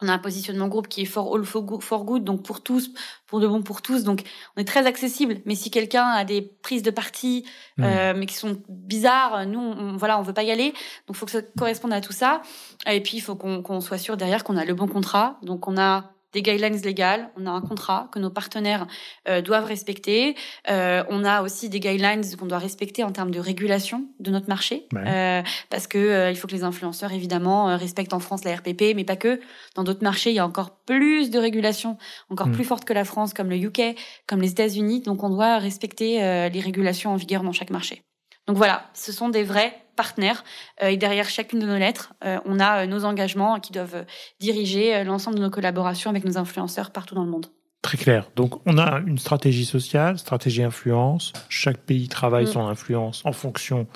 on 0.03 0.07
a 0.09 0.13
un 0.13 0.19
positionnement 0.19 0.67
groupe 0.67 0.87
qui 0.87 1.01
est 1.01 1.05
for 1.05 1.33
all 1.33 1.45
for 1.45 2.05
good, 2.05 2.23
donc 2.23 2.43
pour 2.43 2.61
tous, 2.61 2.91
pour 3.25 3.39
de 3.39 3.47
bon 3.47 3.63
pour 3.63 3.81
tous. 3.81 4.03
Donc 4.03 4.23
on 4.55 4.61
est 4.61 4.67
très 4.67 4.85
accessible. 4.85 5.37
Mais 5.45 5.55
si 5.55 5.71
quelqu'un 5.71 6.05
a 6.05 6.25
des 6.25 6.41
prises 6.41 6.83
de 6.83 6.91
parti, 6.91 7.45
mmh. 7.77 7.83
euh, 7.83 8.13
mais 8.15 8.25
qui 8.25 8.35
sont 8.35 8.61
bizarres, 8.69 9.45
nous, 9.45 9.59
on, 9.59 9.97
voilà, 9.97 10.19
on 10.19 10.21
veut 10.21 10.33
pas 10.33 10.43
y 10.43 10.51
aller. 10.51 10.71
Donc 11.07 11.11
il 11.11 11.15
faut 11.15 11.25
que 11.25 11.31
ça 11.31 11.41
corresponde 11.57 11.93
à 11.93 12.01
tout 12.01 12.13
ça. 12.13 12.41
Et 12.85 13.01
puis 13.01 13.17
il 13.17 13.21
faut 13.21 13.35
qu'on 13.35 13.81
soit 13.81 13.97
sûr 13.97 14.17
derrière 14.17 14.43
qu'on 14.43 14.57
a 14.57 14.65
le 14.65 14.73
bon 14.73 14.87
contrat. 14.87 15.39
Donc 15.41 15.67
on 15.67 15.77
a 15.77 16.12
des 16.33 16.41
guidelines 16.41 16.81
légales, 16.81 17.29
on 17.37 17.45
a 17.45 17.51
un 17.51 17.61
contrat 17.61 18.09
que 18.11 18.19
nos 18.19 18.29
partenaires 18.29 18.87
euh, 19.27 19.41
doivent 19.41 19.65
respecter. 19.65 20.35
Euh, 20.69 21.03
on 21.09 21.23
a 21.23 21.41
aussi 21.41 21.69
des 21.69 21.79
guidelines 21.79 22.23
qu'on 22.35 22.47
doit 22.47 22.57
respecter 22.57 23.03
en 23.03 23.11
termes 23.11 23.31
de 23.31 23.39
régulation 23.39 24.05
de 24.19 24.31
notre 24.31 24.47
marché, 24.47 24.87
euh, 24.95 25.41
parce 25.69 25.87
que 25.87 25.97
euh, 25.97 26.31
il 26.31 26.35
faut 26.35 26.47
que 26.47 26.53
les 26.53 26.63
influenceurs 26.63 27.11
évidemment 27.11 27.69
euh, 27.69 27.77
respectent 27.77 28.13
en 28.13 28.19
France 28.19 28.43
la 28.43 28.55
RPP, 28.55 28.95
mais 28.95 29.03
pas 29.03 29.15
que. 29.15 29.39
Dans 29.75 29.83
d'autres 29.83 30.03
marchés, 30.03 30.31
il 30.31 30.35
y 30.35 30.39
a 30.39 30.45
encore 30.45 30.77
plus 30.85 31.29
de 31.29 31.39
régulations, 31.39 31.97
encore 32.29 32.47
mm. 32.47 32.53
plus 32.53 32.63
fortes 32.63 32.85
que 32.85 32.93
la 32.93 33.05
France, 33.05 33.33
comme 33.33 33.49
le 33.49 33.57
UK, 33.57 33.95
comme 34.27 34.41
les 34.41 34.51
États-Unis. 34.51 35.01
Donc 35.01 35.23
on 35.23 35.29
doit 35.29 35.59
respecter 35.59 36.19
les 36.49 36.59
régulations 36.59 37.11
en 37.11 37.15
vigueur 37.15 37.43
dans 37.43 37.51
chaque 37.51 37.69
marché. 37.69 38.03
Donc 38.47 38.57
voilà, 38.57 38.89
ce 38.93 39.11
sont 39.11 39.29
des 39.29 39.43
vrais 39.43 39.82
partenaires. 39.95 40.43
Euh, 40.81 40.87
et 40.87 40.97
derrière 40.97 41.29
chacune 41.29 41.59
de 41.59 41.65
nos 41.65 41.77
lettres, 41.77 42.13
euh, 42.25 42.39
on 42.45 42.59
a 42.59 42.83
euh, 42.83 42.85
nos 42.85 43.05
engagements 43.05 43.59
qui 43.59 43.71
doivent 43.71 44.05
diriger 44.39 45.03
l'ensemble 45.03 45.37
de 45.37 45.41
nos 45.41 45.49
collaborations 45.49 46.09
avec 46.09 46.25
nos 46.25 46.37
influenceurs 46.37 46.91
partout 46.91 47.15
dans 47.15 47.23
le 47.23 47.31
monde. 47.31 47.47
Très 47.81 47.97
clair. 47.97 48.29
Donc, 48.35 48.65
on 48.65 48.77
a 48.77 49.01
une 49.05 49.17
stratégie 49.17 49.65
sociale, 49.65 50.17
stratégie 50.17 50.63
influence. 50.63 51.33
Chaque 51.49 51.77
pays 51.77 52.07
travaille 52.07 52.45
mm. 52.45 52.53
son 52.53 52.67
influence 52.67 53.21
en 53.25 53.33
fonction 53.33 53.87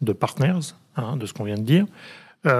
de 0.00 0.12
partners, 0.12 0.74
hein, 0.96 1.16
de 1.16 1.26
ce 1.26 1.32
qu'on 1.32 1.44
vient 1.44 1.58
de 1.58 1.62
dire. 1.62 1.86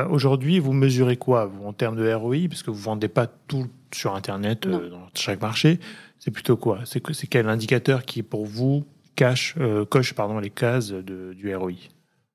Aujourd'hui, 0.09 0.61
vous 0.61 0.73
mesurez 0.73 1.19
quoi, 1.19 1.45
vous, 1.45 1.67
en 1.67 1.75
termes 1.75 1.97
de 1.97 2.11
ROI 2.11 2.49
Parce 2.49 2.63
que 2.63 2.71
vous 2.71 2.81
vendez 2.81 3.09
pas 3.09 3.27
tout 3.27 3.67
sur 3.93 4.15
Internet 4.15 4.67
dans 4.67 5.09
chaque 5.13 5.43
marché. 5.43 5.79
C'est 6.19 6.31
plutôt 6.31 6.57
quoi? 6.57 6.79
C'est 6.87 7.27
quel 7.27 7.51
indicateur 7.51 8.07
qui, 8.07 8.23
pour 8.23 8.47
vous, 8.47 8.87
cache, 9.15 9.57
coche 9.91 10.15
pardon, 10.15 10.39
les 10.39 10.49
cases 10.49 10.89
de, 10.89 11.35
du 11.35 11.55
ROI 11.55 11.73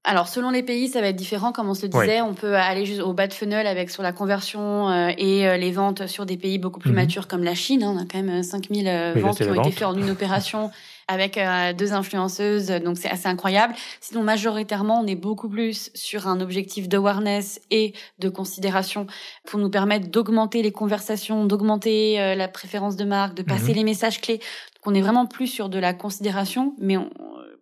alors 0.06 0.30
selon 0.30 0.50
les 0.50 0.64
pays, 0.64 0.88
ça 0.88 1.02
va 1.02 1.08
être 1.08 1.18
différent. 1.18 1.52
Comme 1.52 1.70
on 1.70 1.74
se 1.74 1.86
disait, 1.86 2.22
on 2.22 2.34
peut 2.34 2.56
aller 2.56 2.86
juste 2.86 3.02
au 3.02 3.14
bas 3.14 3.28
de 3.28 3.34
funnel 3.34 3.68
avec 3.68 3.90
sur 3.90 4.02
la 4.02 4.14
conversion 4.14 4.90
euh, 4.90 5.12
et 5.18 5.46
euh, 5.46 5.58
les 5.58 5.72
ventes 5.72 6.08
sur 6.08 6.26
des 6.26 6.38
pays 6.38 6.58
beaucoup 6.58 6.80
plus 6.80 6.92
mhm. 6.92 6.96
matures 6.96 7.28
comme 7.28 7.44
la 7.44 7.54
Chine. 7.54 7.84
Hein. 7.84 7.96
On 7.98 8.02
a 8.02 8.06
quand 8.06 8.24
même 8.24 8.42
5000 8.42 8.88
euh, 8.88 9.14
ventes 9.18 9.38
qui 9.38 9.44
ont 9.44 9.62
été 9.62 9.72
faites 9.72 9.84
en 9.84 9.98
une 9.98 10.10
opération 10.10 10.72
avec 11.10 11.40
deux 11.76 11.94
influenceuses, 11.94 12.68
donc 12.68 13.00
c'est 13.00 13.10
assez 13.10 13.28
incroyable. 13.28 13.74
Sinon, 14.00 14.22
majoritairement, 14.22 15.02
on 15.02 15.08
est 15.08 15.16
beaucoup 15.16 15.50
plus 15.50 15.90
sur 15.96 16.28
un 16.28 16.40
objectif 16.40 16.88
d'awareness 16.88 17.60
et 17.72 17.94
de 18.20 18.30
considération 18.30 19.08
pour 19.46 19.60
nous 19.60 19.72
permettre 19.72 20.10
d'augmenter 20.10 20.62
les 20.62 20.72
conversations, 20.72 21.46
d'augmenter 21.46 22.36
la 22.36 22.48
préférence 22.48 22.96
de 22.96 23.06
marque, 23.06 23.34
de 23.34 23.42
passer 23.42 23.72
mhm. 23.72 23.78
les 23.78 23.84
messages 23.86 24.22
clés. 24.22 24.38
Donc 24.38 24.86
on 24.86 24.94
est 24.94 25.02
vraiment 25.02 25.26
plus 25.26 25.48
sur 25.48 25.68
de 25.68 25.80
la 25.80 25.96
considération, 25.96 26.76
mais 26.78 26.98
on, 26.98 27.10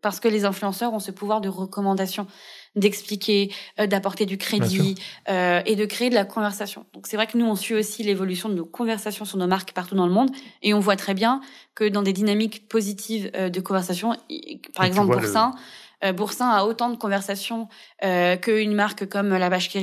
parce 0.02 0.20
que 0.20 0.28
les 0.28 0.46
influenceurs 0.46 0.94
ont 0.94 1.00
ce 1.00 1.12
pouvoir 1.12 1.42
de 1.42 1.50
recommandation, 1.50 2.28
d'expliquer, 2.76 3.52
euh, 3.80 3.88
d'apporter 3.88 4.26
du 4.26 4.38
crédit 4.38 4.96
euh, 5.30 5.62
et 5.66 5.76
de 5.76 5.86
créer 5.86 6.10
de 6.10 6.16
la 6.16 6.26
conversation. 6.26 6.86
Donc 6.94 7.08
c'est 7.08 7.18
vrai 7.18 7.28
que 7.28 7.38
nous 7.38 7.46
on 7.46 7.56
suit 7.56 7.76
aussi 7.76 8.04
l'évolution 8.04 8.50
de 8.50 8.56
nos 8.56 8.66
conversations 8.66 9.26
sur 9.26 9.38
nos 9.38 9.48
marques 9.48 9.74
partout 9.74 9.96
dans 9.96 10.08
le 10.08 10.14
monde 10.14 10.30
et 10.62 10.74
on 10.74 10.80
voit 10.80 10.96
très 10.96 11.14
bien 11.14 11.42
que 11.76 11.88
dans 11.88 12.04
des 12.04 12.14
dynamiques 12.14 12.68
positives 12.68 13.32
euh, 13.36 13.50
de 13.50 13.60
conversation, 13.60 14.16
par 14.76 14.86
exemple 14.86 15.12
Boursin, 15.18 15.52
le... 16.04 16.12
Boursin 16.12 16.48
a 16.50 16.64
autant 16.66 16.92
de 16.92 16.96
conversations 16.96 17.70
qu'une 18.04 18.76
marque 18.76 19.08
comme 19.10 19.30
la 19.30 19.50
Vache 19.50 19.76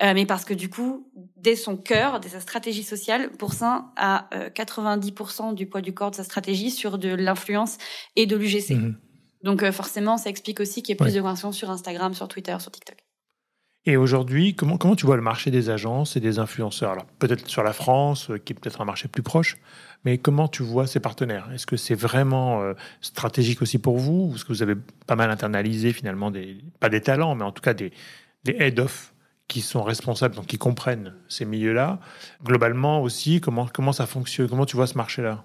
mais 0.00 0.24
parce 0.24 0.46
que 0.46 0.54
du 0.54 0.70
coup, 0.70 1.06
dès 1.36 1.54
son 1.54 1.76
cœur, 1.76 2.18
dès 2.18 2.30
sa 2.30 2.40
stratégie 2.40 2.82
sociale, 2.82 3.28
Boursin 3.38 3.92
a 3.96 4.26
90% 4.32 5.52
du 5.52 5.66
poids 5.66 5.82
du 5.82 5.92
corps 5.92 6.12
de 6.12 6.16
sa 6.16 6.24
stratégie 6.24 6.70
sur 6.70 6.96
de 6.96 7.10
l'influence 7.10 7.76
et 8.16 8.24
de 8.24 8.36
l'UGC. 8.36 8.70
Mhm. 8.70 8.96
Donc 9.42 9.62
euh, 9.62 9.72
forcément, 9.72 10.16
ça 10.18 10.30
explique 10.30 10.60
aussi 10.60 10.82
qu'il 10.82 10.90
y 10.90 10.92
ait 10.92 10.96
plus 10.96 11.14
de 11.14 11.20
conversations 11.20 11.52
sur 11.52 11.70
Instagram, 11.70 12.14
sur 12.14 12.28
Twitter, 12.28 12.56
sur 12.60 12.70
TikTok. 12.70 12.96
Et 13.86 13.96
aujourd'hui, 13.96 14.54
comment, 14.54 14.76
comment 14.76 14.94
tu 14.94 15.06
vois 15.06 15.16
le 15.16 15.22
marché 15.22 15.50
des 15.50 15.70
agences 15.70 16.14
et 16.14 16.20
des 16.20 16.38
influenceurs? 16.38 16.90
Alors 16.90 17.06
peut-être 17.18 17.48
sur 17.48 17.62
la 17.62 17.72
France, 17.72 18.30
euh, 18.30 18.36
qui 18.36 18.52
est 18.52 18.56
peut-être 18.56 18.82
un 18.82 18.84
marché 18.84 19.08
plus 19.08 19.22
proche, 19.22 19.56
mais 20.04 20.18
comment 20.18 20.48
tu 20.48 20.62
vois 20.62 20.86
ces 20.86 21.00
partenaires? 21.00 21.50
Est-ce 21.52 21.66
que 21.66 21.78
c'est 21.78 21.94
vraiment 21.94 22.60
euh, 22.62 22.74
stratégique 23.00 23.62
aussi 23.62 23.78
pour 23.78 23.96
vous 23.96 24.30
Ou 24.30 24.34
est-ce 24.34 24.44
que 24.44 24.52
vous 24.52 24.62
avez 24.62 24.74
pas 25.06 25.16
mal 25.16 25.30
internalisé 25.30 25.94
finalement, 25.94 26.30
des, 26.30 26.58
pas 26.78 26.90
des 26.90 27.00
talents, 27.00 27.34
mais 27.34 27.44
en 27.44 27.52
tout 27.52 27.62
cas 27.62 27.72
des, 27.72 27.90
des 28.44 28.56
head-off 28.58 29.14
qui 29.48 29.62
sont 29.62 29.82
responsables, 29.82 30.34
donc 30.34 30.46
qui 30.46 30.58
comprennent 30.58 31.14
ces 31.28 31.46
milieux-là? 31.46 32.00
Globalement 32.44 33.00
aussi, 33.00 33.40
comment, 33.40 33.66
comment 33.72 33.92
ça 33.92 34.06
fonctionne? 34.06 34.48
Comment 34.48 34.66
tu 34.66 34.76
vois 34.76 34.86
ce 34.86 34.98
marché-là? 34.98 35.44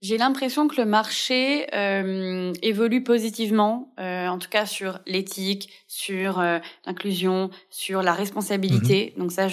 J'ai 0.00 0.16
l'impression 0.16 0.68
que 0.68 0.76
le 0.80 0.84
marché 0.84 1.66
euh, 1.74 2.52
évolue 2.62 3.02
positivement, 3.02 3.92
euh, 3.98 4.28
en 4.28 4.38
tout 4.38 4.48
cas 4.48 4.64
sur 4.64 5.00
l'éthique, 5.06 5.70
sur 5.88 6.38
euh, 6.38 6.60
l'inclusion, 6.86 7.50
sur 7.68 8.02
la 8.02 8.12
responsabilité. 8.12 9.12
Mhm. 9.16 9.22
Donc 9.22 9.32
ça, 9.32 9.48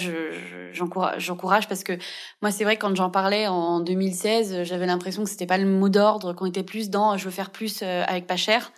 j'encourage, 0.72 1.64
je, 1.64 1.68
parce 1.68 1.82
que 1.82 1.98
moi, 2.42 2.52
c'est 2.52 2.62
vrai 2.62 2.76
quand 2.76 2.94
j'en 2.94 3.10
parlais 3.10 3.48
en 3.48 3.80
2016, 3.80 4.62
j'avais 4.62 4.86
l'impression 4.86 5.24
que 5.24 5.30
c'était 5.30 5.46
pas 5.46 5.58
le 5.58 5.66
mot 5.66 5.88
d'ordre, 5.88 6.32
qu'on 6.32 6.46
était 6.46 6.62
plus 6.62 6.90
dans 6.90 7.16
je 7.16 7.24
veux 7.24 7.30
faire 7.32 7.50
plus 7.50 7.82
avec 7.82 8.26
pas 8.26 8.36
cher. 8.36 8.72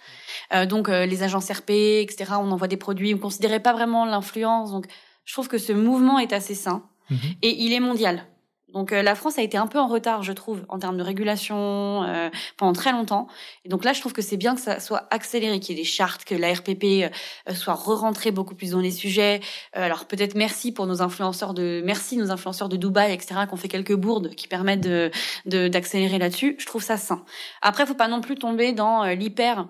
donc 0.68 0.88
les 0.88 1.22
agences 1.22 1.50
RP, 1.50 1.70
etc. 1.70 2.32
On 2.40 2.50
envoie 2.50 2.68
des 2.68 2.76
produits, 2.76 3.14
on 3.14 3.18
considérait 3.18 3.60
pas 3.60 3.74
vraiment 3.74 4.06
l'influence. 4.06 4.70
Donc 4.70 4.86
je 5.26 5.34
trouve 5.34 5.48
que 5.48 5.58
ce 5.58 5.72
mouvement 5.72 6.18
est 6.18 6.32
assez 6.32 6.54
sain 6.54 6.82
mhm. 7.10 7.18
et 7.42 7.62
il 7.62 7.74
est 7.74 7.80
mondial. 7.80 8.24
Donc 8.72 8.92
euh, 8.92 9.02
la 9.02 9.14
France 9.14 9.38
a 9.38 9.42
été 9.42 9.56
un 9.56 9.66
peu 9.66 9.78
en 9.78 9.86
retard, 9.86 10.22
je 10.22 10.32
trouve, 10.32 10.64
en 10.68 10.78
termes 10.78 10.98
de 10.98 11.02
régulation 11.02 12.02
euh, 12.04 12.28
pendant 12.56 12.74
très 12.74 12.92
longtemps. 12.92 13.26
Et 13.64 13.68
donc 13.68 13.84
là, 13.84 13.94
je 13.94 14.00
trouve 14.00 14.12
que 14.12 14.20
c'est 14.20 14.36
bien 14.36 14.54
que 14.54 14.60
ça 14.60 14.78
soit 14.78 15.06
accéléré, 15.10 15.58
qu'il 15.58 15.74
y 15.74 15.78
ait 15.78 15.82
des 15.82 15.88
chartes, 15.88 16.24
que 16.24 16.34
la 16.34 16.52
RPP 16.52 16.84
euh, 16.84 17.54
soit 17.54 17.74
re-rentrée 17.74 18.30
beaucoup 18.30 18.54
plus 18.54 18.72
dans 18.72 18.80
les 18.80 18.90
sujets. 18.90 19.40
alors 19.72 20.04
peut-être 20.04 20.34
merci 20.34 20.72
pour 20.72 20.86
nos 20.86 21.00
influenceurs 21.00 21.54
de 21.54 21.82
merci 21.84 22.16
nos 22.16 22.30
influenceurs 22.30 22.68
de 22.68 22.76
Dubaï, 22.76 23.12
etc., 23.12 23.40
qu'on 23.48 23.56
fait 23.56 23.68
quelques 23.68 23.94
bourdes 23.94 24.34
qui 24.34 24.48
permettent 24.48 24.80
de 24.80 25.10
d'accélérer 25.46 26.18
là-dessus. 26.18 26.56
Je 26.58 26.66
trouve 26.66 26.82
ça 26.82 26.96
sain. 26.96 27.24
Après, 27.62 27.86
faut 27.86 27.94
pas 27.94 28.08
non 28.08 28.20
plus 28.20 28.36
tomber 28.36 28.72
dans 28.72 29.04
l'hyper 29.04 29.68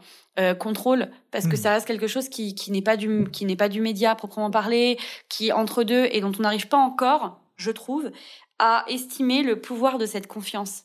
contrôle 0.58 1.10
parce 1.30 1.46
que 1.46 1.54
hmm. 1.54 1.60
ça 1.60 1.72
reste 1.72 1.86
quelque 1.86 2.06
chose 2.06 2.28
qui, 2.28 2.54
qui 2.54 2.70
n'est 2.70 2.82
pas 2.82 2.96
du 2.96 3.28
qui 3.32 3.44
n'est 3.44 3.56
pas 3.56 3.68
du 3.68 3.80
média 3.80 4.14
proprement 4.14 4.50
parlé, 4.50 4.98
qui 5.28 5.48
est 5.48 5.52
entre 5.52 5.82
deux 5.82 6.08
et 6.10 6.20
dont 6.20 6.32
on 6.38 6.42
n'arrive 6.42 6.68
pas 6.68 6.76
encore, 6.76 7.40
je 7.56 7.70
trouve, 7.70 8.10
à 8.58 8.84
estimer 8.88 9.42
le 9.42 9.60
pouvoir 9.60 9.98
de 9.98 10.06
cette 10.06 10.26
confiance. 10.26 10.84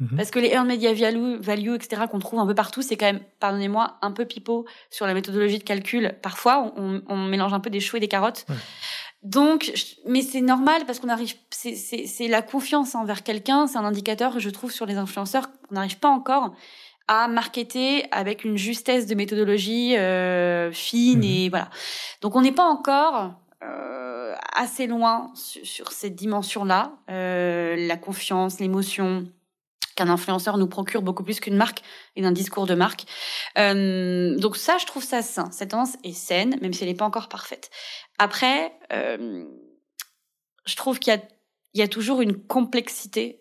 Mhm. 0.00 0.16
Parce 0.16 0.30
que 0.30 0.40
les 0.40 0.48
earned 0.48 0.68
media 0.68 0.92
value, 0.92 1.36
value 1.40 1.74
etc., 1.74 2.02
qu'on 2.10 2.18
trouve 2.18 2.40
un 2.40 2.46
peu 2.46 2.54
partout, 2.54 2.82
c'est 2.82 2.96
quand 2.96 3.06
même, 3.06 3.20
pardonnez-moi, 3.38 3.96
un 4.02 4.10
peu 4.10 4.24
pipeau 4.24 4.66
sur 4.90 5.06
la 5.06 5.14
méthodologie 5.14 5.58
de 5.58 5.64
calcul. 5.64 6.16
Parfois, 6.20 6.72
on, 6.76 7.02
on 7.06 7.16
mélange 7.16 7.54
un 7.54 7.60
peu 7.60 7.70
des 7.70 7.80
choux 7.80 7.96
et 7.96 8.00
des 8.00 8.08
carottes. 8.08 8.44
Donc, 9.24 9.72
mais 10.06 10.20
c'est 10.20 10.42
normal 10.42 10.82
parce 10.86 11.00
qu'on 11.00 11.08
arrive, 11.08 11.34
c'est 11.50 12.28
la 12.28 12.42
confiance 12.42 12.94
envers 12.94 13.22
quelqu'un, 13.22 13.66
c'est 13.66 13.78
un 13.78 13.84
indicateur, 13.84 14.38
je 14.38 14.50
trouve, 14.50 14.70
sur 14.70 14.84
les 14.84 14.96
influenceurs, 14.96 15.50
qu'on 15.50 15.76
n'arrive 15.76 15.98
pas 15.98 16.10
encore 16.10 16.54
à 17.08 17.28
marketer 17.28 18.04
avec 18.12 18.44
une 18.44 18.56
justesse 18.56 19.06
de 19.06 19.14
méthodologie 19.14 19.96
euh, 19.96 20.72
fine 20.72 21.18
mhm. 21.18 21.24
et 21.24 21.48
voilà. 21.48 21.70
Donc, 22.20 22.36
on 22.36 22.42
n'est 22.42 22.52
pas 22.52 22.66
encore 22.66 23.34
euh, 23.62 23.93
assez 24.54 24.86
loin 24.86 25.32
sur, 25.34 25.92
cette 25.92 26.14
dimension-là, 26.14 26.92
euh, 27.10 27.76
la 27.76 27.96
confiance, 27.96 28.60
l'émotion 28.60 29.26
qu'un 29.96 30.08
influenceur 30.08 30.58
nous 30.58 30.66
procure 30.66 31.02
beaucoup 31.02 31.22
plus 31.22 31.38
qu'une 31.38 31.56
marque 31.56 31.82
et 32.16 32.22
d'un 32.22 32.32
discours 32.32 32.66
de 32.66 32.74
marque. 32.74 33.04
Euh, 33.58 34.36
donc 34.38 34.56
ça, 34.56 34.78
je 34.78 34.86
trouve 34.86 35.04
ça 35.04 35.22
sain. 35.22 35.50
Cette 35.52 35.70
tendance 35.70 35.96
est 36.02 36.12
saine, 36.12 36.56
même 36.60 36.72
si 36.72 36.82
elle 36.82 36.88
n'est 36.88 36.96
pas 36.96 37.04
encore 37.04 37.28
parfaite. 37.28 37.70
Après, 38.18 38.72
euh, 38.92 39.44
je 40.66 40.76
trouve 40.76 40.98
qu'il 40.98 41.20
y 41.74 41.82
a, 41.82 41.88
toujours 41.88 42.22
une 42.22 42.36
complexité 42.36 43.40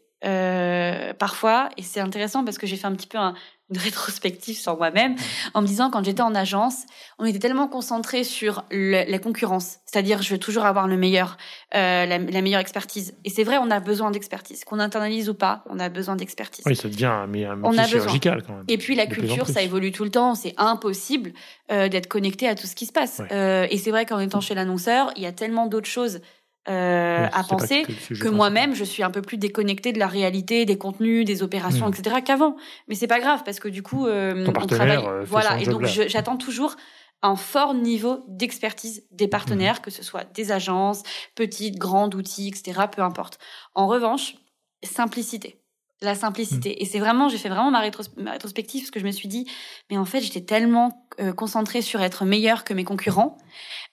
parfois, 1.20 1.70
et 1.76 1.82
c'est 1.82 2.00
intéressant 2.00 2.46
parce 2.46 2.58
que 2.58 2.66
j'ai 2.66 2.78
fait 2.78 2.88
un 2.88 2.96
petit 2.96 3.08
peu 3.08 3.18
un, 3.18 3.34
une 3.74 3.80
rétrospective 3.80 4.58
sur 4.58 4.78
moi-même 4.78 5.16
en 5.54 5.62
me 5.62 5.68
disant 5.68 5.90
quand 5.90 6.04
j'étais 6.04 6.22
en 6.22 6.36
agence, 6.36 6.84
on 7.20 7.26
était 7.26 7.40
tellement 7.40 7.68
concentré 7.68 8.24
sur 8.24 8.64
la 8.72 9.20
concurrence, 9.20 9.80
c'est-à-dire 9.86 10.22
je 10.22 10.30
veux 10.32 10.38
toujours 10.38 10.66
avoir 10.66 10.88
le 10.88 10.98
meilleur, 10.98 11.38
euh, 11.76 12.06
la, 12.06 12.20
meilleure 12.20 12.62
expertise. 12.62 13.16
Et 13.26 13.30
c'est 13.30 13.44
vrai, 13.44 13.58
on 13.58 13.72
a 13.72 13.80
besoin 13.80 14.12
d'expertise, 14.12 14.64
qu'on 14.64 14.80
internalise 14.80 15.30
ou 15.30 15.34
pas, 15.34 15.64
on 15.70 15.80
a 15.80 15.90
besoin 15.90 16.16
d'expertise. 16.16 16.64
Oui, 16.66 16.76
ça 16.76 16.88
devient 16.88 17.06
un, 17.06 17.34
un 17.34 17.64
on 17.64 17.78
a 17.78 17.86
chirurgical 17.86 18.44
quand 18.46 18.54
même. 18.54 18.66
Et 18.68 18.78
puis 18.78 18.96
la 18.96 19.08
culture, 19.08 19.48
ça 19.48 19.62
évolue 19.62 19.92
tout 19.92 20.04
le 20.04 20.12
temps, 20.12 20.36
c'est 20.36 20.54
impossible 20.58 21.34
euh, 21.72 21.90
d'être 21.90 22.08
connecté 22.08 22.48
à 22.48 22.56
tout 22.56 22.68
ce 22.68 22.76
qui 22.76 22.86
se 22.86 22.92
passe. 22.92 23.22
Euh, 23.32 23.68
et 23.70 23.78
c'est 23.78 23.92
vrai 23.92 24.06
qu'en 24.06 24.20
étant 24.20 24.42
chez 24.42 24.54
l'annonceur, 24.54 25.12
il 25.16 25.24
y 25.24 25.26
a 25.26 25.32
tellement 25.32 25.68
d'autres 25.68 25.88
choses 25.88 26.22
euh, 26.70 27.28
à 27.32 27.44
penser 27.44 27.84
que, 27.84 28.30
moi-même 28.30 28.74
je 28.74 28.86
suis 28.86 29.04
un 29.04 29.12
peu 29.12 29.22
plus 29.22 29.38
déconnectée 29.38 29.92
de 29.92 30.00
la 30.00 30.08
réalité, 30.08 30.66
des 30.66 30.78
contenus, 30.78 31.26
des 31.26 31.44
opérations, 31.44 31.88
hmm. 31.88 31.94
etc. 31.94 32.16
qu'avant. 32.24 32.56
Mais 32.88 32.96
c'est 32.96 33.08
pas 33.08 33.20
grave 33.20 33.42
parce 33.44 33.60
que 33.60 33.68
du 33.68 33.84
coup, 33.84 34.08
euh, 34.08 34.46
on 34.48 34.66
travaille. 34.66 35.06
Euh, 35.06 35.24
voilà, 35.26 35.60
et 35.60 35.66
donc 35.66 35.86
j'attends 35.86 36.38
toujours 36.38 36.76
un 37.22 37.36
fort 37.36 37.74
niveau 37.74 38.24
d'expertise 38.28 39.06
des 39.12 39.28
partenaires, 39.28 39.80
hmm. 39.80 39.82
que 39.82 39.92
ce 39.92 40.04
soit 40.04 40.26
des 40.34 40.52
agences, 40.52 41.04
petites, 41.36 41.78
grandes, 41.78 42.16
outils, 42.16 42.48
etc. 42.48 42.82
Peu 42.90 43.02
importe. 43.02 43.40
En 43.76 43.88
revanche, 43.88 44.36
simplicité 44.84 45.63
la 46.06 46.16
simplicité. 46.16 46.72
Mm. 46.72 46.84
Et 46.84 46.86
c'est 46.86 47.00
vraiment, 47.00 47.30
j'ai 47.30 47.38
fait 47.38 47.50
vraiment 47.50 47.72
ma, 47.72 47.80
rétrospective 47.80 48.82
parce 48.82 48.92
que 48.92 49.00
je 49.00 49.06
me 49.06 49.12
suis 49.12 49.28
dit, 49.28 49.46
mais 49.90 49.98
en 49.98 50.06
fait, 50.06 50.22
j'étais 50.22 50.42
tellement 50.42 51.08
euh, 51.20 51.34
concentrée 51.34 51.82
sur 51.82 52.02
être 52.02 52.26
meilleure 52.26 52.64
que 52.64 52.74
mes 52.74 52.84
concurrents. 52.84 53.38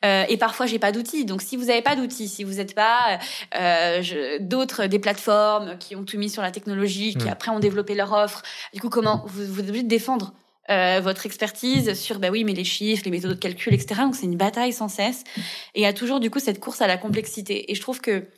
Euh, 0.04 0.24
et 0.28 0.36
parfois, 0.36 0.66
j'ai 0.66 0.78
pas 0.78 0.92
d'outils. 0.92 1.24
Donc, 1.24 1.42
si 1.42 1.56
vous 1.56 1.66
n'avez 1.66 1.82
pas 1.82 1.96
d'outils, 1.96 2.28
si 2.28 2.44
vous 2.44 2.54
n'êtes 2.54 2.74
pas 2.74 3.18
euh, 3.54 4.38
d'autres 4.40 4.86
des 4.86 4.98
plateformes 4.98 5.78
qui 5.78 5.96
ont 5.96 6.04
tout 6.04 6.18
mis 6.18 6.30
sur 6.30 6.42
la 6.42 6.50
technologie, 6.50 7.14
qui 7.14 7.26
mm. 7.26 7.32
après 7.32 7.50
ont 7.50 7.60
développé 7.60 7.94
leur 7.94 8.12
offre, 8.12 8.42
du 8.74 8.80
coup, 8.80 8.88
comment 8.88 9.24
vous, 9.26 9.44
vous 9.44 9.60
êtes 9.60 9.68
obligé 9.68 9.84
de 9.84 9.88
défendre 9.88 10.32
euh, 10.70 11.00
votre 11.00 11.26
expertise 11.26 11.94
sur 11.94 12.20
bah 12.20 12.28
oui 12.30 12.44
mais 12.44 12.52
les 12.52 12.64
chiffres, 12.64 13.02
les 13.04 13.10
méthodes 13.10 13.32
de 13.32 13.36
calcul, 13.36 13.74
etc. 13.74 14.02
Donc 14.02 14.14
c'est 14.14 14.26
une 14.26 14.36
bataille 14.36 14.72
sans 14.72 14.86
cesse 14.88 15.24
et 15.74 15.80
il 15.80 15.82
y 15.82 15.86
a 15.86 15.92
toujours 15.92 16.20
du 16.20 16.30
coup 16.30 16.38
cette 16.38 16.60
course 16.60 16.80
à 16.80 16.86
la 16.86 16.96
complexité. 16.96 17.72
Et 17.72 17.74
je 17.74 17.80
trouve 17.80 18.00
que 18.00 18.28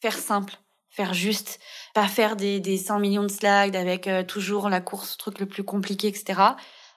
faire 0.00 0.16
simple, 0.16 0.60
faire 0.96 1.12
juste, 1.12 1.60
pas 1.94 2.08
faire 2.08 2.36
des, 2.36 2.58
des 2.58 2.78
100 2.78 3.00
millions 3.00 3.22
de 3.22 3.28
slides 3.28 3.76
avec 3.76 4.06
euh, 4.06 4.22
toujours 4.22 4.70
la 4.70 4.80
course, 4.80 5.18
truc 5.18 5.38
le 5.38 5.46
plus 5.46 5.62
compliqué, 5.62 6.08
etc. 6.08 6.40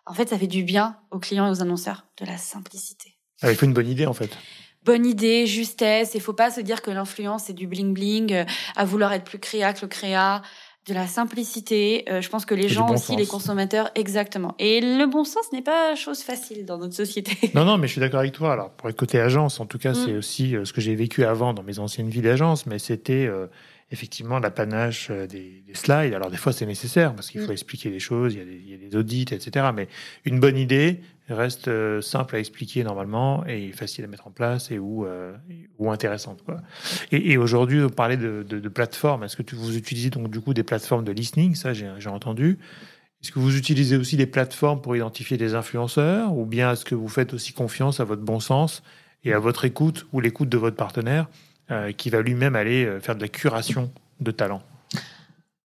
En 0.05 0.13
fait, 0.13 0.29
ça 0.29 0.39
fait 0.39 0.47
du 0.47 0.63
bien 0.63 0.95
aux 1.11 1.19
clients 1.19 1.47
et 1.47 1.51
aux 1.51 1.61
annonceurs, 1.61 2.05
de 2.19 2.25
la 2.25 2.37
simplicité. 2.37 3.17
Ah, 3.41 3.51
il 3.51 3.57
faut 3.57 3.65
une 3.65 3.73
bonne 3.73 3.89
idée, 3.89 4.05
en 4.05 4.13
fait. 4.13 4.35
Bonne 4.85 5.05
idée, 5.05 5.45
justesse. 5.45 6.11
Il 6.15 6.21
faut 6.21 6.33
pas 6.33 6.49
se 6.49 6.61
dire 6.61 6.81
que 6.81 6.91
l'influence, 6.91 7.43
c'est 7.45 7.53
du 7.53 7.67
bling-bling, 7.67 8.33
euh, 8.33 8.45
à 8.77 8.85
vouloir 8.85 9.11
être 9.11 9.25
plus 9.25 9.39
créa 9.39 9.73
que 9.73 9.81
le 9.81 9.87
créa 9.89 10.41
de 10.87 10.93
la 10.93 11.05
simplicité. 11.05 12.05
Euh, 12.09 12.21
je 12.21 12.29
pense 12.29 12.45
que 12.45 12.55
les 12.55 12.69
gens 12.69 12.89
aussi, 12.89 13.17
les 13.17 13.27
consommateurs, 13.27 13.91
exactement. 13.95 14.55
Et 14.59 14.79
le 14.79 15.05
bon 15.07 15.25
sens 15.25 15.51
n'est 15.51 15.61
pas 15.61 15.93
chose 15.95 16.21
facile 16.21 16.65
dans 16.65 16.77
notre 16.77 16.95
société. 16.95 17.37
Non, 17.53 17.65
non, 17.65 17.77
mais 17.77 17.87
je 17.87 17.91
suis 17.91 18.01
d'accord 18.01 18.21
avec 18.21 18.31
toi. 18.31 18.53
Alors, 18.53 18.71
pour 18.71 18.89
être 18.89 18.95
côté 18.95 19.19
agence, 19.19 19.59
en 19.59 19.65
tout 19.65 19.77
cas, 19.77 19.91
mm. 19.91 19.95
c'est 20.05 20.13
aussi 20.13 20.55
ce 20.63 20.71
que 20.71 20.79
j'ai 20.79 20.95
vécu 20.95 21.25
avant 21.25 21.53
dans 21.53 21.63
mes 21.63 21.79
anciennes 21.79 22.09
vies 22.09 22.21
d'agence, 22.21 22.65
mais 22.65 22.79
c'était 22.79 23.29
effectivement 23.91 24.39
l'apanage 24.39 25.07
euh, 25.09 25.27
des, 25.27 25.63
des, 25.65 25.73
slides. 25.73 26.13
Alors 26.13 26.29
des 26.29 26.37
fois 26.37 26.53
c'est 26.53 26.65
nécessaire 26.65 27.13
parce 27.15 27.29
qu'il 27.29 27.41
faut 27.41 27.49
mm. 27.49 27.53
expliquer 27.53 27.89
les 27.89 27.99
choses, 27.99 28.33
il 28.33 28.39
y, 28.39 28.41
a 28.41 28.45
des, 28.45 28.61
il 28.63 28.69
y, 28.69 28.73
a 28.73 28.89
des, 28.89 28.95
audits, 28.95 29.27
etc. 29.31 29.67
Mais 29.73 29.87
une 30.25 30.39
bonne 30.39 30.57
idée 30.57 31.01
reste 31.29 31.67
euh, 31.67 32.01
simple 32.01 32.35
à 32.35 32.39
expliquer 32.39 32.83
normalement 32.83 33.45
et 33.45 33.71
facile 33.71 34.05
à 34.05 34.07
mettre 34.07 34.27
en 34.27 34.31
place 34.31 34.71
et 34.71 34.79
ou, 34.79 35.05
euh, 35.05 35.35
ou 35.77 35.91
intéressante. 35.91 36.43
Quoi. 36.43 36.61
Et, 37.11 37.31
et 37.31 37.37
aujourd'hui, 37.37 37.81
on 37.81 37.89
parlait 37.89 38.17
de, 38.17 38.43
de, 38.47 38.59
de 38.59 38.69
plateformes. 38.69 39.23
Est-ce 39.23 39.37
que 39.37 39.43
tu, 39.43 39.55
vous 39.55 39.77
utilisez 39.77 40.09
donc 40.09 40.29
du 40.29 40.39
coup 40.39 40.53
des 40.53 40.63
plateformes 40.63 41.03
de 41.03 41.11
listening? 41.11 41.55
Ça, 41.55 41.73
j'ai 41.73 42.09
entendu. 42.09 42.57
Est-ce 43.21 43.31
que 43.31 43.39
vous 43.39 43.57
utilisez 43.57 43.97
aussi 43.97 44.15
des 44.15 44.27
plateformes 44.27 44.81
pour 44.81 44.95
identifier 44.95 45.37
des 45.37 45.53
influenceurs? 45.53 46.35
Ou 46.35 46.45
bien 46.45 46.71
est-ce 46.71 46.85
que 46.85 46.95
vous 46.95 47.09
faites 47.09 47.33
aussi 47.33 47.53
confiance 47.53 47.99
à 47.99 48.05
votre 48.05 48.21
bon 48.21 48.39
sens 48.39 48.81
et 49.25 49.33
à 49.33 49.39
votre 49.39 49.65
écoute 49.65 50.07
ou 50.13 50.21
l'écoute 50.21 50.47
de 50.47 50.57
votre 50.57 50.77
partenaire? 50.77 51.27
Euh, 51.71 51.91
qui 51.91 52.09
va 52.09 52.21
lui-même 52.21 52.55
aller 52.55 52.85
euh, 52.85 52.99
faire 52.99 53.15
de 53.15 53.21
la 53.21 53.27
curation 53.27 53.91
de 54.19 54.31
talent 54.31 54.61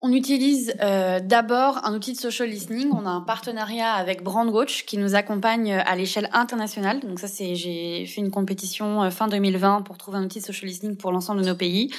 on 0.02 0.12
utilise 0.12 0.74
euh, 0.80 1.20
d'abord 1.20 1.84
un 1.84 1.94
outil 1.94 2.14
de 2.14 2.18
social 2.18 2.48
listening. 2.48 2.88
On 2.92 3.04
a 3.04 3.10
un 3.10 3.20
partenariat 3.20 3.92
avec 3.92 4.22
Brandwatch 4.22 4.86
qui 4.86 4.96
nous 4.96 5.14
accompagne 5.14 5.74
à 5.74 5.94
l'échelle 5.94 6.30
internationale. 6.32 7.00
Donc 7.00 7.18
ça, 7.18 7.28
c'est 7.28 7.54
j'ai 7.54 8.06
fait 8.06 8.22
une 8.22 8.30
compétition 8.30 9.02
euh, 9.02 9.10
fin 9.10 9.28
2020 9.28 9.82
pour 9.82 9.98
trouver 9.98 10.16
un 10.16 10.24
outil 10.24 10.40
de 10.40 10.44
social 10.44 10.68
listening 10.68 10.96
pour 10.96 11.12
l'ensemble 11.12 11.42
de 11.42 11.46
nos 11.46 11.54
pays 11.54 11.92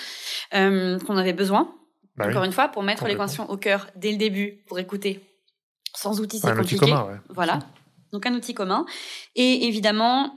euh, 0.56 0.98
qu'on 1.00 1.16
avait 1.16 1.34
besoin. 1.34 1.76
Bah 2.18 2.28
Encore 2.28 2.44
une 2.44 2.52
fois, 2.52 2.70
pour 2.70 2.82
mettre 2.82 3.06
l'équation 3.06 3.50
au 3.50 3.58
cœur 3.58 3.88
dès 3.96 4.12
le 4.12 4.18
début, 4.18 4.64
pour 4.68 4.80
écouter. 4.80 5.20
Sans 5.96 6.20
outil, 6.22 6.40
c'est 6.40 6.48
compliqué. 6.56 6.78
Outil 6.78 6.92
commun, 6.92 7.06
ouais. 7.06 7.20
Voilà. 7.30 7.60
Donc 8.12 8.26
un 8.26 8.34
outil 8.34 8.56
commun. 8.56 8.86
Et 9.36 9.68
évidemment, 9.68 10.36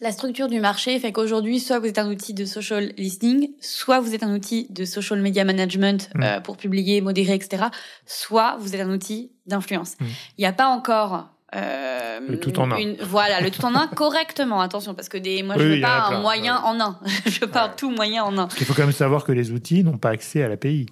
la 0.00 0.12
structure 0.12 0.48
du 0.48 0.60
marché 0.60 0.98
fait 0.98 1.12
qu'aujourd'hui, 1.12 1.60
soit 1.60 1.78
vous 1.78 1.86
êtes 1.86 1.98
un 1.98 2.10
outil 2.10 2.34
de 2.34 2.44
social 2.44 2.92
listening, 2.96 3.50
soit 3.60 4.00
vous 4.00 4.14
êtes 4.14 4.22
un 4.22 4.34
outil 4.34 4.66
de 4.70 4.84
social 4.84 5.20
media 5.20 5.44
management 5.44 6.10
mm. 6.14 6.22
euh, 6.22 6.40
pour 6.40 6.56
publier, 6.56 7.00
modérer, 7.00 7.34
etc. 7.34 7.64
Soit 8.06 8.56
vous 8.58 8.74
êtes 8.74 8.80
un 8.80 8.90
outil 8.90 9.30
d'influence. 9.46 9.94
Mm. 10.00 10.04
Il 10.38 10.40
n'y 10.40 10.46
a 10.46 10.52
pas 10.52 10.66
encore 10.66 11.28
euh, 11.54 12.20
le 12.28 12.40
tout 12.40 12.58
en 12.58 12.70
un. 12.72 12.94
voilà, 13.02 13.40
le 13.40 13.50
tout 13.50 13.64
en 13.64 13.74
un 13.76 13.86
correctement. 13.86 14.60
Attention, 14.60 14.94
parce 14.94 15.08
que 15.08 15.18
des, 15.18 15.42
moi, 15.42 15.54
je 15.56 15.64
veux 15.64 15.80
pas 15.80 16.08
un 16.08 16.20
moyen 16.20 16.56
en 16.56 16.80
un. 16.80 16.98
je 17.26 17.40
veux 17.40 17.50
pas 17.50 17.68
tout 17.68 17.90
moyen 17.90 18.24
en 18.24 18.36
un. 18.36 18.48
Il 18.58 18.66
faut 18.66 18.74
quand 18.74 18.82
même 18.82 18.92
savoir 18.92 19.24
que 19.24 19.32
les 19.32 19.52
outils 19.52 19.84
n'ont 19.84 19.98
pas 19.98 20.10
accès 20.10 20.42
à 20.42 20.48
l'API. 20.48 20.86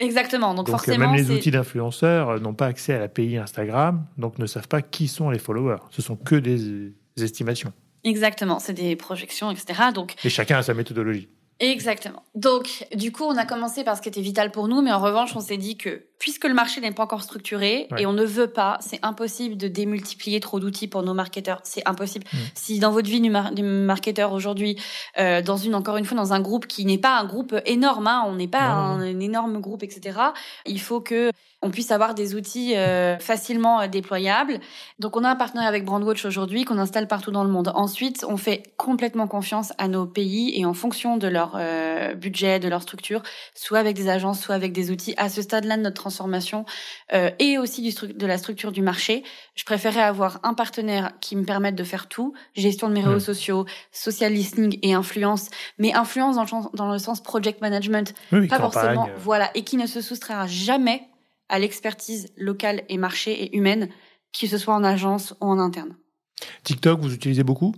Exactement. 0.00 0.54
Donc, 0.54 0.66
donc 0.66 0.76
forcément, 0.76 1.10
même 1.10 1.14
les 1.14 1.30
outils 1.30 1.52
d'influenceurs 1.52 2.30
euh, 2.30 2.38
n'ont 2.40 2.54
pas 2.54 2.66
accès 2.66 2.94
à 2.94 2.98
l'API 2.98 3.36
Instagram, 3.36 4.04
donc 4.18 4.38
ne 4.38 4.46
savent 4.46 4.66
pas 4.66 4.82
qui 4.82 5.06
sont 5.06 5.30
les 5.30 5.38
followers. 5.38 5.78
Ce 5.90 6.02
sont 6.02 6.16
que 6.16 6.34
des 6.34 6.92
estimations. 7.16 7.72
Exactement, 8.04 8.58
c'est 8.58 8.72
des 8.72 8.96
projections, 8.96 9.50
etc. 9.50 9.80
Donc, 9.94 10.14
et 10.24 10.30
chacun 10.30 10.58
a 10.58 10.62
sa 10.62 10.74
méthodologie. 10.74 11.28
Exactement. 11.62 12.24
Donc, 12.34 12.86
du 12.92 13.12
coup, 13.12 13.22
on 13.22 13.36
a 13.36 13.46
commencé 13.46 13.84
par 13.84 13.96
ce 13.96 14.02
qui 14.02 14.08
était 14.08 14.20
vital 14.20 14.50
pour 14.50 14.66
nous, 14.66 14.82
mais 14.82 14.90
en 14.90 14.98
revanche, 14.98 15.36
on 15.36 15.40
s'est 15.40 15.58
dit 15.58 15.76
que 15.76 16.06
puisque 16.18 16.44
le 16.44 16.54
marché 16.54 16.80
n'est 16.80 16.90
pas 16.90 17.04
encore 17.04 17.22
structuré 17.22 17.86
et 17.98 18.04
on 18.04 18.12
ne 18.12 18.24
veut 18.24 18.48
pas, 18.48 18.78
c'est 18.80 18.98
impossible 19.04 19.56
de 19.56 19.68
démultiplier 19.68 20.40
trop 20.40 20.58
d'outils 20.58 20.88
pour 20.88 21.04
nos 21.04 21.14
marketeurs. 21.14 21.60
C'est 21.62 21.86
impossible. 21.86 22.26
Mm. 22.32 22.36
Si 22.54 22.78
dans 22.80 22.90
votre 22.90 23.08
vie 23.08 23.20
du, 23.20 23.62
marketeur 23.62 24.32
aujourd'hui, 24.32 24.76
euh, 25.18 25.40
dans 25.40 25.56
une 25.56 25.76
encore 25.76 25.98
une 25.98 26.04
fois 26.04 26.16
dans 26.16 26.32
un 26.32 26.40
groupe 26.40 26.66
qui 26.66 26.84
n'est 26.84 26.98
pas 26.98 27.16
un 27.16 27.26
groupe 27.26 27.54
énorme, 27.64 28.08
hein, 28.08 28.24
on 28.26 28.34
n'est 28.34 28.48
pas 28.48 28.64
un, 28.64 29.20
énorme 29.20 29.60
groupe, 29.60 29.84
etc. 29.84 30.18
Il 30.66 30.80
faut 30.80 31.00
que 31.00 31.30
on 31.62 31.70
puisse 31.70 31.92
avoir 31.92 32.14
des 32.14 32.34
outils 32.34 32.76
euh, 32.76 33.18
facilement 33.18 33.80
euh, 33.80 33.86
déployables. 33.86 34.58
Donc 34.98 35.16
on 35.16 35.24
a 35.24 35.30
un 35.30 35.36
partenaire 35.36 35.66
avec 35.66 35.84
Brandwatch 35.84 36.24
aujourd'hui 36.24 36.64
qu'on 36.64 36.78
installe 36.78 37.06
partout 37.06 37.30
dans 37.30 37.44
le 37.44 37.50
monde. 37.50 37.70
Ensuite, 37.74 38.26
on 38.28 38.36
fait 38.36 38.64
complètement 38.76 39.28
confiance 39.28 39.72
à 39.78 39.86
nos 39.88 40.04
pays 40.04 40.58
et 40.58 40.66
en 40.66 40.74
fonction 40.74 41.16
de 41.16 41.28
leur 41.28 41.56
euh, 41.56 42.14
budget, 42.14 42.58
de 42.58 42.68
leur 42.68 42.82
structure, 42.82 43.22
soit 43.54 43.78
avec 43.78 43.96
des 43.96 44.08
agences, 44.08 44.40
soit 44.40 44.56
avec 44.56 44.72
des 44.72 44.90
outils. 44.90 45.14
À 45.16 45.28
ce 45.28 45.40
stade-là 45.40 45.76
de 45.76 45.82
notre 45.82 46.00
transformation 46.00 46.64
et 47.38 47.58
aussi 47.58 47.82
du 47.82 47.92
de 48.12 48.26
la 48.26 48.38
structure 48.38 48.72
du 48.72 48.82
marché, 48.82 49.22
je 49.54 49.64
préférais 49.64 50.00
avoir 50.00 50.40
un 50.42 50.54
partenaire 50.54 51.12
qui 51.20 51.36
me 51.36 51.44
permette 51.44 51.74
de 51.74 51.84
faire 51.84 52.08
tout, 52.08 52.32
gestion 52.54 52.88
de 52.88 52.94
mes 52.94 53.02
réseaux 53.02 53.20
sociaux, 53.20 53.66
social 53.92 54.32
listening 54.32 54.78
et 54.82 54.94
influence, 54.94 55.50
mais 55.78 55.92
influence 55.92 56.36
dans 56.36 56.42
le, 56.42 56.76
dans 56.76 56.90
le 56.90 56.98
sens 56.98 57.22
project 57.22 57.60
management, 57.60 58.14
pas 58.48 58.58
forcément, 58.58 59.08
voilà, 59.18 59.50
et 59.54 59.62
qui 59.62 59.76
ne 59.76 59.86
se 59.86 60.00
soustraira 60.00 60.46
jamais 60.46 61.06
à 61.52 61.58
l'expertise 61.58 62.32
locale 62.36 62.82
et 62.88 62.96
marché 62.96 63.44
et 63.44 63.56
humaine, 63.56 63.88
que 64.32 64.46
ce 64.46 64.58
soit 64.58 64.74
en 64.74 64.82
agence 64.82 65.34
ou 65.40 65.46
en 65.46 65.58
interne. 65.58 65.94
TikTok, 66.64 66.98
vous 67.00 67.14
utilisez 67.14 67.44
beaucoup? 67.44 67.74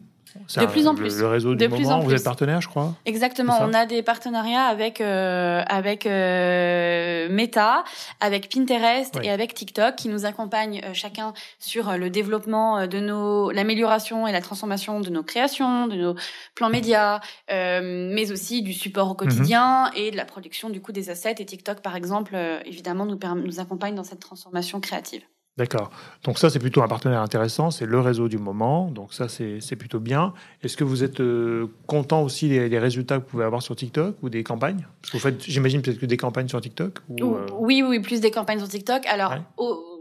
De 0.57 0.67
plus 0.67 0.87
en 0.87 0.95
plus. 0.95 1.19
Le, 1.19 1.27
réseau 1.27 1.55
du 1.55 1.69
moment, 1.69 2.01
vous 2.01 2.13
êtes 2.13 2.25
partenaire, 2.25 2.61
je 2.61 2.69
crois. 2.69 2.95
Exactement. 3.07 3.59
On 3.61 3.73
a 3.73 3.87
des 3.87 4.03
partenariats 4.03 4.65
avec 4.65 5.01
euh, 5.01 5.63
avec 5.67 6.07
euh, 6.07 7.29
Meta, 7.31 7.85
avec 8.21 8.53
Pinterest 8.53 9.19
et 9.23 9.31
avec 9.31 9.55
TikTok 9.55 9.97
qui 9.97 10.09
nous 10.09 10.27
accompagnent 10.27 10.81
euh, 10.85 10.95
chacun 10.95 11.33
sur 11.59 11.97
le 11.97 12.11
développement 12.11 12.87
de 12.87 13.01
nos, 13.01 13.51
l'amélioration 13.51 14.27
et 14.27 14.33
la 14.33 14.41
transformation 14.41 15.01
de 15.01 15.11
nos 15.11 15.23
créations, 15.23 15.87
de 15.87 15.97
nos 15.97 16.15
plans 16.55 16.71
médias, 16.71 17.21
mais 17.51 18.33
aussi 18.33 18.63
du 18.63 18.73
support 18.73 19.11
au 19.11 19.15
quotidien 19.15 19.91
mhm. 19.91 19.97
et 19.97 20.11
de 20.11 20.17
la 20.17 20.25
production 20.25 20.71
du 20.71 20.81
coup 20.81 20.93
des 20.93 21.11
assets. 21.11 21.37
Et 21.39 21.47
TikTok, 21.47 21.81
par 21.81 21.97
exemple, 21.97 22.37
évidemment, 22.65 23.07
nous 23.07 23.19
nous 23.37 23.61
accompagne 23.61 23.95
dans 23.95 24.05
cette 24.05 24.21
transformation 24.21 24.81
créative. 24.81 25.23
D'accord. 25.57 25.91
Donc 26.25 26.39
ça, 26.39 26.51
c'est 26.51 26.59
plutôt 26.59 26.83
un 26.83 26.89
partenaire 26.89 27.21
intéressant, 27.21 27.71
c'est 27.71 27.87
le 27.87 28.01
réseau 28.01 28.29
du 28.29 28.39
moment, 28.39 28.91
donc 28.91 29.15
ça, 29.15 29.29
c'est 29.29 29.77
plutôt 29.77 30.01
bien. 30.01 30.35
Est-ce 30.63 30.77
que 30.77 30.83
vous 30.83 31.05
êtes 31.05 31.21
euh, 31.21 31.69
content 31.87 32.23
aussi 32.23 32.49
des, 32.49 32.79
résultats 32.79 33.19
que 33.19 33.23
vous 33.23 33.31
pouvez 33.31 33.45
avoir 33.45 33.63
sur 33.63 33.77
TikTok 33.77 34.17
ou 34.23 34.31
des 34.31 34.43
campagnes? 34.43 34.87
Parce 35.01 35.13
que 35.13 35.17
vous 35.17 35.23
faites, 35.23 35.43
j'imagine, 35.45 35.81
peut-être 35.81 36.01
que 36.01 36.07
des 36.07 36.17
campagnes 36.17 36.49
sur 36.49 36.61
TikTok 36.61 36.99
ou, 37.09 37.37
euh, 37.37 37.47
oui, 37.53 37.85
oui, 37.87 38.01
plus 38.01 38.21
des 38.21 38.33
campagnes 38.33 38.59
sur 38.59 38.69
TikTok. 38.69 39.07
Alors, 39.07 39.35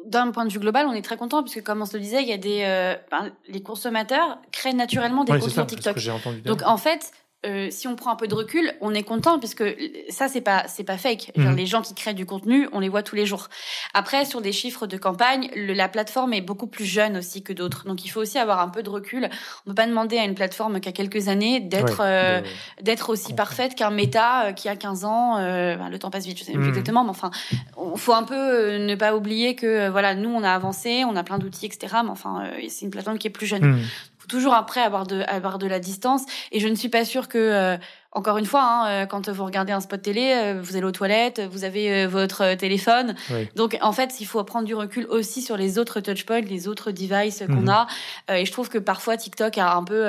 d'un 0.08 0.32
point 0.32 0.46
de 0.46 0.52
vue 0.52 0.60
global, 0.60 0.88
on 0.88 0.94
est 0.94 1.04
très 1.04 1.18
content 1.18 1.44
puisque, 1.44 1.62
comme 1.62 1.84
on 1.84 1.86
se 1.86 1.98
le 1.98 2.04
disait, 2.04 2.24
il 2.24 2.30
y 2.30 2.34
a 2.34 2.38
des, 2.38 2.64
euh, 2.64 2.96
ben, 3.12 3.32
les 3.48 3.62
consommateurs 3.62 4.40
créent 4.52 4.74
naturellement 4.74 5.24
des 5.24 5.34
contenus 5.34 5.68
TikTok. 5.68 5.98
Donc, 6.46 6.64
en 6.66 6.78
fait, 6.78 7.12
euh, 7.46 7.68
si 7.72 7.88
on 7.88 7.96
prend 7.96 8.12
un 8.12 8.16
peu 8.16 8.28
de 8.28 8.36
recul, 8.36 8.74
on 8.80 8.94
est 8.94 9.04
content 9.04 9.38
puisque 9.38 9.64
ça 10.10 10.28
c'est 10.30 10.42
pas 10.42 10.64
c'est 10.68 10.84
pas 10.84 10.98
fake. 10.98 11.32
Mhm. 11.36 11.56
les 11.56 11.66
gens 11.66 11.82
qui 11.82 11.94
créent 11.94 12.14
du 12.14 12.26
contenu, 12.26 12.70
on 12.72 12.80
les 12.80 12.90
voit 12.90 13.04
tous 13.04 13.16
les 13.16 13.26
jours. 13.26 13.50
Après 13.94 14.26
sur 14.26 14.42
des 14.42 14.52
chiffres 14.52 14.88
de 14.88 14.98
campagne, 14.98 15.50
la 15.56 15.90
plateforme 15.90 16.34
est 16.34 16.42
beaucoup 16.42 16.68
plus 16.68 16.86
jeune 16.86 17.18
aussi 17.18 17.44
que 17.44 17.52
d'autres. 17.52 17.86
Donc 17.86 18.06
il 18.06 18.10
faut 18.10 18.22
aussi 18.22 18.38
avoir 18.38 18.60
un 18.62 18.70
peu 18.70 18.82
de 18.82 18.90
recul. 18.90 19.30
On 19.66 19.72
peut 19.72 19.76
pas 19.76 19.88
demander 19.88 20.18
à 20.18 20.24
une 20.24 20.36
plateforme 20.36 20.80
qui 20.80 20.88
a 20.88 20.92
quelques 20.94 21.28
années 21.28 21.60
d'être 21.60 22.02
euh, 22.02 22.42
d'être 22.82 23.10
aussi 23.10 23.34
parfaite 23.34 23.76
qu'un 23.76 23.92
méta 23.92 24.46
euh, 24.46 24.52
qui 24.54 24.70
a 24.70 24.76
15 24.76 25.06
ans. 25.06 25.36
Ben, 25.36 25.90
le 25.90 26.00
temps 26.00 26.10
passe 26.10 26.26
vite, 26.26 26.38
je 26.40 26.44
sais 26.44 26.54
plus 26.54 26.62
mhm. 26.62 26.70
exactement, 26.70 27.04
mais 27.04 27.10
enfin, 27.10 27.32
il 27.52 28.00
faut 28.00 28.14
un 28.14 28.24
peu 28.24 28.78
ne 28.78 28.96
pas 28.96 29.16
oublier 29.16 29.56
que 29.56 29.90
voilà, 29.90 30.16
nous 30.16 30.30
on 30.30 30.44
a 30.44 30.52
avancé, 30.52 31.04
on 31.06 31.16
a 31.16 31.24
plein 31.24 31.40
d'outils, 31.40 31.66
etc. 31.66 31.96
Mais 32.04 32.10
enfin, 32.10 32.44
c'est 32.70 32.86
une 32.86 32.92
plateforme 32.92 33.18
qui 33.18 33.28
est 33.28 33.32
plus 33.32 33.48
jeune. 33.48 33.66
Mhm 33.66 33.84
faut 34.24 34.28
toujours 34.28 34.54
après 34.54 34.80
avoir 34.80 35.06
de 35.06 35.22
avoir 35.28 35.60
de 35.60 35.68
la 35.68 35.80
distance. 35.80 36.24
Et 36.54 36.62
je 36.62 36.68
ne 36.70 36.76
suis 36.76 36.88
pas 36.88 37.04
sûre 37.04 37.28
que 37.28 37.38
euh, 37.38 37.78
encore 38.14 38.38
une 38.38 38.46
fois 38.46 38.64
hein, 38.64 38.88
euh, 38.88 39.06
quand 39.06 39.28
vous 39.28 39.44
regardez 39.44 39.74
un 39.74 39.82
spot 39.82 40.02
télé 40.02 40.34
euh, 40.34 40.62
vous 40.62 40.78
allez 40.78 40.86
aux 40.86 40.92
toilettes 40.92 41.42
vous 41.52 41.66
avez 41.66 42.08
votre 42.08 42.56
téléphone. 42.56 43.16
Donc 43.56 43.78
en 43.82 43.92
fait 43.92 44.22
il 44.22 44.26
faut 44.26 44.42
prendre 44.46 44.66
du 44.66 44.76
recul 44.76 45.06
aussi 45.10 45.42
sur 45.42 45.58
les 45.58 45.78
autres 45.78 46.00
touchpoints 46.00 46.40
les 46.40 46.70
autres 46.70 46.92
devices 46.92 47.44
qu'on 47.48 47.64
mhm. 47.64 47.70
a. 47.70 47.88
Et 48.34 48.46
je 48.46 48.52
trouve 48.52 48.70
que 48.70 48.78
parfois 48.78 49.18
TikTok 49.18 49.58
a 49.58 49.76
un 49.76 49.84
peu 49.84 50.06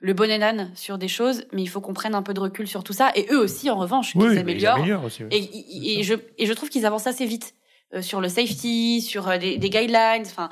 le 0.00 0.12
bonnet 0.14 0.40
d'âne 0.40 0.72
sur 0.74 0.98
des 0.98 1.08
choses 1.08 1.44
mais 1.52 1.62
il 1.62 1.68
faut 1.68 1.80
qu'on 1.80 1.94
prenne 1.94 2.16
un 2.16 2.22
peu 2.22 2.34
de 2.34 2.40
recul 2.40 2.66
sur 2.66 2.82
tout 2.82 2.92
ça. 2.92 3.12
Et 3.14 3.28
eux 3.30 3.38
aussi 3.38 3.70
en 3.70 3.76
revanche 3.76 4.14
qu'ils 4.14 4.38
améliorent. 4.38 4.84
et, 5.30 6.00
et, 6.00 6.02
je 6.02 6.14
et 6.38 6.46
je 6.46 6.52
trouve 6.52 6.70
qu'ils 6.70 6.86
avancent 6.86 7.06
assez 7.06 7.26
vite 7.26 7.54
sur 8.00 8.20
le 8.20 8.28
safety, 8.28 9.00
sur 9.02 9.38
des, 9.38 9.56
des 9.56 9.70
guidelines. 9.70 10.22
Enfin, 10.22 10.50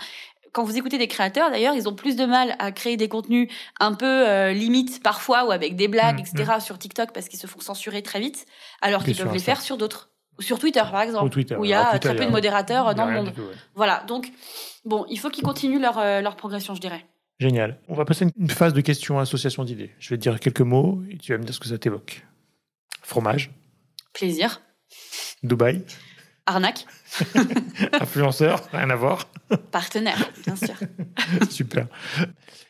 quand 0.53 0.64
vous 0.64 0.76
écoutez 0.76 0.98
des 0.98 1.09
créateurs, 1.09 1.50
d'ailleurs, 1.50 1.74
ils 1.74 1.88
ont 1.88 1.94
plus 1.94 2.16
de 2.16 2.26
mal 2.26 2.55
à 2.59 2.72
créer 2.72 2.96
des 2.96 3.09
contenus 3.09 3.48
un 3.80 3.94
peu 3.94 4.28
euh, 4.28 4.53
limites 4.53 5.03
parfois 5.03 5.46
ou 5.46 5.50
avec 5.50 5.76
des 5.76 5.88
blagues, 5.88 6.18
mmh, 6.18 6.36
etc. 6.36 6.53
Mmh. 6.57 6.61
sur 6.61 6.78
TikTok 6.78 7.12
parce 7.12 7.28
qu'ils 7.28 7.38
se 7.38 7.46
font 7.46 7.61
censurer 7.61 8.03
très 8.03 8.20
vite, 8.20 8.46
alors 8.80 9.03
qu'ils 9.03 9.16
peuvent 9.16 9.32
les 9.32 9.38
faire 9.38 9.61
sur 9.61 9.78
d'autres. 9.78 10.11
Sur 10.38 10.59
Twitter, 10.59 10.82
par 10.90 11.03
exemple, 11.03 11.38
où 11.59 11.64
il 11.64 11.70
y 11.70 11.74
a 11.74 11.98
très 11.98 12.16
peu 12.16 12.24
de 12.24 12.30
modérateurs 12.30 12.94
dans 12.94 13.07
le 13.07 13.14
monde. 13.14 13.32
Voilà, 13.74 14.03
donc, 14.09 14.30
bon, 14.84 15.07
il 15.09 15.18
faut 15.18 15.30
qu'ils 15.30 15.44
continuent 15.44 15.80
leur, 15.80 15.98
euh, 15.98 16.20
leur 16.20 16.36
progression, 16.36 16.74
je 16.74 16.80
dirais. 16.80 17.05
Génial. 17.38 17.78
On 17.88 17.94
va 17.94 18.05
passer 18.05 18.24
à 18.24 18.28
une 18.38 18.50
phase 18.50 18.72
de 18.72 18.80
questions, 18.80 19.18
association 19.18 19.64
d'idées. 19.64 19.90
Je 19.98 20.11
vais 20.11 20.16
te 20.16 20.22
dire 20.22 20.38
quelques 20.38 20.61
mots 20.61 21.03
et 21.11 21.18
tu 21.18 21.32
vas 21.32 21.38
me 21.38 21.44
dire 21.44 21.55
ce 21.55 21.61
que 21.61 21.68
ça 21.68 21.76
t'évoque. 21.76 22.24
Fromage. 23.03 23.50
Plaisir. 24.12 24.62
Dubaï. 25.42 25.82
Arnaque. 26.46 26.86
Influenceur, 28.00 28.62
rien 28.72 28.90
à 28.90 28.96
voir. 28.96 29.26
Partenaire, 29.70 30.30
bien 30.44 30.56
sûr. 30.56 30.74
Super. 31.50 31.86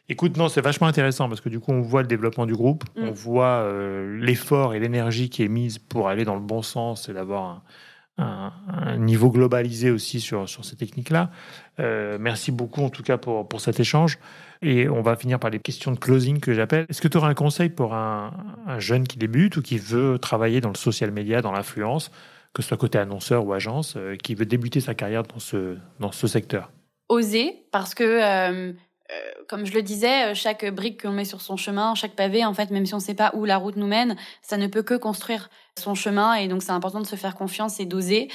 Écoute, 0.09 0.37
non, 0.37 0.49
c'est 0.49 0.61
vachement 0.61 0.87
intéressant 0.87 1.29
parce 1.29 1.41
que 1.41 1.49
du 1.49 1.61
coup, 1.61 1.73
on 1.73 1.81
voit 1.81 2.03
le 2.03 2.09
développement 2.09 2.47
du 2.47 2.55
groupe, 2.55 2.85
mm. 2.97 3.05
on 3.05 3.13
voit 3.13 3.63
euh, 3.63 4.19
l'effort 4.19 4.75
et 4.75 4.81
l'énergie 4.81 5.31
qui 5.31 5.43
est 5.43 5.49
mise 5.49 5.79
pour 5.79 6.09
aller 6.09 6.25
dans 6.25 6.35
le 6.35 6.41
bon 6.41 6.63
sens 6.63 7.09
et 7.09 7.13
d'avoir 7.13 7.63
un, 8.19 8.53
niveau 8.99 9.31
globalisé 9.31 9.91
aussi 9.91 10.21
sur, 10.21 10.49
sur 10.49 10.65
ces 10.65 10.77
techniques-là. 10.77 11.31
Euh, 11.81 12.19
merci 12.21 12.53
beaucoup 12.53 12.83
en 12.83 12.91
tout 12.91 13.03
cas 13.03 13.17
pour, 13.17 13.49
pour 13.49 13.61
cet 13.61 13.81
échange. 13.81 14.19
Et 14.61 14.89
on 14.89 15.03
va 15.03 15.17
finir 15.17 15.41
par 15.41 15.51
les 15.51 15.59
questions 15.59 15.91
de 15.91 15.99
closing 15.99 16.39
que 16.39 16.55
j'appelle. 16.55 16.87
Est-ce 16.89 17.01
que 17.01 17.09
tu 17.09 17.17
auras 17.17 17.29
un 17.29 17.35
conseil 17.35 17.69
pour 17.69 17.95
un, 17.95 18.33
un 18.67 18.79
jeune 18.79 19.09
qui 19.09 19.19
débute 19.19 19.57
ou 19.57 19.63
qui 19.63 19.79
veut 19.79 20.19
travailler 20.19 20.61
dans 20.61 20.69
le 20.69 20.77
social 20.77 21.11
media, 21.11 21.43
dans 21.43 21.53
l'influence? 21.53 22.11
Que 22.53 22.63
ce 22.63 22.69
soit 22.69 22.77
côté 22.77 22.99
annonceur 22.99 23.47
ou 23.47 23.53
agence, 23.53 23.95
euh, 23.97 24.17
qui 24.17 24.35
veut 24.35 24.47
débuter 24.47 24.81
sa 24.81 24.95
carrière 24.95 25.23
dans 25.23 25.39
ce, 25.39 25.77
dans 26.01 26.13
ce 26.13 26.27
secteur 26.27 26.71
Oser, 27.09 27.67
parce 27.73 27.95
que, 27.95 28.05
euh, 28.05 28.73
euh, 28.73 28.75
comme 29.49 29.67
je 29.67 29.75
le 29.75 29.83
disais, 29.83 30.35
chaque 30.35 30.65
brique 30.73 31.03
qu'on 31.03 31.13
met 31.13 31.25
sur 31.25 31.41
son 31.41 31.57
chemin, 31.57 31.95
chaque 31.95 32.15
pavé, 32.15 32.45
en 32.45 32.55
fait, 32.55 32.71
même 32.71 32.87
si 32.87 32.95
on 32.95 32.99
ne 32.99 33.03
sait 33.03 33.15
pas 33.15 33.33
où 33.35 33.45
la 33.45 33.59
route 33.59 33.77
nous 33.77 33.87
mène, 33.87 34.17
ça 34.41 34.57
ne 34.57 34.67
peut 34.67 34.83
que 34.83 34.95
construire 34.95 35.51
son 35.79 35.95
chemin. 35.95 36.35
Et 36.35 36.49
donc, 36.49 36.63
c'est 36.63 36.73
important 36.73 37.01
de 37.01 37.07
se 37.07 37.17
faire 37.17 37.35
confiance 37.35 37.81
et 37.81 37.85
d'oser. 37.85 38.29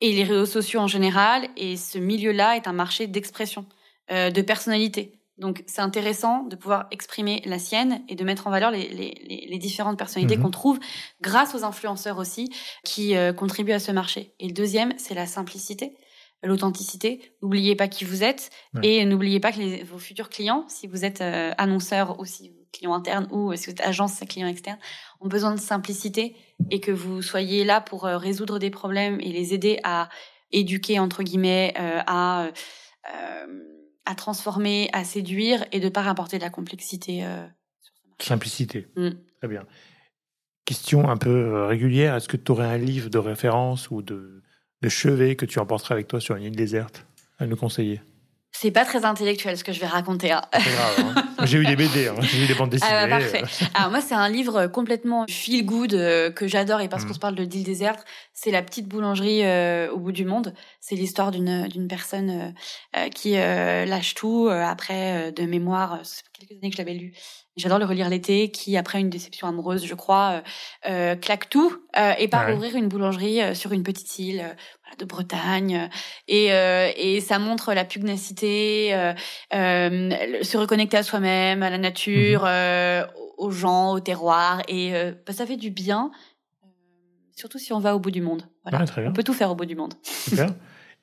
Et 0.00 0.12
les 0.12 0.24
réseaux 0.24 0.44
sociaux 0.44 0.80
en 0.80 0.86
général, 0.86 1.48
et 1.56 1.76
ce 1.76 1.98
milieu-là 1.98 2.56
est 2.56 2.68
un 2.68 2.72
marché 2.72 3.06
d'expression, 3.06 3.64
de 4.10 4.42
personnalité. 4.42 5.18
Donc 5.38 5.64
c'est 5.66 5.80
intéressant 5.80 6.44
de 6.44 6.54
pouvoir 6.54 6.86
exprimer 6.90 7.42
la 7.44 7.58
sienne 7.58 8.02
et 8.08 8.14
de 8.14 8.24
mettre 8.24 8.46
en 8.46 8.50
valeur 8.50 8.70
les, 8.70 8.88
les, 8.88 9.46
les 9.48 9.58
différentes 9.58 9.98
personnalités 9.98 10.36
mhm. 10.36 10.44
qu'on 10.44 10.50
trouve 10.50 10.78
grâce 11.20 11.54
aux 11.54 11.64
influenceurs 11.64 12.18
aussi 12.18 12.50
qui 12.84 13.16
euh, 13.16 13.32
contribuent 13.32 13.72
à 13.72 13.80
ce 13.80 13.90
marché. 13.90 14.34
Et 14.38 14.46
le 14.46 14.52
deuxième, 14.52 14.94
c'est 14.96 15.14
la 15.14 15.26
simplicité 15.26 15.96
l'authenticité. 16.46 17.22
N'oubliez 17.40 17.74
pas 17.74 17.88
qui 17.88 18.04
vous 18.04 18.22
êtes 18.22 18.50
et 18.82 19.06
n'oubliez 19.06 19.40
pas 19.40 19.50
que 19.50 19.60
les, 19.60 19.82
vos 19.82 19.96
futurs 19.96 20.28
clients, 20.28 20.66
si 20.68 20.86
vous 20.86 21.06
êtes 21.06 21.22
euh, 21.22 21.52
annonceur 21.56 22.20
ou 22.20 22.26
si 22.26 22.50
vous 22.50 22.66
client 22.70 22.92
interne 22.92 23.26
ou 23.30 23.56
si 23.56 23.64
vous 23.64 23.70
êtes 23.70 23.80
agence 23.80 24.20
client 24.28 24.46
externe, 24.46 24.78
ont 25.22 25.28
besoin 25.28 25.54
de 25.54 25.58
simplicité 25.58 26.36
et 26.70 26.80
que 26.80 26.90
vous 26.90 27.22
soyez 27.22 27.64
là 27.64 27.80
pour 27.80 28.04
euh, 28.04 28.18
résoudre 28.18 28.58
des 28.58 28.68
problèmes 28.68 29.20
et 29.20 29.32
les 29.32 29.54
aider 29.54 29.80
à 29.84 30.10
éduquer 30.52 30.98
entre 30.98 31.22
guillemets, 31.22 31.72
à 31.76 32.50
à 34.06 34.14
transformer, 34.14 34.88
à 34.92 35.04
séduire 35.04 35.64
et 35.72 35.80
de 35.80 35.88
pas 35.88 36.02
rapporter 36.02 36.38
de 36.38 36.42
la 36.42 36.50
complexité. 36.50 37.24
Euh, 37.24 37.46
Simplicité. 38.18 38.86
Mm. 38.96 39.10
Très 39.38 39.48
bien. 39.48 39.66
Question 40.64 41.08
un 41.08 41.16
peu 41.16 41.30
euh, 41.30 41.66
régulière, 41.66 42.14
est-ce 42.14 42.28
que 42.28 42.36
tu 42.36 42.52
aurais 42.52 42.66
un 42.66 42.78
livre 42.78 43.10
de 43.10 43.18
référence 43.18 43.90
ou 43.90 44.02
de, 44.02 44.42
de 44.82 44.88
chevet 44.88 45.36
que 45.36 45.46
tu 45.46 45.58
emporterais 45.58 45.94
avec 45.94 46.08
toi 46.08 46.20
sur 46.20 46.36
une 46.36 46.44
île 46.44 46.56
déserte 46.56 47.06
à 47.38 47.46
nous 47.46 47.56
conseiller? 47.56 48.00
C'est 48.56 48.70
pas 48.70 48.84
très 48.84 49.04
intellectuel 49.04 49.58
ce 49.58 49.64
que 49.64 49.72
je 49.72 49.80
vais 49.80 49.86
raconter. 49.86 50.30
Hein. 50.32 50.42
Hein. 50.52 51.24
J'ai 51.44 51.58
eu 51.58 51.66
des 51.66 51.76
BD, 51.76 52.08
hein. 52.08 52.14
j'ai 52.22 52.44
eu 52.44 52.46
des 52.46 52.54
bandes 52.54 52.70
dessinées. 52.70 52.90
Ah 52.90 53.06
bah, 53.06 53.18
parfait. 53.18 53.42
Alors 53.74 53.90
moi, 53.90 54.00
c'est 54.00 54.14
un 54.14 54.30
livre 54.30 54.66
complètement 54.68 55.26
feel 55.28 55.66
good 55.66 55.92
euh, 55.92 56.30
que 56.30 56.46
j'adore 56.46 56.80
et 56.80 56.88
parce 56.88 57.04
mm. 57.04 57.08
qu'on 57.08 57.14
se 57.14 57.18
parle 57.18 57.34
de 57.34 57.42
l'île 57.42 57.64
déserte, 57.64 58.02
c'est 58.32 58.50
la 58.50 58.62
petite 58.62 58.88
boulangerie 58.88 59.44
euh, 59.44 59.90
au 59.90 59.98
bout 59.98 60.12
du 60.12 60.24
monde. 60.24 60.54
C'est 60.80 60.94
l'histoire 60.94 61.32
d'une 61.32 61.68
d'une 61.68 61.86
personne 61.86 62.54
euh, 62.96 63.08
qui 63.10 63.32
lâche 63.32 64.14
tout 64.14 64.48
après 64.48 65.32
de 65.32 65.44
mémoire. 65.44 66.00
Fait 66.02 66.46
quelques 66.46 66.62
années 66.62 66.70
que 66.70 66.76
je 66.76 66.82
l'avais 66.82 66.94
lu. 66.94 67.12
J'adore 67.56 67.78
le 67.78 67.84
relire 67.84 68.08
l'été, 68.08 68.50
qui 68.50 68.76
après 68.76 69.00
une 69.00 69.10
déception 69.10 69.46
amoureuse, 69.46 69.86
je 69.86 69.94
crois, 69.94 70.42
claque 70.82 71.48
tout 71.48 71.72
et 72.18 72.26
part 72.26 72.52
ouvrir 72.52 72.74
une 72.74 72.88
boulangerie 72.88 73.54
sur 73.54 73.72
une 73.72 73.84
petite 73.84 74.18
île 74.18 74.56
de 74.98 75.04
Bretagne 75.04 75.88
et, 76.28 76.52
euh, 76.52 76.90
et 76.96 77.20
ça 77.20 77.38
montre 77.38 77.74
la 77.74 77.84
pugnacité, 77.84 78.94
euh, 78.94 79.12
euh, 79.54 80.42
se 80.42 80.56
reconnecter 80.56 80.96
à 80.96 81.02
soi-même, 81.02 81.62
à 81.62 81.70
la 81.70 81.78
nature, 81.78 82.44
mhm. 82.44 83.06
aux 83.38 83.50
gens, 83.50 83.92
au 83.92 84.00
terroir 84.00 84.62
et 84.68 84.92
bah, 85.26 85.32
ça 85.32 85.46
fait 85.46 85.56
du 85.56 85.70
bien, 85.70 86.10
surtout 87.34 87.58
si 87.58 87.72
on 87.72 87.80
va 87.80 87.94
au 87.96 87.98
bout 87.98 88.10
du 88.10 88.20
monde. 88.20 88.48
Voilà. 88.64 88.84
On 88.98 89.12
peut 89.12 89.24
tout 89.24 89.34
faire 89.34 89.50
au 89.50 89.54
bout 89.54 89.66
du 89.66 89.76
monde. 89.76 89.94
Super. 90.02 90.50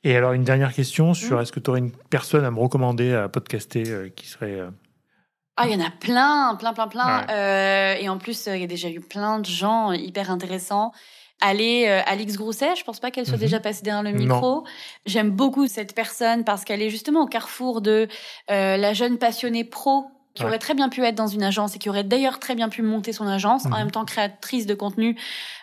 Et 0.04 0.16
alors 0.16 0.34
une 0.34 0.44
dernière 0.44 0.74
question 0.74 1.14
sur 1.14 1.36
mhm. 1.36 1.44
est-ce 1.44 1.52
que 1.52 1.60
tu 1.60 1.70
aurais 1.70 1.80
une 1.80 1.92
personne 1.92 2.44
à 2.44 2.52
me 2.52 2.60
recommander 2.60 3.14
à 3.14 3.30
podcaster 3.30 4.12
qui 4.16 4.28
serait 4.28 4.60
ah, 5.58 5.68
il 5.68 5.74
y 5.74 5.76
en 5.76 5.86
a 5.86 5.92
plein, 5.92 6.56
plein, 6.56 6.74
plein, 6.74 6.88
plein. 6.88 7.28
et 7.98 8.10
en 8.10 8.18
plus, 8.18 8.48
il 8.48 8.62
y 8.62 8.64
a 8.64 8.68
déjà 8.68 8.90
eu 8.90 9.02
plein 9.02 9.40
de 9.40 9.46
gens 9.46 9.92
hyper 9.92 10.32
intéressants. 10.32 10.92
Allez, 11.42 11.86
euh, 11.88 12.02
Alix 12.06 12.38
Grousset, 12.38 12.76
je 12.76 12.84
pense 12.84 13.00
pas 13.00 13.10
qu'elle 13.10 13.26
soit 13.26 13.36
mhm. 13.36 13.42
déjà 13.42 13.60
passée 13.60 13.82
derrière 13.82 14.04
le 14.04 14.12
micro. 14.12 14.64
J'aime 15.08 15.32
beaucoup 15.32 15.66
cette 15.66 15.96
personne 15.96 16.44
parce 16.44 16.64
qu'elle 16.64 16.84
est 16.84 16.92
justement 16.92 17.24
au 17.24 17.26
carrefour 17.26 17.82
de 17.82 18.08
euh, 18.52 18.78
la 18.78 18.94
jeune 18.94 19.18
passionnée 19.18 19.64
pro 19.64 20.06
qui 20.34 20.46
aurait 20.46 20.60
très 20.60 20.74
bien 20.74 20.90
pu 20.90 21.04
être 21.04 21.16
dans 21.16 21.28
une 21.28 21.44
agence 21.44 21.76
et 21.76 21.80
qui 21.80 21.90
aurait 21.90 22.04
d'ailleurs 22.04 22.40
très 22.40 22.56
bien 22.56 22.70
pu 22.70 22.82
monter 22.82 23.12
son 23.12 23.28
agence, 23.28 23.66
en 23.66 23.70
mhm. 23.70 23.78
même 23.78 23.92
temps 23.92 24.06
créatrice 24.06 24.66
de 24.66 24.74
contenu, 24.74 25.18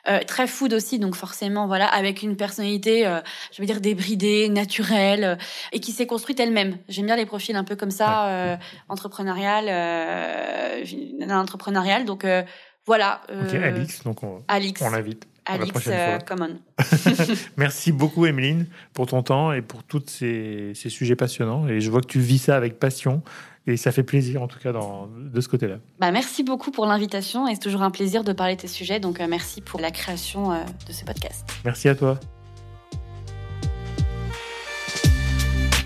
euh, 0.09 0.21
très 0.27 0.47
food 0.47 0.75
aussi, 0.75 0.99
donc 0.99 1.15
forcément 1.15 1.67
voilà, 1.67 1.87
avec 1.87 2.23
une 2.23 2.37
personnalité, 2.37 3.07
euh, 3.07 3.21
je 3.53 3.63
veux 3.63 3.67
dire 3.67 3.81
débridée, 3.81 4.49
naturelle, 4.49 5.25
euh, 5.25 5.37
et 5.73 5.81
qui 5.81 5.93
s'est 5.93 6.07
construite 6.07 6.39
elle-même. 6.41 6.77
J'aime 6.89 7.07
bien 7.07 7.17
les 7.17 7.27
profils 7.27 7.57
un 7.57 7.65
peu 7.65 7.77
comme 7.77 7.91
ça, 7.91 8.59
entrepreneurial, 8.89 9.65
entrepreneurial, 11.31 12.05
donc 12.05 12.27
voilà. 12.87 13.23
ok, 13.31 13.55
Alix, 13.55 14.03
donc 14.05 14.23
on, 14.23 14.43
Alix. 14.49 14.83
on 14.83 14.91
l'invite. 14.91 15.27
Alix 15.49 15.89
euh, 15.89 16.19
Common. 16.19 16.59
Merci 17.57 17.91
beaucoup, 17.91 18.27
Emeline, 18.27 18.67
pour 18.93 19.07
ton 19.07 19.23
temps 19.23 19.53
et 19.53 19.63
pour 19.63 19.83
tous 19.83 20.05
ces, 20.07 20.75
sujets 20.75 21.17
passionnants. 21.17 21.67
Et 21.69 21.81
je 21.81 21.91
vois 21.91 22.03
que 22.03 22.07
tu 22.07 22.21
vis 22.21 22.39
ça 22.39 22.57
avec 22.57 22.79
passion. 22.79 23.23
Et 23.69 23.77
ça 23.77 23.93
fait 23.93 24.03
plaisir, 24.03 24.43
en 24.43 24.49
tout 24.49 24.59
cas, 24.59 24.73
dans, 24.73 25.09
de 25.09 25.41
ce 25.43 25.49
côté-là. 25.49 25.77
Bah, 26.01 26.11
merci 26.11 26.43
beaucoup 26.43 26.71
pour 26.71 26.87
l'invitation. 26.87 27.47
Et 27.47 27.55
c'est 27.55 27.61
toujours 27.61 27.83
un 27.83 27.91
plaisir 27.91 28.25
de 28.25 28.33
parler 28.33 28.57
de 28.57 28.63
tes 28.63 28.67
sujets. 28.67 28.99
Donc, 28.99 29.21
euh, 29.21 29.27
merci 29.29 29.61
pour 29.61 29.79
la 29.79 29.91
création 29.91 30.53
euh, 30.53 30.57
de 30.87 30.93
ce 30.93 31.05
podcast. 31.05 31.47
Merci 31.67 31.91
à 31.91 31.95
toi. 31.95 32.19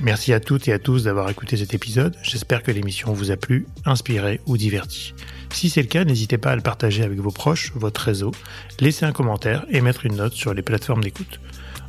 Merci 0.00 0.32
à 0.32 0.40
toutes 0.40 0.66
et 0.66 0.72
à 0.72 0.78
tous 0.78 1.04
d'avoir 1.04 1.28
écouté 1.30 1.56
cet 1.56 1.74
épisode. 1.74 2.16
J'espère 2.22 2.62
que 2.62 2.72
l'émission 2.72 3.12
vous 3.12 3.30
a 3.30 3.36
plu, 3.36 3.66
inspiré 3.84 4.40
ou 4.46 4.56
diverti. 4.56 5.14
Si 5.52 5.70
c'est 5.70 5.82
le 5.82 5.86
cas, 5.86 6.04
n'hésitez 6.04 6.38
pas 6.38 6.50
à 6.50 6.56
le 6.56 6.62
partager 6.62 7.04
avec 7.04 7.20
vos 7.20 7.30
proches, 7.30 7.72
votre 7.76 8.00
réseau, 8.00 8.32
laisser 8.80 9.06
un 9.06 9.12
commentaire 9.12 9.64
et 9.70 9.80
mettre 9.80 10.06
une 10.06 10.16
note 10.16 10.32
sur 10.32 10.54
les 10.54 10.62
plateformes 10.62 11.04
d'écoute. 11.04 11.38